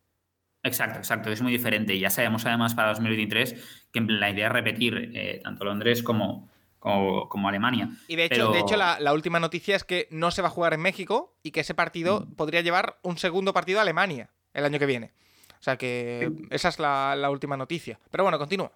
Exacto, 0.62 0.98
exacto, 0.98 1.30
es 1.30 1.40
muy 1.40 1.52
diferente. 1.52 1.98
Ya 1.98 2.10
sabemos 2.10 2.44
además 2.44 2.74
para 2.74 2.88
2023 2.88 3.54
que 3.92 4.00
la 4.00 4.28
idea 4.30 4.48
es 4.48 4.52
repetir 4.52 5.10
eh, 5.14 5.40
tanto 5.42 5.64
Londres 5.64 6.02
como, 6.02 6.50
como, 6.78 7.28
como 7.28 7.48
Alemania. 7.48 7.88
Y 8.08 8.16
de 8.16 8.24
hecho, 8.26 8.34
Pero- 8.36 8.52
de 8.52 8.60
hecho 8.60 8.76
la, 8.76 8.98
la 9.00 9.12
última 9.12 9.40
noticia 9.40 9.76
es 9.76 9.84
que 9.84 10.06
no 10.10 10.30
se 10.30 10.42
va 10.42 10.48
a 10.48 10.50
jugar 10.50 10.74
en 10.74 10.80
México 10.80 11.34
y 11.42 11.50
que 11.50 11.60
ese 11.60 11.74
partido 11.74 12.20
Mm. 12.20 12.34
podría 12.34 12.60
llevar 12.60 12.98
un 13.02 13.18
segundo 13.18 13.52
partido 13.52 13.78
a 13.78 13.82
Alemania 13.82 14.30
el 14.54 14.64
año 14.64 14.78
que 14.78 14.86
viene. 14.86 15.12
O 15.58 15.62
sea 15.62 15.76
que 15.76 16.30
esa 16.50 16.68
es 16.68 16.78
la, 16.78 17.16
la 17.16 17.30
última 17.30 17.56
noticia. 17.56 17.98
Pero 18.10 18.22
bueno, 18.24 18.38
continúa. 18.38 18.70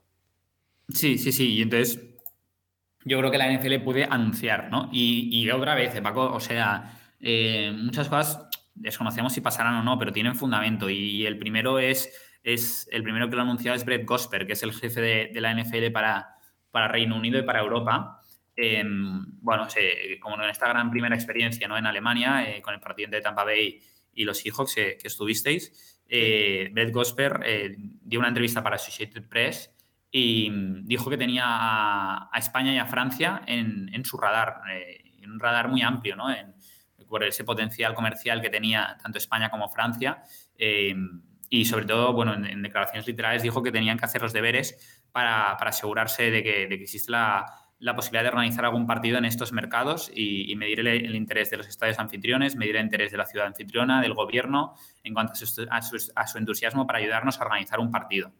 Sí, 0.88 1.17
sí, 1.19 1.31
sí. 1.33 1.55
Y 1.55 1.62
entonces 1.62 2.01
yo 3.05 3.19
creo 3.19 3.31
que 3.31 3.38
la 3.38 3.51
NFL 3.53 3.79
puede 3.85 4.05
anunciar, 4.05 4.69
¿no? 4.71 4.88
Y, 4.93 5.29
y 5.33 5.51
otra 5.51 5.75
vez, 5.75 5.99
Paco, 6.01 6.33
o 6.33 6.41
sea, 6.41 6.99
eh, 7.21 7.73
muchas 7.77 8.09
cosas 8.09 8.49
desconocemos 8.75 9.33
si 9.33 9.41
pasarán 9.41 9.75
o 9.77 9.83
no, 9.85 9.99
pero 9.99 10.12
tienen 10.12 10.35
fundamento. 10.35 10.91
Y, 10.91 11.25
el 11.27 11.38
primero 11.38 11.79
es, 11.79 12.12
es, 12.43 12.88
el 12.91 13.03
primero 13.03 13.29
que 13.29 13.37
lo 13.37 13.43
ha 13.43 13.45
anunciado 13.45 13.77
es 13.77 13.85
Brett 13.85 14.07
Gosper, 14.07 14.47
que 14.47 14.55
es 14.55 14.62
el 14.62 14.73
jefe 14.73 15.01
de, 15.01 15.31
de 15.33 15.41
la 15.41 15.53
NFL 15.55 15.91
para, 15.93 16.37
para 16.73 16.89
Reino 16.89 17.15
Unido 17.15 17.39
y 17.39 17.43
para 17.43 17.61
Europa. 17.61 18.21
Eh, 18.57 18.83
bueno, 18.85 19.71
se- 19.71 20.19
como 20.21 20.43
en 20.43 20.51
esta 20.51 20.69
gran 20.69 20.91
primera 20.91 21.15
experiencia 21.15 21.69
¿no? 21.69 21.79
en 21.79 21.87
Alemania, 21.87 22.51
eh, 22.51 22.61
con 22.61 22.75
el 22.75 22.81
partido 22.81 23.11
de 23.11 23.21
Tampa 23.21 23.45
Bay 23.45 23.81
y 24.13 24.25
los 24.25 24.39
Seahawks 24.39 24.77
eh, 24.79 24.99
que 25.01 25.09
estuvisteis, 25.09 25.93
eh, 26.15 26.69
Brett 26.71 26.93
Gosper 26.93 27.41
eh, 27.43 27.75
dio 27.79 28.19
una 28.19 28.29
entrevista 28.29 28.63
para 28.63 28.77
Associated 28.77 29.27
Press 29.29 29.75
y 30.11 30.51
dijo 30.83 31.09
que 31.09 31.17
tenía 31.17 31.45
a, 31.47 32.31
España 32.37 32.75
y 32.75 32.77
a 32.77 32.85
Francia 32.85 33.41
en, 33.47 34.05
su 34.05 34.19
radar, 34.19 34.61
eh, 34.71 35.01
en 35.23 35.31
un 35.31 35.41
radar 35.41 35.69
muy 35.69 35.81
amplio, 35.81 36.15
¿no? 36.15 36.31
En, 36.31 36.55
por 37.09 37.25
ese 37.25 37.45
potencial 37.45 37.95
comercial 37.95 38.43
que 38.43 38.51
tenía 38.51 38.99
tanto 39.03 39.17
España 39.17 39.51
como 39.51 39.71
Francia. 39.71 40.23
Y 41.49 41.67
sobre 41.67 41.85
todo, 41.85 42.15
bueno, 42.15 42.33
en, 42.33 42.63
declaraciones 42.63 43.07
literales 43.07 43.43
dijo 43.43 43.63
que 43.63 43.71
tenían 43.71 43.99
que 43.99 44.07
hacer 44.07 44.23
los 44.23 44.33
deberes 44.33 45.02
para, 45.12 45.53
asegurarse 45.53 46.31
de 46.31 46.42
que, 46.42 46.64
existe 46.75 47.12
la, 47.12 47.46
posibilidad 47.94 48.22
de 48.22 48.29
organizar 48.29 48.64
algún 48.64 48.87
partido 48.87 49.18
en 49.18 49.25
estos 49.25 49.53
mercados 49.53 50.11
y, 50.14 50.55
medir 50.57 50.81
el, 50.81 51.14
interés 51.14 51.51
de 51.51 51.59
los 51.59 51.68
estadios 51.68 51.98
anfitriones, 51.98 52.57
medir 52.57 52.77
el 52.77 52.85
interés 52.85 53.12
de 53.12 53.18
la 53.18 53.27
ciudad 53.27 53.46
anfitriona, 53.46 54.01
del 54.01 54.14
gobierno, 54.14 54.75
en 55.05 55.14
cuanto 55.14 55.35
a 55.70 56.27
su, 56.27 56.38
entusiasmo 56.38 56.87
para 56.87 56.98
ayudarnos 56.98 57.40
a 57.40 57.44
organizar 57.44 57.79
un 57.79 57.90
partido. 57.90 58.33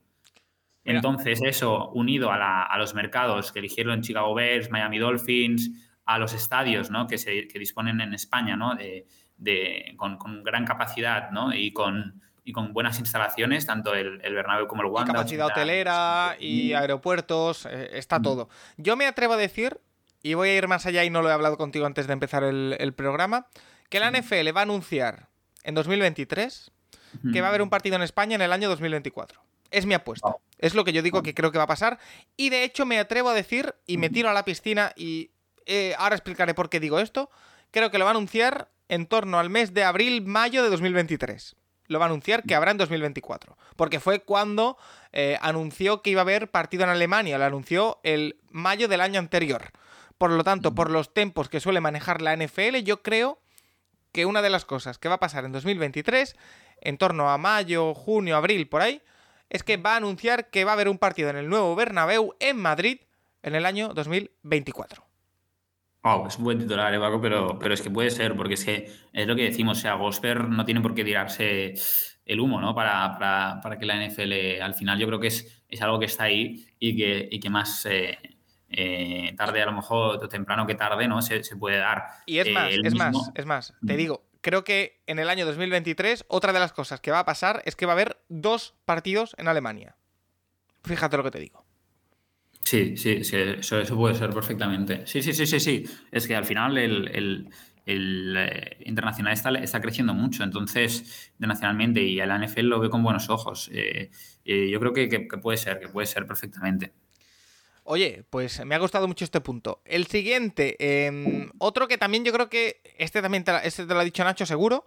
Entonces, 0.85 1.41
eso 1.45 1.91
unido 1.91 2.31
a, 2.33 2.77
los 2.79 2.95
mercados 2.95 3.53
que 3.53 3.61
eligieron 3.61 4.03
Chicago 4.03 4.35
Bears, 4.35 4.71
Miami 4.71 4.99
Dolphins, 4.99 5.71
a 6.05 6.19
los 6.19 6.35
estadios 6.35 6.91
¿no? 6.91 7.07
que, 7.07 7.19
se, 7.19 7.47
disponen 7.55 8.01
en 8.01 8.15
España 8.15 8.57
¿no? 8.57 8.75
de, 8.75 9.95
con, 9.97 10.17
con, 10.17 10.43
gran 10.43 10.65
capacidad 10.65 11.31
¿no? 11.31 11.55
y 11.55 11.73
con 11.73 12.21
y 12.45 12.53
con 12.53 12.73
buenas 12.73 12.99
instalaciones, 12.99 13.67
tanto 13.67 13.95
el, 13.95 14.21
el 14.23 14.35
Bernabéu 14.35 14.67
como 14.67 14.83
el 14.83 14.89
Wanda. 14.89 15.13
Y 15.13 15.15
capacidad 15.15 15.47
hotelera 15.47 16.37
y 16.41 16.73
aeropuertos, 16.73 17.67
eh, 17.67 17.91
está 17.93 18.21
todo. 18.21 18.49
Yo 18.77 18.97
me 18.97 19.07
atrevo 19.07 19.35
a 19.35 19.37
decir, 19.37 19.81
y 20.23 20.35
voy 20.35 20.51
a 20.51 20.57
ir 20.57 20.69
más 20.69 20.87
allá 20.87 21.05
y 21.05 21.11
no 21.11 21.23
lo 21.23 21.29
he 21.29 21.33
hablado 21.33 21.57
contigo 21.57 21.87
antes 21.87 22.07
de 22.07 22.13
empezar 22.13 22.43
el, 22.43 22.95
programa, 22.95 23.47
que 23.89 24.01
la 24.01 24.11
NFL 24.11 24.57
va 24.57 24.61
a 24.61 24.65
anunciar 24.65 25.29
en 25.63 25.75
2023 25.75 26.73
que 27.33 27.43
va 27.43 27.49
a 27.49 27.51
haber 27.51 27.61
un 27.61 27.69
partido 27.69 27.97
en 27.97 28.03
España 28.03 28.37
en 28.37 28.41
el 28.41 28.53
año 28.53 28.71
2024. 28.71 29.43
Es 29.71 29.85
mi 29.85 29.93
apuesta. 29.93 30.35
Es 30.59 30.75
lo 30.75 30.83
que 30.83 30.95
yo 30.95 31.03
digo 31.03 31.23
que 31.23 31.35
creo 31.35 31.53
que 31.53 31.59
va 31.59 31.65
a 31.65 31.69
pasar. 31.69 31.99
Y 32.39 32.49
de 32.49 32.65
hecho 32.65 32.87
me 32.87 32.99
atrevo 32.99 33.29
a 33.29 33.35
decir, 33.35 33.75
y 33.87 33.99
me 33.99 34.09
tiro 34.09 34.31
a 34.31 34.33
la 34.33 34.47
piscina, 34.47 34.93
y 34.97 35.31
eh, 35.67 35.95
ahora 35.99 36.15
explicaré 36.15 36.55
por 36.55 36.71
qué 36.71 36.81
digo 36.81 36.99
esto, 37.01 37.31
creo 37.71 37.91
que 37.91 37.99
lo 37.99 38.07
va 38.07 38.13
a 38.13 38.15
anunciar 38.15 38.71
en 38.89 39.07
torno 39.07 39.39
al 39.39 39.51
mes 39.51 39.75
de 39.75 39.85
abril-mayo 39.85 40.63
de 40.63 40.71
2023 40.71 41.57
lo 41.93 41.99
va 41.99 42.07
a 42.07 42.09
anunciar 42.09 42.43
que 42.43 42.55
habrá 42.55 42.71
en 42.71 42.79
2024. 42.79 43.57
Porque 43.77 44.01
fue 44.01 44.21
cuando 44.21 44.77
eh, 45.13 45.39
anunció 45.41 46.03
que 46.03 46.11
iba 46.11 46.21
a 46.21 46.23
haber 46.23 46.51
partido 46.51 46.85
en 46.85 46.91
Alemania. 46.91 47.39
Lo 47.39 47.45
anunció 47.45 48.01
el 48.03 48.41
mayo 48.51 48.89
del 48.89 49.01
año 49.01 49.19
anterior. 49.19 49.71
Por 50.19 50.31
lo 50.31 50.45
tanto, 50.45 50.75
por 50.75 50.91
los 50.91 51.15
tempos 51.15 51.49
que 51.49 51.61
suele 51.61 51.81
manejar 51.81 52.23
la 52.23 52.37
NFL, 52.37 52.79
yo 52.85 53.03
creo 53.03 53.39
que 54.13 54.27
una 54.27 54.43
de 54.43 54.51
las 54.51 54.65
cosas 54.65 54.99
que 54.99 55.09
va 55.09 55.17
a 55.17 55.21
pasar 55.21 55.45
en 55.45 55.53
2023, 55.53 56.37
en 56.81 56.99
torno 56.99 57.31
a 57.31 57.39
mayo, 57.39 57.95
junio, 57.95 58.37
abril, 58.37 58.69
por 58.69 58.83
ahí, 58.83 59.03
es 59.51 59.63
que 59.63 59.77
va 59.77 59.95
a 59.95 59.97
anunciar 59.97 60.51
que 60.51 60.65
va 60.65 60.73
a 60.73 60.75
haber 60.75 60.89
un 60.89 60.99
partido 60.99 61.31
en 61.31 61.37
el 61.37 61.49
nuevo 61.49 61.75
Bernabéu 61.75 62.35
en 62.41 62.57
Madrid 62.57 63.01
en 63.43 63.55
el 63.55 63.67
año 63.67 63.89
2024. 63.95 65.12
Oh, 66.05 66.25
es 66.27 66.37
un 66.37 66.45
buen 66.45 66.59
titular, 66.59 66.93
Evaco, 66.93 67.21
pero, 67.21 67.59
pero 67.59 67.75
es 67.75 67.81
que 67.81 67.91
puede 67.91 68.11
ser, 68.11 68.37
porque 68.37 68.55
es 68.55 68.65
que 68.65 68.91
es 69.13 69.27
lo 69.27 69.37
que 69.37 69.45
decimos, 69.45 69.79
o 69.79 69.81
sea, 69.81 69.95
Gosper 69.95 70.49
no 70.49 70.65
tiene 70.65 70.81
por 70.81 70.95
qué 70.95 71.05
tirarse 71.05 71.75
el 72.27 72.41
humo, 72.41 72.61
¿no? 72.61 72.75
Para, 72.75 73.61
para, 73.63 73.79
que 73.79 73.87
la 73.87 74.05
NFL, 74.05 74.61
al 74.61 74.75
final 74.75 74.99
yo 74.99 75.07
creo 75.07 75.21
que 75.21 75.29
es, 75.29 75.65
es 75.69 75.81
algo 75.81 76.01
que 76.01 76.07
está 76.07 76.25
ahí 76.25 76.67
y 76.81 76.97
que, 76.97 77.29
y 77.31 77.39
que 77.39 77.51
más 77.51 77.87
eh, 77.87 78.19
eh, 78.69 79.35
tarde, 79.37 79.63
a 79.63 79.67
lo 79.67 79.73
mejor, 79.73 80.29
temprano 80.29 80.67
que 80.67 80.75
tarde, 80.75 81.07
¿no? 81.07 81.23
Se, 81.23 81.41
puede 81.57 81.79
dar. 81.79 82.05
Y 82.27 82.39
es 82.39 82.51
más, 82.51 82.73
es 82.73 82.95
más, 82.95 83.31
es 83.35 83.47
más, 83.47 83.75
te 83.87 83.97
digo, 83.97 84.25
creo 84.41 84.65
que 84.65 85.03
en 85.07 85.19
el 85.19 85.31
año 85.31 85.47
2023 85.47 86.25
otra 86.29 86.53
de 86.53 86.59
las 86.59 86.73
cosas 86.73 87.01
que 87.01 87.11
va 87.11 87.21
a 87.21 87.25
pasar 87.25 87.63
es 87.65 87.77
que 87.77 87.87
va 87.87 87.93
a 87.93 87.95
haber 87.95 88.23
dos 88.29 88.75
partidos 88.85 89.35
en 89.39 89.47
Alemania. 89.47 89.97
Fíjate 90.83 91.17
lo 91.17 91.23
que 91.23 91.31
te 91.31 91.39
digo. 91.39 91.62
Sí, 92.65 92.97
sí, 92.97 93.25
sí 93.25 93.37
eso, 93.37 93.81
eso, 93.81 93.97
puede 93.97 94.15
ser 94.15 94.31
perfectamente. 94.31 95.07
Sí, 95.07 95.23
sí, 95.23 95.33
sí, 95.33 95.47
sí, 95.47 95.61
sí. 95.61 95.85
Es 96.11 96.27
que 96.27 96.37
al 96.37 96.45
final 96.45 96.79
el, 96.79 97.51
eh, 97.87 98.77
internacional 98.87 99.33
está, 99.33 99.51
está, 99.51 99.81
creciendo 99.81 100.15
mucho, 100.15 100.45
entonces, 100.45 101.31
internacionalmente, 101.35 102.03
y 102.03 102.21
el 102.21 102.31
NFL 102.31 102.63
lo 102.63 102.81
ve 102.81 102.91
con 102.91 103.03
buenos 103.03 103.29
ojos. 103.31 103.69
Eh, 103.73 104.11
eh, 104.45 104.71
yo 104.71 104.79
creo 104.79 104.93
que, 104.93 105.29
puede 105.43 105.59
ser, 105.59 105.81
que 105.81 105.89
puede 105.89 106.07
ser 106.07 106.27
perfectamente. 106.27 106.93
Oye, 107.85 108.25
pues 108.31 108.65
me 108.65 108.77
ha 108.77 108.79
gustado 108.79 109.09
mucho 109.09 109.25
este 109.25 109.41
punto. 109.41 109.83
El 109.85 110.07
siguiente, 110.07 110.77
em, 110.79 111.51
otro 111.59 111.89
que 111.89 111.99
también 111.99 112.25
yo 112.25 112.33
creo 112.33 112.49
que, 112.49 112.81
este 112.97 113.21
también 113.21 113.43
te, 113.43 113.53
este 113.67 113.87
te 113.87 113.93
lo 113.93 113.99
ha 113.99 114.05
dicho 114.05 114.23
Nacho 114.23 114.47
seguro, 114.47 114.87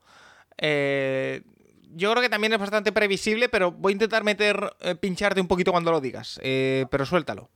yo 0.57 2.11
creo 2.11 2.21
que 2.21 2.29
también 2.29 2.53
es 2.53 2.59
bastante 2.59 2.93
previsible, 2.93 3.49
pero 3.49 3.73
voy 3.73 3.91
a 3.91 3.95
intentar 3.95 4.23
meter, 4.23 4.71
pincharte 5.01 5.41
un 5.41 5.47
poquito 5.47 5.71
cuando 5.71 5.91
lo 5.91 5.99
digas, 5.99 6.39
pero 6.41 7.05
suéltalo. 7.05 7.49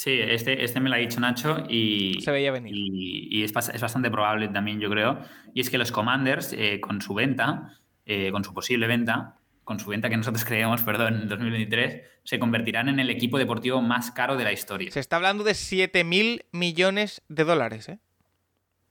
Sí, 0.00 0.18
este, 0.18 0.64
este 0.64 0.80
me 0.80 0.88
lo 0.88 0.94
ha 0.94 0.98
dicho 0.98 1.20
Nacho 1.20 1.62
y. 1.68 2.22
Se 2.22 2.30
veía 2.30 2.50
venir. 2.50 2.72
Y, 2.74 3.44
es, 3.44 3.52
bastante 3.52 4.10
probable 4.10 4.48
también, 4.48 4.80
yo 4.80 4.88
creo. 4.88 5.18
Y 5.52 5.60
es 5.60 5.68
que 5.68 5.76
los 5.76 5.92
Commanders, 5.92 6.54
eh, 6.54 6.80
con 6.80 7.02
su 7.02 7.12
venta, 7.12 7.78
eh, 8.06 8.30
con 8.32 8.42
su 8.42 8.54
posible 8.54 8.86
venta, 8.86 9.36
con 9.62 9.78
su 9.78 9.90
venta 9.90 10.08
que 10.08 10.16
nosotros 10.16 10.42
creemos, 10.46 10.82
perdón, 10.84 11.20
en 11.20 11.28
2023, 11.28 12.00
se 12.24 12.38
convertirán 12.38 12.88
en 12.88 12.98
el 12.98 13.10
equipo 13.10 13.36
deportivo 13.36 13.82
más 13.82 14.10
caro 14.10 14.38
de 14.38 14.44
la 14.44 14.52
historia. 14.52 14.90
Se 14.90 15.00
está 15.00 15.16
hablando 15.16 15.44
de 15.44 15.52
7 15.52 16.02
mil 16.02 16.46
millones 16.50 17.20
de 17.28 17.44
dólares, 17.44 17.90
¿eh? 17.90 17.98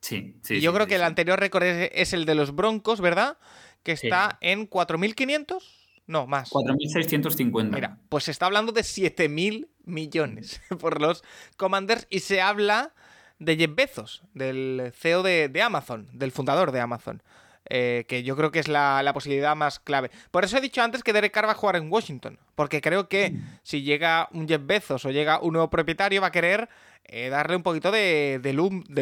Sí, 0.02 0.38
sí. 0.44 0.58
Y 0.58 0.62
yo 0.62 0.72
creo 0.76 0.86
que 0.86 0.98
el 0.98 1.04
anterior 1.04 1.40
récord 1.40 1.64
es, 1.64 2.14
el 2.14 2.26
de 2.26 2.36
los 2.36 2.54
Broncos, 2.54 3.02
¿verdad? 3.02 3.40
Que 3.82 3.94
está 3.94 4.38
en 4.42 4.70
4.500. 4.70 5.64
No, 6.10 6.26
más. 6.26 6.50
4.650. 6.50 7.72
Mira, 7.72 8.00
pues 8.10 8.24
se 8.24 8.32
está 8.32 8.48
hablando 8.48 8.72
de 8.72 8.82
7.000 8.82 9.68
millones 9.86 10.60
por 10.80 11.00
los 11.00 11.24
Commanders 11.56 12.08
y 12.10 12.22
se 12.22 12.42
habla 12.42 12.94
de 13.38 13.56
Jeff 13.56 13.76
Bezos, 13.76 14.24
del 14.34 14.92
CEO 14.98 15.22
de, 15.22 15.62
Amazon, 15.62 16.10
del 16.12 16.32
fundador 16.32 16.72
de 16.72 16.80
Amazon. 16.80 17.22
Eh, 17.70 18.06
que 18.08 18.24
yo 18.24 18.36
creo 18.36 18.50
que 18.50 18.58
es 18.58 18.68
la, 18.68 19.12
posibilidad 19.14 19.56
más 19.56 19.78
clave. 19.80 20.10
Por 20.32 20.44
eso 20.44 20.58
he 20.58 20.62
dicho 20.62 20.82
antes 20.82 21.04
que 21.04 21.14
Derek 21.14 21.32
Carr 21.32 21.46
va 21.46 21.52
a 21.52 21.56
jugar 21.56 21.76
en 21.76 21.92
Washington, 21.92 22.40
porque 22.56 22.82
creo 22.82 23.08
que 23.08 23.36
si 23.62 23.84
llega 23.84 24.30
un 24.32 24.48
Jeff 24.48 24.66
Bezos 24.66 25.06
o 25.06 25.12
llega 25.12 25.40
un 25.40 25.54
nuevo 25.54 25.70
propietario 25.70 26.22
va 26.22 26.28
a 26.28 26.32
querer 26.32 26.70
eh, 27.04 27.30
darle 27.30 27.56
un 27.56 27.62
poquito 27.62 27.92
de, 27.92 28.42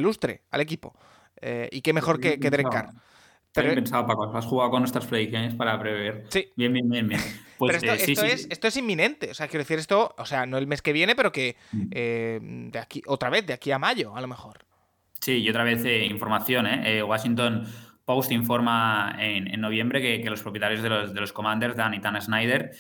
lustre 0.02 0.41
al 0.52 0.60
equipo. 0.60 0.93
Eh, 1.39 1.70
y 1.72 1.80
qué 1.80 1.93
mejor 1.93 2.20
que, 2.20 2.38
que 2.38 2.50
Derek 2.50 2.70
Carr. 2.70 2.91
Pero... 3.62 3.76
pensado, 3.76 4.06
Paco, 4.06 4.36
has 4.36 4.46
jugado 4.46 4.72
con 4.72 4.82
nuestras 4.82 5.06
predicciones 5.06 5.56
para 5.56 5.80
prever. 5.80 6.26
Sí. 6.30 6.48
Bien, 6.56 6.74
bien, 6.74 6.89
bien, 6.89 7.08
bien. 7.08 7.22
Pues, 7.58 7.80
pero 7.82 7.93
esto, 7.93 8.24
eh, 8.24 8.34
es, 8.34 8.48
esto 8.52 8.67
es 8.67 8.78
inminente. 8.78 9.32
O 9.32 9.34
sea, 9.34 9.48
quiero 9.48 9.63
decir 9.63 9.80
esto, 9.80 10.13
o 10.15 10.26
sea, 10.28 10.46
no 10.46 10.60
el 10.60 10.67
mes 10.67 10.84
que 10.84 10.93
viene, 10.93 11.15
pero 11.15 11.32
que 11.32 11.56
mm. 11.72 11.88
eh, 11.89 12.39
de 12.41 12.78
aquí, 12.78 13.02
otra 13.08 13.32
vez, 13.32 13.48
de 13.48 13.54
aquí 13.54 13.72
a 13.72 13.80
mayo, 13.80 14.15
a 14.15 14.22
lo 14.22 14.28
mejor. 14.28 14.60
Sí, 15.20 15.38
y 15.38 15.50
otra 15.50 15.63
vez 15.63 15.84
eh, 15.84 16.06
información, 16.06 16.67
¿eh? 16.67 17.02
Washington 17.02 17.65
Post 18.06 18.32
informa 18.32 19.15
en, 19.17 19.60
noviembre 19.60 20.02
que, 20.22 20.30
los 20.30 20.43
propietarios 20.43 20.84
de 20.84 20.89
los, 20.89 21.15
de 21.15 21.20
los 21.20 21.34
Commanders, 21.34 21.76
Dan 21.76 21.96
y 21.96 22.00
Tana 22.00 22.22
Snyder, 22.22 22.72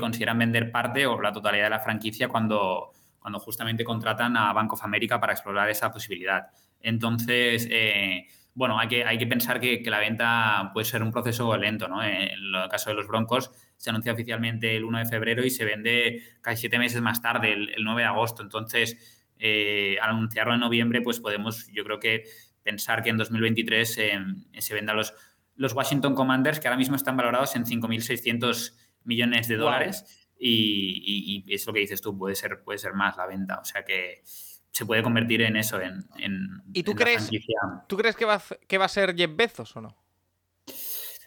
consideran 0.00 0.36
vender 0.36 0.72
parte 0.72 1.06
o 1.06 1.20
la 1.22 1.30
totalidad 1.30 1.66
de 1.66 1.70
la 1.70 1.78
franquicia 1.78 2.26
cuando, 2.26 2.90
cuando 3.20 3.38
justamente 3.38 3.84
contratan 3.84 4.36
a 4.36 4.52
Bank 4.52 4.72
of 4.72 4.82
America 4.82 5.20
para 5.20 5.32
explorar 5.32 5.70
esa 5.70 5.92
posibilidad. 5.92 6.48
Entonces, 6.80 7.68
bueno, 8.54 8.78
hay 8.78 8.86
que, 8.86 9.04
hay 9.04 9.18
que 9.18 9.26
pensar 9.26 9.60
que, 9.60 9.82
la 9.86 9.98
venta 9.98 10.70
puede 10.72 10.84
ser 10.84 11.02
un 11.02 11.10
proceso 11.10 11.56
lento, 11.56 11.88
¿no? 11.88 12.02
En 12.02 12.30
el 12.30 12.68
caso 12.70 12.90
de 12.90 12.96
los 12.96 13.08
Broncos, 13.08 13.50
se 13.76 13.90
anuncia 13.90 14.12
oficialmente 14.12 14.76
el 14.76 14.84
1 14.84 14.98
de 15.00 15.06
febrero 15.06 15.44
y 15.44 15.50
se 15.50 15.64
vende 15.64 16.22
casi 16.40 16.60
siete 16.62 16.78
meses 16.78 17.00
más 17.02 17.20
tarde, 17.20 17.52
el, 17.52 17.84
9 17.84 18.02
de 18.02 18.06
agosto. 18.06 18.42
Entonces, 18.42 19.32
eh, 19.38 19.98
al 20.00 20.10
anunciarlo 20.10 20.54
en 20.54 20.60
noviembre, 20.60 21.02
pues 21.02 21.18
podemos, 21.18 21.66
yo 21.72 21.82
creo 21.84 21.98
que 21.98 22.24
pensar 22.62 23.02
que 23.02 23.10
en 23.10 23.16
2023 23.16 23.98
eh, 23.98 24.18
se 24.58 24.74
venda 24.74 24.94
los, 24.94 25.12
los 25.56 25.72
Washington 25.72 26.14
Commanders, 26.14 26.60
que 26.60 26.68
ahora 26.68 26.78
mismo 26.78 26.94
están 26.94 27.16
valorados 27.16 27.56
en 27.56 27.64
5.600 27.64 28.72
millones 29.02 29.48
de 29.48 29.56
dólares. 29.56 30.28
Y, 30.38 31.44
y, 31.46 31.54
es 31.54 31.66
lo 31.66 31.72
que 31.72 31.80
dices 31.80 32.00
tú, 32.00 32.16
puede 32.16 32.36
ser, 32.36 32.62
puede 32.62 32.78
ser 32.78 32.94
más 32.94 33.16
la 33.16 33.26
venta. 33.26 33.58
O 33.58 33.64
sea 33.64 33.84
que 33.84 34.22
se 34.74 34.84
puede 34.84 35.04
convertir 35.04 35.40
en 35.42 35.56
eso, 35.56 35.80
en. 35.80 36.04
¿Y 36.72 36.82
tú 36.82 36.94
crees, 36.94 37.30
¿tú 37.86 37.96
crees 37.96 38.16
que 38.16 38.24
va, 38.24 38.42
que 38.66 38.76
va 38.76 38.86
a 38.86 38.88
ser 38.88 39.14
Jeff 39.14 39.30
Bezos 39.36 39.76
o 39.76 39.80
no? 39.80 39.96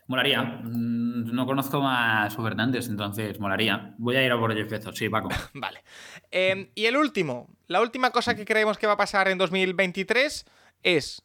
Molaría. 0.07 0.43
Mm, 0.43 1.33
no 1.33 1.45
conozco 1.45 1.79
más 1.79 2.37
ofertantes, 2.37 2.89
entonces 2.89 3.39
molaría. 3.39 3.95
Voy 3.97 4.17
a 4.17 4.25
ir 4.25 4.33
a 4.33 4.37
por 4.37 4.53
Jeff 4.53 4.69
Bezos, 4.69 4.97
sí, 4.97 5.07
Paco. 5.07 5.29
vale. 5.53 5.81
Em, 6.29 6.67
y 6.75 6.87
el 6.87 6.97
último, 6.97 7.47
la 7.67 7.79
última 7.79 8.11
cosa 8.11 8.35
que 8.35 8.43
creemos 8.43 8.77
que 8.77 8.85
va 8.85 8.93
a 8.93 8.97
pasar 8.97 9.29
en 9.29 9.37
2023 9.37 10.45
es. 10.83 11.23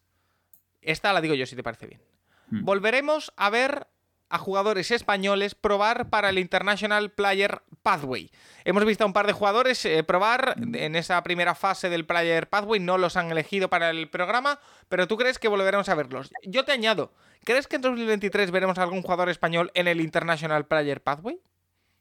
Esta 0.80 1.12
la 1.12 1.20
digo 1.20 1.34
yo, 1.34 1.46
si 1.46 1.56
te 1.56 1.64
parece 1.64 1.88
bien. 1.88 2.02
Mm. 2.50 2.64
Volveremos 2.64 3.32
a 3.36 3.50
ver 3.50 3.88
a 4.32 4.38
jugadores 4.38 4.90
españoles 4.90 5.54
probar 5.54 6.08
para 6.08 6.30
el 6.30 6.38
International 6.38 7.10
Player 7.10 7.60
Pathway. 7.82 8.30
Hemos 8.64 8.84
visto 8.86 9.04
a 9.04 9.06
un 9.06 9.12
par 9.12 9.26
de 9.26 9.34
jugadores 9.34 9.84
eh, 9.84 10.02
probar 10.04 10.54
en 10.56 10.96
esa 10.96 11.22
primera 11.22 11.54
fase 11.54 11.90
del 11.90 12.06
Player 12.06 12.48
Pathway, 12.48 12.80
no 12.80 12.96
los 12.96 13.16
han 13.18 13.30
elegido 13.30 13.68
para 13.68 13.90
el 13.90 14.08
programa, 14.08 14.58
pero 14.88 15.06
tú 15.06 15.18
crees 15.18 15.38
que 15.38 15.48
volveremos 15.48 15.90
a 15.90 15.94
verlos. 15.94 16.30
Yo 16.44 16.64
te 16.64 16.72
añado, 16.72 17.12
¿crees 17.44 17.66
que 17.66 17.76
en 17.76 17.82
2023 17.82 18.50
veremos 18.50 18.78
a 18.78 18.84
algún 18.84 19.02
jugador 19.02 19.28
español 19.28 19.70
en 19.74 19.86
el 19.86 20.00
International 20.00 20.64
Player 20.64 21.02
Pathway? 21.02 21.38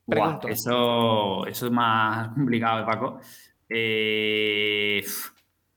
Pregunto. 0.08 0.48
eso, 0.48 1.46
eso 1.48 1.66
es 1.66 1.72
más 1.72 2.30
complicado, 2.34 2.86
Paco. 2.86 3.20
Eh, 3.68 5.04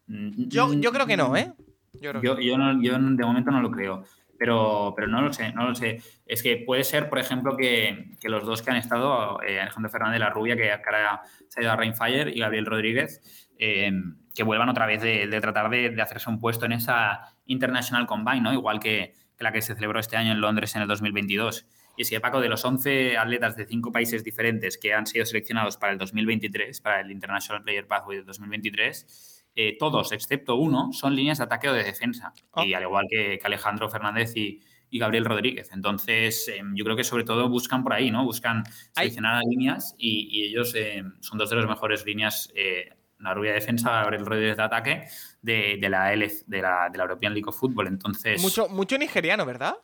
yo, 0.06 0.72
yo 0.72 0.92
creo 0.92 1.06
que 1.06 1.16
no, 1.16 1.36
¿eh? 1.36 1.52
Yo, 1.94 2.12
yo, 2.20 2.38
yo, 2.38 2.56
de 2.56 3.24
momento 3.24 3.50
no 3.50 3.60
lo 3.60 3.70
creo. 3.72 4.04
Pero, 4.44 4.92
pero 4.94 5.08
no 5.08 5.22
lo 5.22 5.32
sé, 5.32 5.54
no 5.54 5.66
lo 5.66 5.74
sé. 5.74 6.02
Es 6.26 6.42
que 6.42 6.58
puede 6.58 6.84
ser, 6.84 7.08
por 7.08 7.18
ejemplo, 7.18 7.56
que, 7.56 8.14
los 8.24 8.44
dos 8.44 8.60
que 8.60 8.70
han 8.70 8.76
estado, 8.76 9.42
eh, 9.42 9.58
Alejandro 9.58 9.90
Fernández, 9.90 10.20
la 10.20 10.28
rubia, 10.28 10.54
que 10.54 10.70
ahora 10.70 11.22
se 11.48 11.60
ha 11.60 11.62
ido 11.62 11.72
a 11.72 11.76
Rainfire, 11.76 12.30
y 12.30 12.40
Gabriel 12.40 12.66
Rodríguez, 12.66 13.48
eh, 13.58 13.90
que 14.34 14.42
vuelvan 14.42 14.68
otra 14.68 14.84
vez 14.84 15.00
de, 15.00 15.26
tratar 15.40 15.70
de, 15.70 15.96
hacerse 15.98 16.28
un 16.28 16.38
puesto 16.40 16.66
en 16.66 16.72
esa 16.72 17.34
International 17.46 18.06
Combine, 18.06 18.42
¿no? 18.42 18.52
Igual 18.52 18.80
que, 18.80 19.14
la 19.38 19.50
que 19.50 19.62
se 19.62 19.74
celebró 19.74 19.98
este 19.98 20.18
año 20.18 20.32
en 20.32 20.42
Londres 20.42 20.76
en 20.76 20.82
el 20.82 20.88
2022. 20.88 21.66
Y 21.96 22.04
que, 22.04 22.20
Paco, 22.20 22.42
de 22.42 22.50
los 22.50 22.62
11 22.62 23.16
atletas 23.16 23.56
de 23.56 23.64
cinco 23.64 23.92
países 23.92 24.22
diferentes 24.22 24.76
que 24.76 24.92
han 24.92 25.06
sido 25.06 25.24
seleccionados 25.24 25.78
para 25.78 25.94
el 25.94 25.98
2023, 25.98 26.82
para 26.82 27.00
el 27.00 27.10
International 27.10 27.62
Player 27.62 27.86
Pathway 27.86 28.18
del 28.18 28.26
2023, 28.26 29.33
eh, 29.56 29.76
todos, 29.78 30.12
excepto 30.12 30.56
uno, 30.56 30.92
son 30.92 31.14
líneas 31.14 31.38
de 31.38 31.44
ataque 31.44 31.68
o 31.68 31.72
de 31.72 31.84
defensa. 31.84 32.32
Ah. 32.52 32.64
Y 32.64 32.74
al 32.74 32.82
igual 32.82 33.06
que, 33.08 33.38
Alejandro 33.42 33.88
Fernández 33.88 34.36
y, 34.36 34.60
Gabriel 34.96 35.24
Rodríguez. 35.24 35.70
Entonces, 35.72 36.46
em, 36.46 36.72
yo 36.76 36.84
creo 36.84 36.96
que 36.96 37.02
sobre 37.02 37.24
todo 37.24 37.48
buscan 37.48 37.82
por 37.82 37.92
ahí, 37.92 38.12
¿no? 38.12 38.24
Buscan 38.24 38.62
seleccionar 38.92 39.34
a 39.34 39.40
líneas 39.40 39.96
y, 39.98 40.44
ellos 40.44 40.72
em, 40.76 41.14
son 41.20 41.36
dos 41.36 41.50
de 41.50 41.56
las 41.56 41.66
mejores 41.66 42.06
líneas, 42.06 42.52
eh, 42.54 42.90
la 43.18 43.34
rubia 43.34 43.50
de 43.50 43.58
defensa, 43.58 43.90
Gabriel 43.90 44.24
Rodríguez 44.24 44.56
de 44.56 44.62
ataque, 44.62 45.08
de, 45.42 45.78
la, 45.90 46.12
L, 46.12 46.30
de, 46.46 46.62
la, 46.62 46.88
de 46.92 46.98
la 46.98 47.04
European 47.04 47.34
League 47.34 47.48
of 47.48 47.58
Football. 47.58 47.88
Entonces... 47.88 48.40
Mucho, 48.40 48.68
mucho 48.68 48.96
nigeriano, 48.96 49.44
¿verdad? 49.44 49.74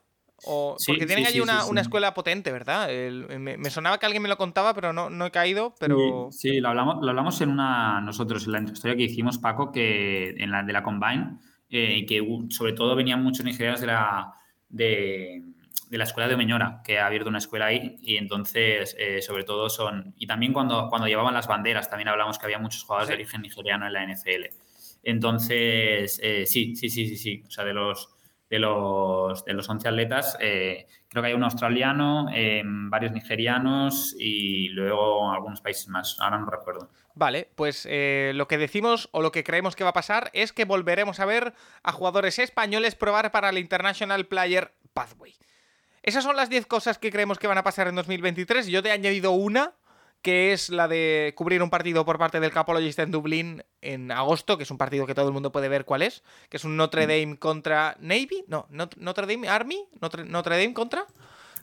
Porque 0.45 1.07
tienen 1.07 1.26
allí 1.26 1.41
una, 1.41 1.80
escuela 1.80 2.14
potente, 2.14 2.53
¿verdad? 2.53 2.88
me, 3.38 3.70
sonaba 3.70 3.99
que 3.99 4.07
alguien 4.07 4.22
me 4.22 4.28
lo 4.28 4.36
contaba, 4.36 4.74
pero 4.74 4.93
no, 4.93 5.11
no 5.11 5.26
he 5.26 5.30
caído. 5.30 5.74
Pero... 5.78 6.28
Sí, 6.32 6.61
lo, 6.61 6.68
hablamos, 6.68 7.03
lo 7.03 7.11
hablamos 7.11 7.41
en 7.41 7.51
una, 7.51 8.01
nosotros, 8.01 8.47
en 8.47 8.53
la 8.53 8.61
historia 8.61 8.97
que 8.97 9.05
hicimos, 9.05 9.38
Paco, 9.38 9.70
que 9.72 10.30
en 10.38 10.51
la 10.51 10.62
de 10.62 10.72
la 10.72 10.82
Combine, 10.82 11.38
eh, 11.70 12.05
que 12.07 12.20
sobre 12.51 12.72
todo 12.72 12.97
venían 12.97 13.22
muchos 13.22 13.45
nigerianos 13.45 13.80
de 13.80 13.86
la, 13.86 14.32
de, 14.68 15.43
la 15.91 16.05
escuela 16.05 16.28
de 16.28 16.34
Omeñora, 16.34 16.82
que 16.84 16.99
ha 16.99 17.07
abierto 17.07 17.28
una 17.28 17.38
escuela 17.38 17.66
ahí, 17.66 17.97
y 18.01 18.16
entonces, 18.16 18.97
eh, 18.99 19.22
sobre 19.22 19.45
todo 19.45 19.68
son. 19.68 20.14
Y 20.16 20.26
también 20.26 20.53
cuando, 20.53 20.88
cuando 20.88 21.07
llevaban 21.07 21.34
las 21.34 21.47
banderas, 21.47 21.88
también 21.88 22.09
hablamos 22.09 22.38
que 22.38 22.47
había 22.47 22.59
muchos 22.59 22.82
jugadores 22.82 23.09
de 23.09 23.14
origen 23.14 23.43
nigeriano 23.43 23.86
en 23.86 23.93
la 23.93 24.05
NFL. 24.05 24.47
Entonces, 25.03 26.20
eh, 26.22 26.45
sí, 26.47 26.74
sí, 26.74 26.91
sí, 26.91 27.07
sí, 27.09 27.16
sí. 27.16 27.45
O 27.47 27.51
sea, 27.51 27.64
de 27.64 27.72
los 27.72 28.09
de 28.51 28.59
los, 28.59 29.44
de 29.44 29.53
los 29.53 29.68
11 29.68 29.88
atletas, 29.88 30.36
eh, 30.40 30.88
creo 31.09 31.22
que 31.22 31.28
hay 31.28 31.34
un 31.34 31.44
australiano, 31.44 32.26
eh, 32.34 32.62
varios 32.64 33.12
nigerianos 33.12 34.16
y 34.18 34.68
luego 34.70 35.30
algunos 35.30 35.61
países 35.61 35.86
más. 35.88 36.16
Ahora 36.18 36.38
no 36.38 36.46
recuerdo. 36.46 36.90
Vale, 37.14 37.48
pues 37.55 37.86
eh, 37.88 38.32
lo 38.34 38.48
que 38.48 38.59
decimos 38.59 39.09
o 39.12 39.22
lo 39.22 39.30
que 39.30 39.44
creemos 39.44 39.76
que 39.76 39.84
va 39.84 39.90
a 39.90 39.94
pasar 39.94 40.30
es 40.32 40.53
que 40.53 40.64
volveremos 40.64 41.20
a 41.20 41.26
ver 41.26 41.55
a 41.84 41.92
jugadores 41.92 42.40
españoles 42.40 42.96
probar 42.96 43.30
para 43.30 43.51
el 43.51 43.59
International 43.59 44.26
Player 44.26 44.72
Pathway. 44.92 45.36
Esas 46.03 46.24
son 46.24 46.34
las 46.34 46.51
10 46.51 46.66
cosas 46.66 46.98
que 46.98 47.12
creemos 47.12 47.38
que 47.38 47.46
van 47.46 47.59
a 47.59 47.62
pasar 47.62 47.86
en 47.86 47.94
2023. 47.94 48.66
Yo 48.66 48.82
te 48.82 48.88
he 48.88 48.92
añadido 48.92 49.30
una, 49.30 49.74
que 50.23 50.53
es 50.53 50.68
la 50.68 50.89
de 50.89 51.33
cubrir 51.37 51.62
un 51.62 51.71
partido 51.71 52.05
por 52.05 52.18
parte 52.18 52.41
del 52.41 52.51
Capologist 52.51 52.99
en 52.99 53.11
Dublín 53.11 53.62
en 53.81 54.11
agosto, 54.11 54.57
que 54.57 54.64
es 54.64 54.71
un 54.71 54.79
partido 54.79 55.07
que 55.07 55.14
todo 55.14 55.29
el 55.29 55.33
mundo 55.33 55.53
puede 55.53 55.68
ver 55.68 55.85
cuál 55.85 56.03
es, 56.03 56.23
que 56.49 56.59
es 56.59 56.64
un 56.64 56.77
Notre 56.77 57.07
mm. 57.07 57.09
Dame 57.09 57.39
contra 57.39 57.97
Navy, 58.01 58.45
no, 58.49 58.66
Notre 58.71 59.27
Dame 59.27 59.49
Army, 59.49 59.79
Notre, 60.01 60.25
Dame 60.27 60.75
contra, 60.75 61.07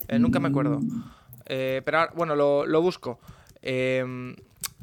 eh, 0.08 0.18
nunca 0.18 0.40
me 0.40 0.48
acuerdo. 0.48 0.80
Eh, 1.46 1.82
pero 1.84 2.08
bueno, 2.14 2.34
lo, 2.34 2.82
busco. 2.82 3.20
Em, 3.62 4.34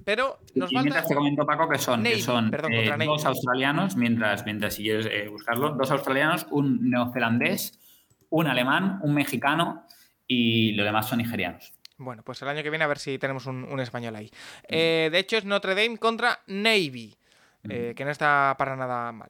pero 0.04 0.40
nos 0.54 0.72
y 0.72 0.76
mientras 0.76 1.08
te 1.08 1.16
comento, 1.16 1.46
Paco, 1.46 1.68
que 1.68 1.78
son, 1.78 2.06
son 2.20 2.54
eh, 2.72 2.96
dos 3.06 3.26
australianos, 3.26 3.96
mientras, 3.96 4.46
mientras 4.46 4.76
si 4.76 4.84
quieres 4.84 5.30
buscarlo, 5.30 5.72
dos 5.72 5.92
australianos, 5.92 6.48
un 6.52 6.90
neozelandés, 6.90 7.80
un 8.30 8.48
alemán, 8.48 9.00
un 9.02 9.14
mexicano 9.14 9.86
y 10.28 10.74
lo 10.74 10.84
demás 10.84 11.10
son 11.10 11.18
nigerianos. 11.18 11.74
Bueno, 11.98 12.24
pues 12.24 12.42
el 12.42 12.50
año 12.50 12.62
que 12.62 12.70
viene 12.70 12.84
a 12.84 12.88
ver 12.88 13.00
si 13.00 13.18
tenemos 13.18 13.46
un, 13.46 13.80
español 13.80 14.16
ahí. 14.16 14.30
Eh, 14.68 15.10
de 15.12 15.20
hecho, 15.20 15.38
es 15.38 15.46
Notre 15.46 15.76
Dame 15.76 15.98
contra 15.98 16.42
Navy, 16.48 17.16
eh, 17.70 17.94
que 17.96 18.04
no 18.04 18.12
está 18.12 18.56
para 18.58 18.76
nada 18.76 19.12
mal. 19.12 19.30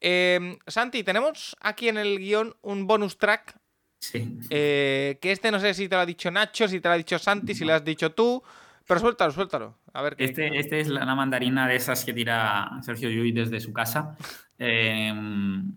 Em, 0.00 0.58
Santi, 0.66 1.04
tenemos 1.04 1.56
aquí 1.60 1.88
en 1.88 1.98
el 1.98 2.18
guion 2.18 2.54
un 2.62 2.86
bonus 2.86 3.18
track. 3.18 3.54
Sí. 3.98 4.38
Eh, 4.48 5.18
que 5.20 5.30
este 5.30 5.50
no 5.50 5.60
sé 5.60 5.74
si 5.74 5.88
te 5.88 5.94
lo 5.94 6.00
ha 6.00 6.06
dicho 6.06 6.30
Nacho, 6.30 6.66
si 6.66 6.80
te 6.80 6.88
lo 6.88 6.94
ha 6.94 6.96
dicho 6.98 7.18
Santi, 7.18 7.54
si 7.54 7.64
lo 7.64 7.74
has 7.74 7.84
dicho 7.84 8.12
tú. 8.12 8.42
Pero 8.86 8.98
suéltalo, 8.98 9.30
suéltalo. 9.30 9.78
A 9.92 10.02
ver 10.02 10.16
este, 10.18 10.58
este, 10.58 10.80
es 10.80 10.88
la, 10.88 11.14
mandarina 11.14 11.68
de 11.68 11.76
esas 11.76 12.04
que 12.04 12.12
tira 12.12 12.70
Sergio 12.82 13.08
Llull 13.08 13.34
desde 13.34 13.60
su 13.60 13.72
casa. 13.72 14.16
Em, 14.62 15.74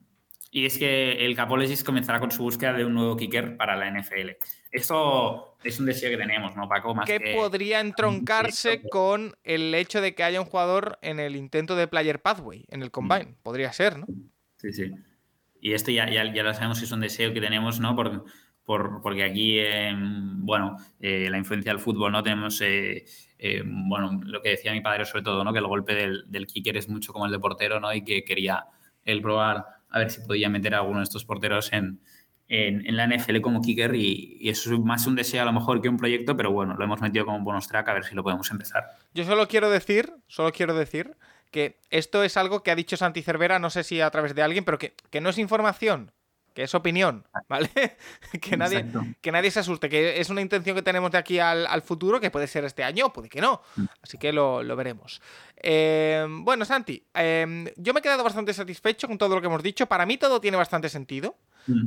y 0.51 0.65
es 0.65 0.77
que 0.77 1.25
el 1.25 1.38
Capologist 1.38 1.86
comenzará 1.86 2.19
con 2.19 2.31
su 2.31 2.43
búsqueda 2.43 2.73
de 2.73 2.84
un 2.84 2.93
nuevo 2.93 3.15
kicker 3.15 3.55
para 3.55 3.77
la 3.77 3.89
NFL. 3.89 4.31
Esto 4.74 5.55
es 5.63 5.80
un 5.80 5.86
deseo 5.86 6.09
que 6.09 6.17
tenemos, 6.17 6.55
¿no, 6.55 6.67
Paco? 6.67 6.95
que, 7.05 7.36
podría 7.36 7.80
entroncarse 7.80 8.82
con 8.89 9.36
el 9.43 9.74
hecho 9.76 10.01
de 10.01 10.15
que 10.15 10.24
haya 10.24 10.41
un 10.41 10.47
jugador 10.47 10.97
en 11.03 11.19
el 11.19 11.36
intento 11.36 11.76
de 11.76 11.88
Player 11.88 12.19
Pathway, 12.19 12.65
en 12.69 12.82
el 12.82 12.89
Combine. 12.89 13.26
Mm. 13.26 13.36
Podría 13.43 13.71
ser, 13.71 13.99
¿no? 13.99 14.07
Sí, 14.57 14.74
sí. 14.74 14.91
Y 15.61 15.74
esto 15.74 15.91
ya, 15.91 16.09
ya, 16.09 16.34
ya 16.34 16.41
lo 16.41 16.53
sabemos 16.55 16.80
que 16.80 16.86
es 16.86 16.91
un 16.91 17.01
deseo 17.01 17.32
que 17.34 17.39
tenemos, 17.39 17.80
¿no? 17.80 17.95
Por, 17.95 18.26
por, 18.65 19.01
porque 19.03 19.24
aquí, 19.24 19.59
bueno, 20.38 20.78
eh, 20.99 21.30
la 21.30 21.38
influencia 21.38 21.71
del 21.71 21.80
fútbol, 21.80 22.11
¿no? 22.11 22.24
Tenemos, 22.24 22.59
eh, 22.61 23.05
eh, 23.38 23.61
bueno, 23.63 24.21
lo 24.24 24.41
que 24.41 24.49
decía 24.49 24.71
mi 24.71 24.82
padre 24.82 25.05
sobre 25.05 25.21
todo, 25.21 25.43
¿no? 25.43 25.53
Que 25.53 25.59
el 25.59 25.67
golpe 25.67 25.93
del, 25.93 26.24
del 26.32 26.47
kicker 26.47 26.78
es 26.78 26.89
mucho 26.89 27.13
como 27.13 27.28
el 27.28 27.32
de 27.32 27.38
portero, 27.38 27.80
¿no? 27.80 27.93
Y 27.93 28.03
que 28.03 28.24
quería 28.24 28.65
él 29.05 29.21
probar 29.21 29.65
a 29.89 29.99
ver 29.99 30.09
si 30.09 30.21
podía 30.21 30.49
meter 30.49 30.74
a 30.74 30.80
alguno 30.80 30.97
de 30.97 31.03
estos 31.03 31.26
porteros 31.26 31.71
en, 31.74 31.99
en, 32.53 32.95
la 32.95 33.07
NFL 33.07 33.41
como 33.41 33.61
kicker 33.61 33.95
y, 33.95 34.37
eso 34.47 34.73
es 34.73 34.79
más 34.79 35.07
un 35.07 35.15
deseo 35.15 35.41
a 35.41 35.45
lo 35.45 35.53
mejor 35.53 35.81
que 35.81 35.89
un 35.89 35.97
proyecto, 35.97 36.37
pero 36.37 36.51
bueno, 36.51 36.75
lo 36.75 36.83
hemos 36.83 37.01
metido 37.01 37.25
como 37.25 37.39
bonus 37.39 37.67
track 37.67 37.89
a 37.89 37.93
ver 37.93 38.05
si 38.05 38.13
lo 38.13 38.23
podemos 38.23 38.49
empezar. 38.51 38.83
Yo 39.13 39.23
solo 39.23 39.47
quiero 39.47 39.69
decir, 39.69 40.13
solo 40.27 40.51
quiero 40.51 40.75
decir 40.75 41.17
que 41.49 41.79
esto 41.89 42.23
es 42.23 42.37
algo 42.37 42.61
que 42.61 42.71
ha 42.71 42.75
dicho 42.75 42.95
Santi 42.95 43.21
Cervera, 43.21 43.57
no 43.57 43.69
sé 43.69 43.83
si 43.83 44.01
a 44.01 44.09
través 44.11 44.35
de 44.35 44.43
alguien, 44.43 44.65
pero 44.65 44.77
que, 44.77 44.93
que 45.09 45.21
no 45.21 45.29
es 45.29 45.37
información, 45.39 46.11
que 46.53 46.63
es 46.63 46.75
opinión, 46.75 47.25
¿vale? 47.49 47.69
que, 48.41 48.55
nadie, 48.55 48.85
que 49.21 49.31
nadie 49.31 49.51
se 49.51 49.59
asuste, 49.59 49.89
que 49.89 50.19
es 50.19 50.29
una 50.29 50.41
intención 50.41 50.75
que 50.75 50.81
tenemos 50.81 51.11
de 51.11 51.17
aquí 51.17 51.39
al, 51.39 51.81
futuro, 51.81 52.19
que 52.19 52.29
puede 52.29 52.47
ser 52.47 52.63
este 52.65 52.83
año, 52.83 53.11
puede 53.11 53.27
que 53.27 53.41
no. 53.41 53.61
Mm. 53.75 53.85
Así 54.01 54.17
que 54.17 54.31
lo, 54.31 54.75
veremos. 54.75 55.21
Eh, 55.57 56.25
bueno, 56.29 56.63
Santi, 56.65 57.03
eh, 57.13 57.73
yo 57.77 57.93
me 57.93 57.99
he 57.99 58.03
quedado 58.03 58.23
bastante 58.23 58.53
satisfecho 58.53 59.07
con 59.07 59.17
todo 59.17 59.35
lo 59.35 59.41
que 59.41 59.47
hemos 59.47 59.63
dicho. 59.63 59.87
Para 59.87 60.05
mí 60.05 60.17
todo 60.17 60.39
tiene 60.39 60.57
bastante 60.57 60.89
sentido. 60.89 61.35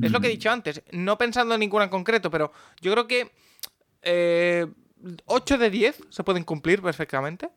Es 0.02 0.10
lo 0.10 0.20
que 0.20 0.28
he 0.28 0.30
dicho 0.30 0.50
antes, 0.50 0.82
no 0.92 1.18
pensando 1.18 1.52
en 1.52 1.60
ninguna 1.60 1.84
en 1.84 1.90
concreto, 1.90 2.30
pero 2.30 2.50
yo 2.80 2.92
creo 2.92 3.06
que 3.06 3.24
8 5.26 5.54
eh, 5.54 5.58
de 5.58 5.70
10 5.70 6.04
se 6.08 6.24
pueden 6.24 6.44
cumplir 6.44 6.80
perfectamente. 6.80 7.50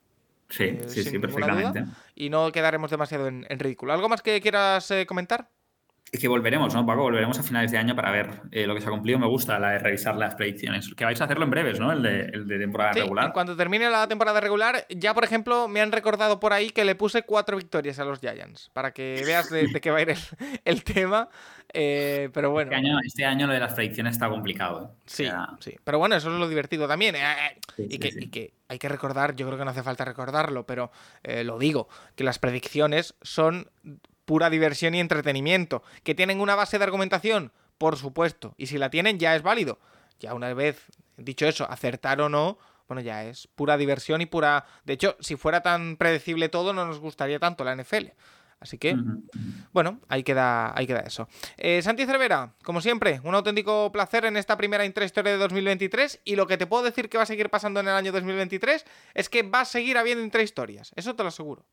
Sí, 0.50 0.80
sí, 0.88 1.04
sí, 1.04 1.18
perfectamente. 1.18 1.86
y 2.16 2.30
no 2.30 2.52
quedaremos 2.52 2.92
demasiado 2.92 3.28
en, 3.28 3.46
en, 3.48 3.60
ridículo. 3.60 3.94
¿Algo 3.94 4.10
más 4.10 4.22
que 4.22 4.42
quieras 4.42 4.92
comentar? 5.08 5.48
Es 6.12 6.20
que 6.20 6.28
volveremos, 6.28 6.74
¿no, 6.74 6.86
Paco? 6.86 7.04
Volveremos 7.04 7.38
a 7.38 7.44
finales 7.44 7.72
de 7.72 7.78
año 7.78 7.96
para 7.96 8.12
ver 8.12 8.42
eh, 8.52 8.66
lo 8.66 8.74
que 8.74 8.82
se 8.82 8.88
ha 8.88 8.90
cumplido. 8.90 9.20
Me 9.20 9.28
gusta 9.28 9.60
la 9.60 9.72
de 9.72 9.80
revisar 9.80 10.16
las 10.16 10.34
predicciones. 10.34 10.92
Que 10.96 11.06
vais 11.06 11.22
a 11.22 11.26
hacerlo 11.26 11.44
en 11.44 11.52
breves, 11.52 11.80
¿no? 11.80 11.92
El 11.92 12.02
de, 12.02 12.22
el 12.34 12.48
de 12.48 12.58
temporada 12.58 12.94
sí, 12.94 13.02
regular. 13.02 13.32
Cuando 13.32 13.56
termine 13.56 13.90
la 13.92 14.08
temporada 14.08 14.40
regular, 14.40 14.88
ya, 14.90 15.14
por 15.14 15.24
ejemplo, 15.24 15.68
me 15.68 15.82
han 15.82 15.92
recordado 15.92 16.40
por 16.40 16.52
ahí 16.52 16.72
que 16.72 16.84
le 16.84 16.96
puse 16.96 17.22
cuatro 17.24 17.58
victorias 17.58 18.00
a 18.00 18.06
los 18.06 18.20
Giants. 18.20 18.72
Para 18.74 18.92
que 18.92 19.22
veas 19.24 19.52
de, 19.52 19.68
qué 19.80 19.92
va 19.92 20.00
a 20.00 20.02
ir 20.02 20.16
el, 20.66 20.84
tema. 20.84 21.30
Eh, 21.74 22.30
pero 22.34 22.50
bueno. 22.50 22.72
Este 22.72 22.88
año, 22.88 23.00
este 23.06 23.26
año, 23.26 23.46
lo 23.46 23.54
de 23.54 23.60
las 23.60 23.74
predicciones 23.74 24.14
está 24.14 24.30
complicado. 24.30 24.86
¿eh? 24.86 25.02
Sí, 25.06 25.28
sí. 25.60 25.76
Pero 25.84 26.00
bueno, 26.00 26.16
eso 26.16 26.34
es 26.34 26.40
lo 26.40 26.50
divertido 26.50 26.88
también. 26.88 27.16
y, 27.78 28.00
que, 28.00 28.10
y, 28.20 28.30
que, 28.30 28.54
hay 28.68 28.80
que 28.80 28.90
recordar, 28.90 29.36
yo 29.36 29.46
creo 29.46 29.60
que 29.60 29.66
no 29.66 29.72
hace 29.72 29.84
falta 29.84 30.06
recordarlo, 30.06 30.66
pero 30.66 30.92
lo 31.24 31.60
digo, 31.60 31.88
que 32.16 32.24
las 32.24 32.40
predicciones 32.40 33.14
son 33.22 33.70
pura 34.30 34.52
diversión 34.52 34.94
y 34.94 35.00
entretenimiento. 35.00 35.82
¿Que 36.04 36.14
tienen 36.14 36.40
una 36.40 36.54
base 36.54 36.78
de 36.78 36.84
argumentación? 36.84 37.52
Por 37.80 37.98
supuesto. 37.98 38.54
Y 38.58 38.68
si 38.68 38.78
la 38.78 38.92
tienen, 38.92 39.18
ya 39.18 39.36
es 39.36 39.42
válido. 39.42 39.80
Ya 40.20 40.36
una 40.36 40.54
vez 40.54 40.86
dicho 41.18 41.48
eso, 41.48 41.68
acertar 41.68 42.22
o 42.22 42.30
no, 42.30 42.60
bueno, 42.88 43.02
ya 43.02 43.24
es 43.24 43.48
pura 43.48 43.76
diversión 43.76 44.22
y 44.22 44.28
pura... 44.28 44.68
De 44.86 44.94
hecho, 44.94 45.18
si 45.20 45.36
fuera 45.36 45.64
tan 45.64 45.98
predecible 45.98 46.48
todo, 46.48 46.74
no 46.74 46.86
nos 46.86 47.00
gustaría 47.00 47.40
tanto 47.40 47.64
la 47.64 47.76
NFL. 47.76 48.10
Así 48.60 48.78
que, 48.78 48.96
bueno, 49.74 50.00
ahí 50.10 50.22
queda, 50.22 50.78
ahí 50.78 50.86
queda 50.86 51.00
eso. 51.00 51.28
Eh, 51.58 51.82
Santi 51.82 52.06
Cervera, 52.06 52.54
como 52.64 52.82
siempre, 52.82 53.22
un 53.24 53.34
auténtico 53.34 53.92
placer 53.92 54.26
en 54.26 54.38
esta 54.38 54.58
primera 54.58 54.86
intrahistoria 54.86 55.32
de 55.32 55.40
2023. 55.40 56.22
Y 56.24 56.36
lo 56.36 56.46
que 56.46 56.58
te 56.58 56.68
puedo 56.68 56.84
decir 56.84 57.10
que 57.10 57.18
va 57.18 57.24
a 57.24 57.26
seguir 57.26 57.50
pasando 57.50 57.80
en 57.80 57.88
el 57.88 57.96
año 57.96 58.12
2023 58.12 58.86
es 59.16 59.28
que 59.28 59.42
va 59.42 59.62
a 59.62 59.66
seguir 59.66 59.98
habiendo 59.98 60.24
intrahistorias. 60.24 60.92
Eso 60.96 61.16
te 61.16 61.24
lo 61.24 61.30
aseguro. 61.30 61.66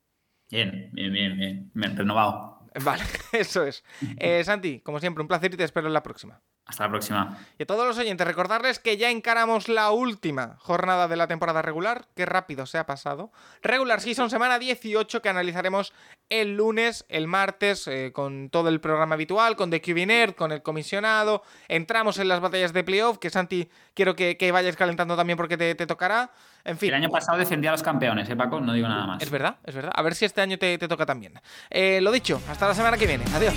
Bien, 0.50 0.90
bien, 0.92 1.12
bien, 1.12 1.70
bien. 1.74 1.96
Renovado. 1.96 2.60
Vale, 2.82 3.02
eso 3.32 3.64
es. 3.64 3.84
Eh, 4.18 4.44
Santi, 4.44 4.80
como 4.80 5.00
siempre, 5.00 5.22
un 5.22 5.28
placer 5.28 5.52
y 5.54 5.56
te 5.56 5.64
espero 5.64 5.86
en 5.86 5.94
la 5.94 6.02
próxima. 6.02 6.40
Hasta 6.66 6.82
la 6.82 6.90
próxima. 6.90 7.38
Y 7.58 7.62
a 7.62 7.66
todos 7.66 7.86
los 7.86 7.96
oyentes, 7.96 8.26
recordarles 8.26 8.80
que 8.80 8.96
ya 8.96 9.10
encaramos 9.10 9.68
la 9.68 9.92
última 9.92 10.56
jornada 10.58 11.06
de 11.06 11.14
la 11.14 11.28
temporada 11.28 11.62
regular. 11.62 12.08
Qué 12.16 12.26
rápido 12.26 12.66
se 12.66 12.76
ha 12.76 12.86
pasado. 12.86 13.30
Regular 13.62 14.00
Season, 14.00 14.30
semana 14.30 14.58
18, 14.58 15.22
que 15.22 15.28
analizaremos 15.28 15.92
el 16.28 16.56
lunes, 16.56 17.04
el 17.08 17.28
martes, 17.28 17.86
eh, 17.86 18.10
con 18.12 18.50
todo 18.50 18.68
el 18.68 18.80
programa 18.80 19.14
habitual, 19.14 19.54
con 19.54 19.70
The 19.70 19.80
QB 19.80 20.06
Nerd, 20.08 20.34
con 20.34 20.50
el 20.50 20.62
comisionado. 20.62 21.44
Entramos 21.68 22.18
en 22.18 22.26
las 22.26 22.40
batallas 22.40 22.72
de 22.72 22.82
playoff, 22.82 23.18
que 23.18 23.30
Santi, 23.30 23.70
quiero 23.94 24.16
que, 24.16 24.36
que 24.36 24.50
vayas 24.50 24.74
calentando 24.74 25.16
también 25.16 25.36
porque 25.36 25.56
te, 25.56 25.76
te, 25.76 25.86
tocará. 25.86 26.32
En 26.66 26.76
fin. 26.76 26.88
El 26.88 26.96
año 26.96 27.10
pasado 27.10 27.38
defendía 27.38 27.70
a 27.70 27.72
los 27.74 27.82
campeones, 27.82 28.28
¿eh, 28.28 28.36
Paco? 28.36 28.60
No 28.60 28.72
digo 28.72 28.88
nada 28.88 29.06
más. 29.06 29.22
Es 29.22 29.30
verdad, 29.30 29.56
es 29.64 29.74
verdad. 29.74 29.92
A 29.94 30.02
ver 30.02 30.14
si 30.16 30.24
este 30.24 30.40
año 30.40 30.58
te, 30.58 30.76
te 30.76 30.88
toca 30.88 31.06
también. 31.06 31.32
Eh, 31.70 32.00
lo 32.02 32.10
dicho, 32.10 32.42
hasta 32.50 32.66
la 32.66 32.74
semana 32.74 32.98
que 32.98 33.06
viene. 33.06 33.24
Adiós. 33.34 33.54